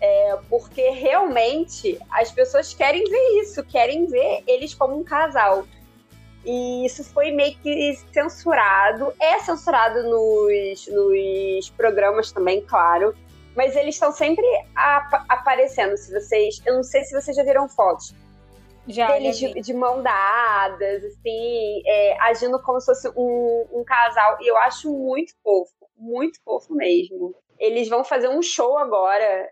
É, 0.00 0.36
porque 0.50 0.90
realmente 0.90 1.96
as 2.10 2.32
pessoas 2.32 2.74
querem 2.74 3.04
ver 3.04 3.40
isso, 3.40 3.62
querem 3.62 4.06
ver 4.06 4.42
eles 4.48 4.74
como 4.74 4.98
um 4.98 5.04
casal. 5.04 5.64
E 6.44 6.84
isso 6.84 7.04
foi 7.04 7.30
meio 7.30 7.56
que 7.58 7.96
censurado. 8.12 9.12
É 9.20 9.38
censurado 9.38 10.02
nos, 10.02 10.88
nos 10.88 11.70
programas 11.70 12.32
também, 12.32 12.60
claro 12.62 13.14
mas 13.56 13.76
eles 13.76 13.94
estão 13.94 14.12
sempre 14.12 14.44
ap 14.74 15.24
aparecendo. 15.28 15.96
Se 15.96 16.12
vocês, 16.12 16.60
eu 16.64 16.74
não 16.74 16.82
sei 16.82 17.04
se 17.04 17.14
vocês 17.14 17.36
já 17.36 17.42
viram 17.42 17.68
fotos 17.68 18.14
já, 18.86 19.12
deles 19.12 19.38
já 19.38 19.48
de, 19.48 19.60
de, 19.60 19.74
mão 19.74 20.02
dadas, 20.02 21.04
assim, 21.04 21.82
é, 21.86 22.20
agindo 22.22 22.60
como 22.62 22.80
se 22.80 22.86
fosse 22.86 23.08
um, 23.16 23.66
um 23.72 23.84
casal. 23.84 24.38
E 24.40 24.48
eu 24.48 24.56
acho 24.58 24.90
muito 24.90 25.34
fofo, 25.42 25.72
muito 25.96 26.40
fofo 26.44 26.74
mesmo. 26.74 27.34
Eles 27.58 27.88
vão 27.88 28.04
fazer 28.04 28.28
um 28.28 28.42
show 28.42 28.76
agora 28.76 29.50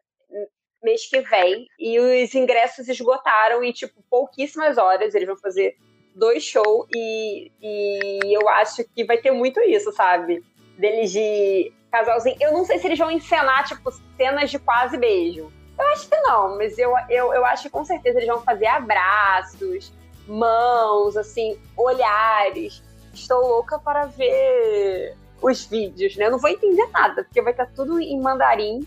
mês 0.83 1.07
que 1.09 1.21
vem 1.21 1.67
e 1.79 1.99
os 1.99 2.35
ingressos 2.35 2.89
esgotaram 2.89 3.63
em 3.63 3.73
tipo 3.73 4.03
pouquíssimas 4.09 4.79
horas. 4.79 5.15
Eles 5.15 5.29
vão 5.29 5.37
fazer 5.37 5.77
dois 6.15 6.43
shows 6.43 6.87
e, 6.95 7.51
e 7.63 8.37
eu 8.37 8.49
acho 8.49 8.85
que 8.95 9.05
vai 9.05 9.19
ter 9.19 9.31
muito 9.31 9.61
isso, 9.61 9.93
sabe? 9.93 10.43
Deles 10.81 11.13
de 11.13 11.73
casalzinho. 11.91 12.37
Eu 12.41 12.53
não 12.53 12.65
sei 12.65 12.79
se 12.79 12.87
eles 12.87 12.99
vão 12.99 13.11
encenar, 13.11 13.65
tipo, 13.67 13.91
cenas 14.17 14.51
de 14.51 14.59
quase 14.59 14.97
beijo. 14.97 15.53
Eu 15.79 15.87
acho 15.89 16.09
que 16.09 16.17
não, 16.17 16.57
mas 16.57 16.79
eu, 16.79 16.93
eu, 17.09 17.33
eu 17.33 17.45
acho 17.45 17.65
que 17.65 17.71
com 17.71 17.85
certeza 17.85 18.19
eles 18.19 18.29
vão 18.29 18.43
fazer 18.43 18.67
abraços, 18.67 19.93
mãos, 20.27 21.17
assim, 21.17 21.59
olhares. 21.77 22.83
Estou 23.13 23.41
louca 23.41 23.79
para 23.79 24.07
ver 24.07 25.17
os 25.43 25.65
vídeos, 25.65 26.17
né? 26.17 26.27
Eu 26.27 26.33
não 26.33 26.39
vou 26.39 26.51
entender 26.51 26.87
nada, 26.93 27.25
porque 27.25 27.41
vai 27.41 27.53
estar 27.53 27.67
tudo 27.67 27.99
em 27.99 28.21
mandarim 28.21 28.87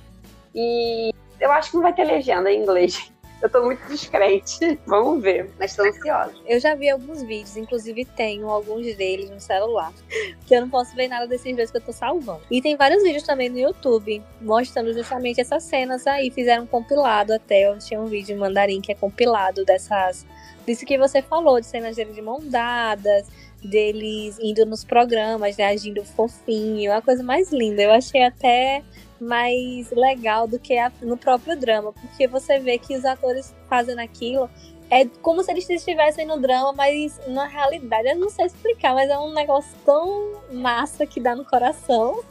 e 0.54 1.12
eu 1.39 1.52
acho 1.52 1.72
que 1.72 1.76
não 1.76 1.84
vai 1.84 1.94
ter 1.94 2.06
legenda 2.06 2.52
em 2.52 2.62
inglês. 2.62 3.12
Eu 3.44 3.50
tô 3.50 3.62
muito 3.62 3.86
descrente. 3.89 4.80
Vamos 4.88 5.22
ver, 5.22 5.52
mas 5.60 5.76
tô 5.76 5.84
ansiosa. 5.84 6.34
Eu 6.48 6.62
já 6.62 6.76
vi 6.76 6.89
alguns 6.89 7.22
vídeos, 7.24 7.58
inclusive 7.58 8.06
tenho 8.06 8.50
alguns 8.50 8.96
deles 8.96 9.30
no 9.30 9.39
celular. 9.39 9.94
Que 10.48 10.56
eu 10.56 10.62
não 10.62 10.70
posso 10.70 10.94
ver 10.96 11.08
nada 11.08 11.26
desses 11.26 11.56
dois 11.56 11.72
que 11.72 11.78
eu 11.78 11.82
tô 11.82 11.94
salvando. 11.94 12.41
E 12.52 12.62
tem 12.62 12.76
vários 12.76 13.02
vídeos 13.02 13.24
também 13.24 13.50
no 13.50 13.58
YouTube 13.58 14.22
mostrando 14.41 14.94
justamente 14.94 15.39
essas 15.39 15.64
cenas 15.64 16.06
aí. 16.06 16.30
Fizeram 16.32 16.64
um 16.64 16.68
compilado 16.68 17.34
até. 17.34 17.68
Eu 17.70 17.78
tinha 17.80 18.00
um 18.00 18.06
vídeo 18.06 18.36
em 18.36 18.39
mandarim 18.39 18.82
que 18.82 18.91
é 18.91 18.96
compilado 18.96 19.64
dessas. 19.66 20.26
Disso 20.66 20.86
que 20.86 20.98
você 20.98 21.22
falou, 21.22 21.60
de 21.60 21.66
cenas 21.66 21.96
dele 21.96 22.14
de 22.14 22.22
mão 22.22 22.39
dadas, 22.41 23.28
deles 23.62 24.38
indo 24.39 24.66
nos 24.66 24.84
programas, 24.84 25.58
né, 25.58 25.66
agindo 25.66 26.04
fofinho, 26.04 26.94
a 26.94 27.02
coisa 27.02 27.24
mais 27.24 27.52
linda. 27.52 27.82
Eu 27.82 27.91
achei 27.91 28.24
até 28.24 28.84
mais 29.20 29.91
legal 29.91 30.47
do 30.47 30.59
que 30.59 30.78
a, 30.78 30.91
no 31.01 31.18
próprio 31.18 31.57
drama, 31.57 31.93
porque 31.93 32.28
você 32.28 32.59
vê 32.59 32.78
que 32.78 32.95
os 32.95 33.05
atores 33.05 33.53
fazendo 33.70 33.99
aquilo 33.99 34.49
é 34.89 35.05
como 35.22 35.43
se 35.43 35.51
eles 35.51 35.68
estivessem 35.70 36.26
no 36.26 36.39
drama, 36.39 36.72
mas 36.74 37.20
na 37.28 37.47
realidade, 37.47 38.09
eu 38.09 38.16
não 38.16 38.30
sei 38.30 38.45
explicar, 38.45 38.93
mas 38.93 39.09
é 39.09 39.18
um 39.18 39.34
negócio 39.34 39.76
tão 39.84 40.34
massa 40.51 41.05
que 41.05 41.20
dá 41.20 41.36
no 41.36 41.43
coração. 41.45 42.24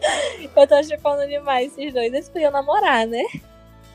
Eu 0.54 0.66
tô 0.66 0.80
chipando 0.82 1.26
demais 1.26 1.72
esses 1.72 1.92
dois, 1.92 2.06
eles 2.12 2.28
podiam 2.28 2.52
namorar, 2.52 3.04
né? 3.06 3.24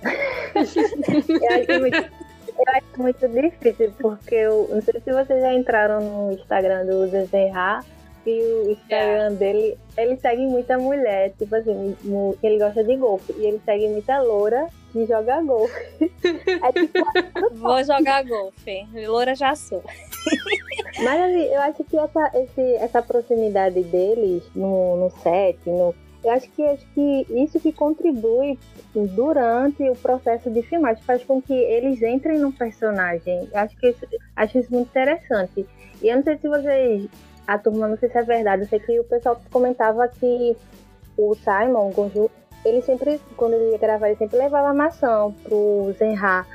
eu, 0.54 0.62
acho 0.62 1.80
muito, 1.80 1.96
eu 1.96 2.66
acho 2.68 3.02
muito 3.02 3.28
difícil, 3.30 3.94
porque 3.98 4.36
eu 4.36 4.68
não 4.70 4.82
sei 4.82 5.00
se 5.00 5.14
vocês 5.14 5.42
já 5.42 5.54
entraram 5.54 6.02
no 6.02 6.34
Instagram 6.34 6.86
do 6.86 7.08
Desenhar, 7.08 7.86
que 8.24 8.42
o 8.42 8.72
Instagram 8.72 9.34
é. 9.34 9.36
dele, 9.36 9.78
ele 9.98 10.18
segue 10.18 10.46
muita 10.46 10.78
mulher, 10.78 11.34
tipo 11.38 11.56
assim, 11.56 11.96
ele 12.42 12.58
gosta 12.58 12.84
de 12.84 12.96
golfe. 12.96 13.34
E 13.38 13.46
ele 13.46 13.62
segue 13.66 13.88
muita 13.90 14.22
loura 14.22 14.68
que 14.92 15.06
joga 15.06 15.42
golfe. 15.42 15.74
É 16.64 16.72
tipo, 16.72 17.00
Vou 17.54 17.84
jogar 17.84 18.24
golfe. 18.24 18.88
Loura 19.06 19.36
já 19.36 19.56
sou. 19.56 19.84
Mas 21.04 21.22
assim, 21.22 21.54
eu 21.54 21.62
acho 21.62 21.84
que 21.84 21.98
essa, 21.98 22.32
esse, 22.36 22.76
essa 22.76 23.02
proximidade 23.02 23.84
deles 23.84 24.44
no, 24.56 24.96
no 24.96 25.10
set, 25.22 25.58
no, 25.66 25.94
eu 26.24 26.32
acho 26.32 26.50
que, 26.52 26.64
acho 26.64 26.86
que 26.94 27.26
isso 27.30 27.60
que 27.60 27.74
contribui 27.74 28.58
durante 28.96 29.84
o 29.90 29.96
processo 29.96 30.50
de 30.50 30.62
filmagem, 30.62 31.04
faz 31.04 31.24
com 31.24 31.42
que 31.42 31.54
eles 31.54 32.02
entrem 32.02 32.40
no 32.40 32.54
personagem. 32.54 33.50
Eu 33.52 33.60
acho 33.60 33.76
que 33.78 33.90
isso, 33.90 34.08
acho 34.36 34.58
isso 34.60 34.72
muito 34.72 34.88
interessante. 34.88 35.66
E 36.02 36.08
eu 36.08 36.16
não 36.16 36.24
sei 36.24 36.38
se 36.38 36.48
vocês 36.48 37.10
a 37.48 37.58
turma, 37.58 37.88
não 37.88 37.98
sei 37.98 38.10
se 38.10 38.18
é 38.18 38.24
verdade, 38.24 38.64
eu 38.64 38.68
sei 38.68 38.80
que 38.80 39.00
o 39.00 39.04
pessoal 39.04 39.40
comentava 39.52 40.08
que 40.08 40.56
o 41.18 41.36
Simon 41.36 41.92
Gonju, 41.92 42.30
ele 42.66 42.82
sempre, 42.82 43.20
quando 43.36 43.54
ele 43.54 43.72
ia 43.72 43.78
gravar, 43.78 44.08
ele 44.08 44.18
sempre 44.18 44.38
levava 44.38 44.74
maçã 44.74 45.32
pro 45.44 45.94
Zenha 45.98 46.46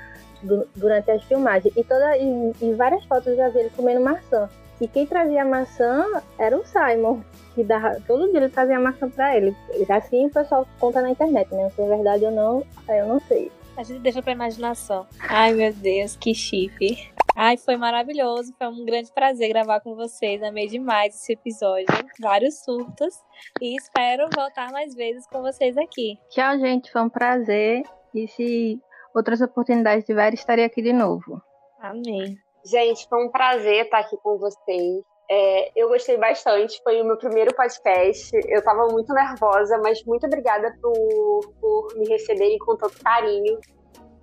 durante 0.77 1.11
as 1.11 1.23
filmagens. 1.25 1.75
E, 1.77 1.85
toda, 1.85 2.17
e, 2.17 2.53
e 2.63 2.75
várias 2.75 3.05
fotos 3.05 3.27
eu 3.27 3.37
já 3.37 3.49
vi 3.49 3.61
ele 3.61 3.71
comendo 3.77 4.01
maçã. 4.01 4.49
E 4.81 4.87
quem 4.87 5.07
trazia 5.07 5.45
maçã 5.45 6.07
era 6.39 6.57
o 6.57 6.65
Simon, 6.65 7.21
que 7.55 7.65
dava, 7.65 8.01
todo 8.07 8.31
dia 8.31 8.39
ele 8.39 8.49
trazia 8.49 8.79
maçã 8.79 9.11
para 9.11 9.37
ele. 9.37 9.55
Assim 9.89 10.27
o 10.27 10.31
pessoal 10.31 10.67
conta 10.79 11.03
na 11.03 11.11
internet, 11.11 11.53
né? 11.53 11.69
Se 11.75 11.83
é 11.83 11.89
verdade 11.89 12.25
ou 12.25 12.31
não, 12.31 12.65
eu 12.89 13.07
não 13.07 13.21
sei. 13.21 13.51
A 13.77 13.83
gente 13.83 14.01
deixa 14.01 14.23
pra 14.23 14.33
imaginação. 14.33 15.07
Ai, 15.21 15.53
meu 15.53 15.73
Deus, 15.73 16.17
que 16.17 16.35
chip. 16.35 17.13
Ai, 17.41 17.57
foi 17.57 17.77
maravilhoso. 17.77 18.53
Foi 18.59 18.67
um 18.67 18.85
grande 18.85 19.13
prazer 19.13 19.51
gravar 19.51 19.79
com 19.79 19.95
vocês. 19.95 20.43
Amei 20.43 20.67
demais 20.67 21.15
esse 21.15 21.35
episódio. 21.35 21.87
Vários 22.21 22.65
surtos. 22.65 23.15
E 23.63 23.77
espero 23.77 24.29
voltar 24.35 24.73
mais 24.73 24.93
vezes 24.93 25.25
com 25.29 25.41
vocês 25.41 25.79
aqui. 25.79 26.19
Tchau, 26.31 26.59
gente. 26.59 26.91
Foi 26.91 27.01
um 27.01 27.09
prazer. 27.09 27.85
E 28.13 28.27
se 28.27 28.81
outras 29.15 29.41
oportunidades 29.41 30.05
tiverem, 30.05 30.35
estarei 30.35 30.65
aqui 30.65 30.83
de 30.83 30.93
novo. 30.93 31.41
Amém. 31.81 32.37
Gente, 32.67 33.09
foi 33.09 33.25
um 33.25 33.31
prazer 33.31 33.85
estar 33.85 34.01
aqui 34.01 34.17
com 34.17 34.37
vocês. 34.37 35.05
É, 35.31 35.81
eu 35.81 35.89
gostei 35.91 36.17
bastante, 36.17 36.83
foi 36.83 37.01
o 37.01 37.05
meu 37.05 37.19
primeiro 37.19 37.55
podcast. 37.55 38.35
Eu 38.49 38.59
estava 38.59 38.89
muito 38.89 39.15
nervosa, 39.15 39.79
mas 39.79 40.03
muito 40.05 40.27
obrigada 40.27 40.77
por, 40.83 41.55
por 41.61 41.95
me 41.99 42.09
receberem 42.09 42.59
com 42.59 42.77
tanto 42.77 42.99
carinho. 43.01 43.61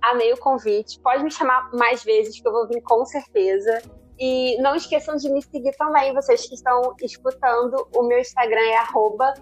Amei 0.06 0.32
o 0.32 0.38
convite. 0.38 1.00
Pode 1.00 1.24
me 1.24 1.30
chamar 1.30 1.70
mais 1.72 2.04
vezes, 2.04 2.40
que 2.40 2.46
eu 2.46 2.52
vou 2.52 2.68
vir 2.68 2.80
com 2.82 3.04
certeza. 3.04 3.82
E 4.18 4.56
não 4.62 4.74
esqueçam 4.74 5.16
de 5.16 5.28
me 5.28 5.42
seguir 5.42 5.72
também, 5.76 6.14
vocês 6.14 6.46
que 6.46 6.54
estão 6.54 6.94
escutando. 7.02 7.86
O 7.94 8.02
meu 8.04 8.18
Instagram 8.18 8.60
é 8.60 8.76
arroba 8.76 9.34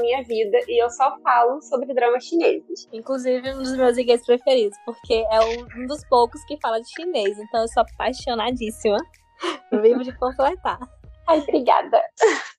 minha 0.00 0.22
vida 0.22 0.58
e 0.68 0.82
eu 0.82 0.88
só 0.90 1.18
falo 1.20 1.60
sobre 1.60 1.92
dramas 1.92 2.24
chineses. 2.24 2.88
Inclusive, 2.92 3.52
um 3.52 3.58
dos 3.58 3.76
meus 3.76 3.96
guias 3.96 4.24
preferidos, 4.24 4.78
porque 4.86 5.26
é 5.30 5.40
um 5.76 5.86
dos 5.86 6.02
poucos 6.08 6.42
que 6.44 6.58
fala 6.60 6.80
de 6.80 6.88
chinês, 6.94 7.38
então 7.38 7.62
eu 7.62 7.68
sou 7.68 7.82
apaixonadíssima. 7.82 8.98
Vivo 9.82 10.02
de 10.02 10.16
completar. 10.16 10.78
Ai, 11.28 11.40
obrigada. 11.40 12.00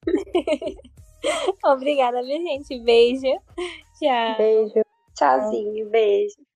obrigada, 1.66 2.22
minha 2.22 2.40
gente. 2.40 2.80
Beijo. 2.84 3.42
Tchau. 3.98 4.38
Beijo. 4.38 4.82
Tchauzinho, 5.16 5.90
beijo. 5.90 6.49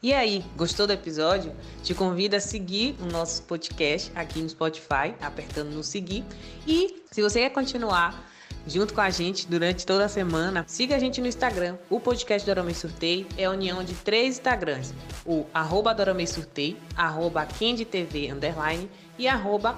E 0.00 0.12
aí, 0.12 0.44
gostou 0.56 0.86
do 0.86 0.92
episódio? 0.92 1.52
Te 1.82 1.92
convido 1.92 2.36
a 2.36 2.40
seguir 2.40 2.94
o 3.02 3.06
nosso 3.06 3.42
podcast 3.42 4.12
aqui 4.14 4.40
no 4.40 4.48
Spotify, 4.48 5.12
apertando 5.20 5.70
no 5.70 5.82
seguir. 5.82 6.24
E 6.64 7.02
se 7.10 7.20
você 7.20 7.40
quer 7.40 7.50
continuar 7.50 8.30
junto 8.64 8.94
com 8.94 9.00
a 9.00 9.10
gente 9.10 9.48
durante 9.48 9.84
toda 9.84 10.04
a 10.04 10.08
semana, 10.08 10.64
siga 10.68 10.94
a 10.94 11.00
gente 11.00 11.20
no 11.20 11.26
Instagram. 11.26 11.76
O 11.90 11.98
podcast 11.98 12.46
do 12.46 12.50
Aramei 12.52 12.74
Surtei 12.74 13.26
é 13.36 13.46
a 13.46 13.50
união 13.50 13.82
de 13.82 13.94
três 13.94 14.36
Instagrams: 14.36 14.94
o 15.26 15.44
arroba 15.52 15.92
Doramei 15.92 16.28
Surtei, 16.28 16.76
arroba 16.96 17.44
KendiTV 17.44 18.30
underline 18.30 18.88
e 19.18 19.26
arroba 19.26 19.76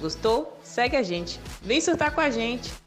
Gostou? 0.00 0.58
Segue 0.64 0.96
a 0.96 1.04
gente. 1.04 1.38
Vem 1.62 1.80
surtar 1.80 2.12
com 2.12 2.20
a 2.20 2.30
gente! 2.30 2.83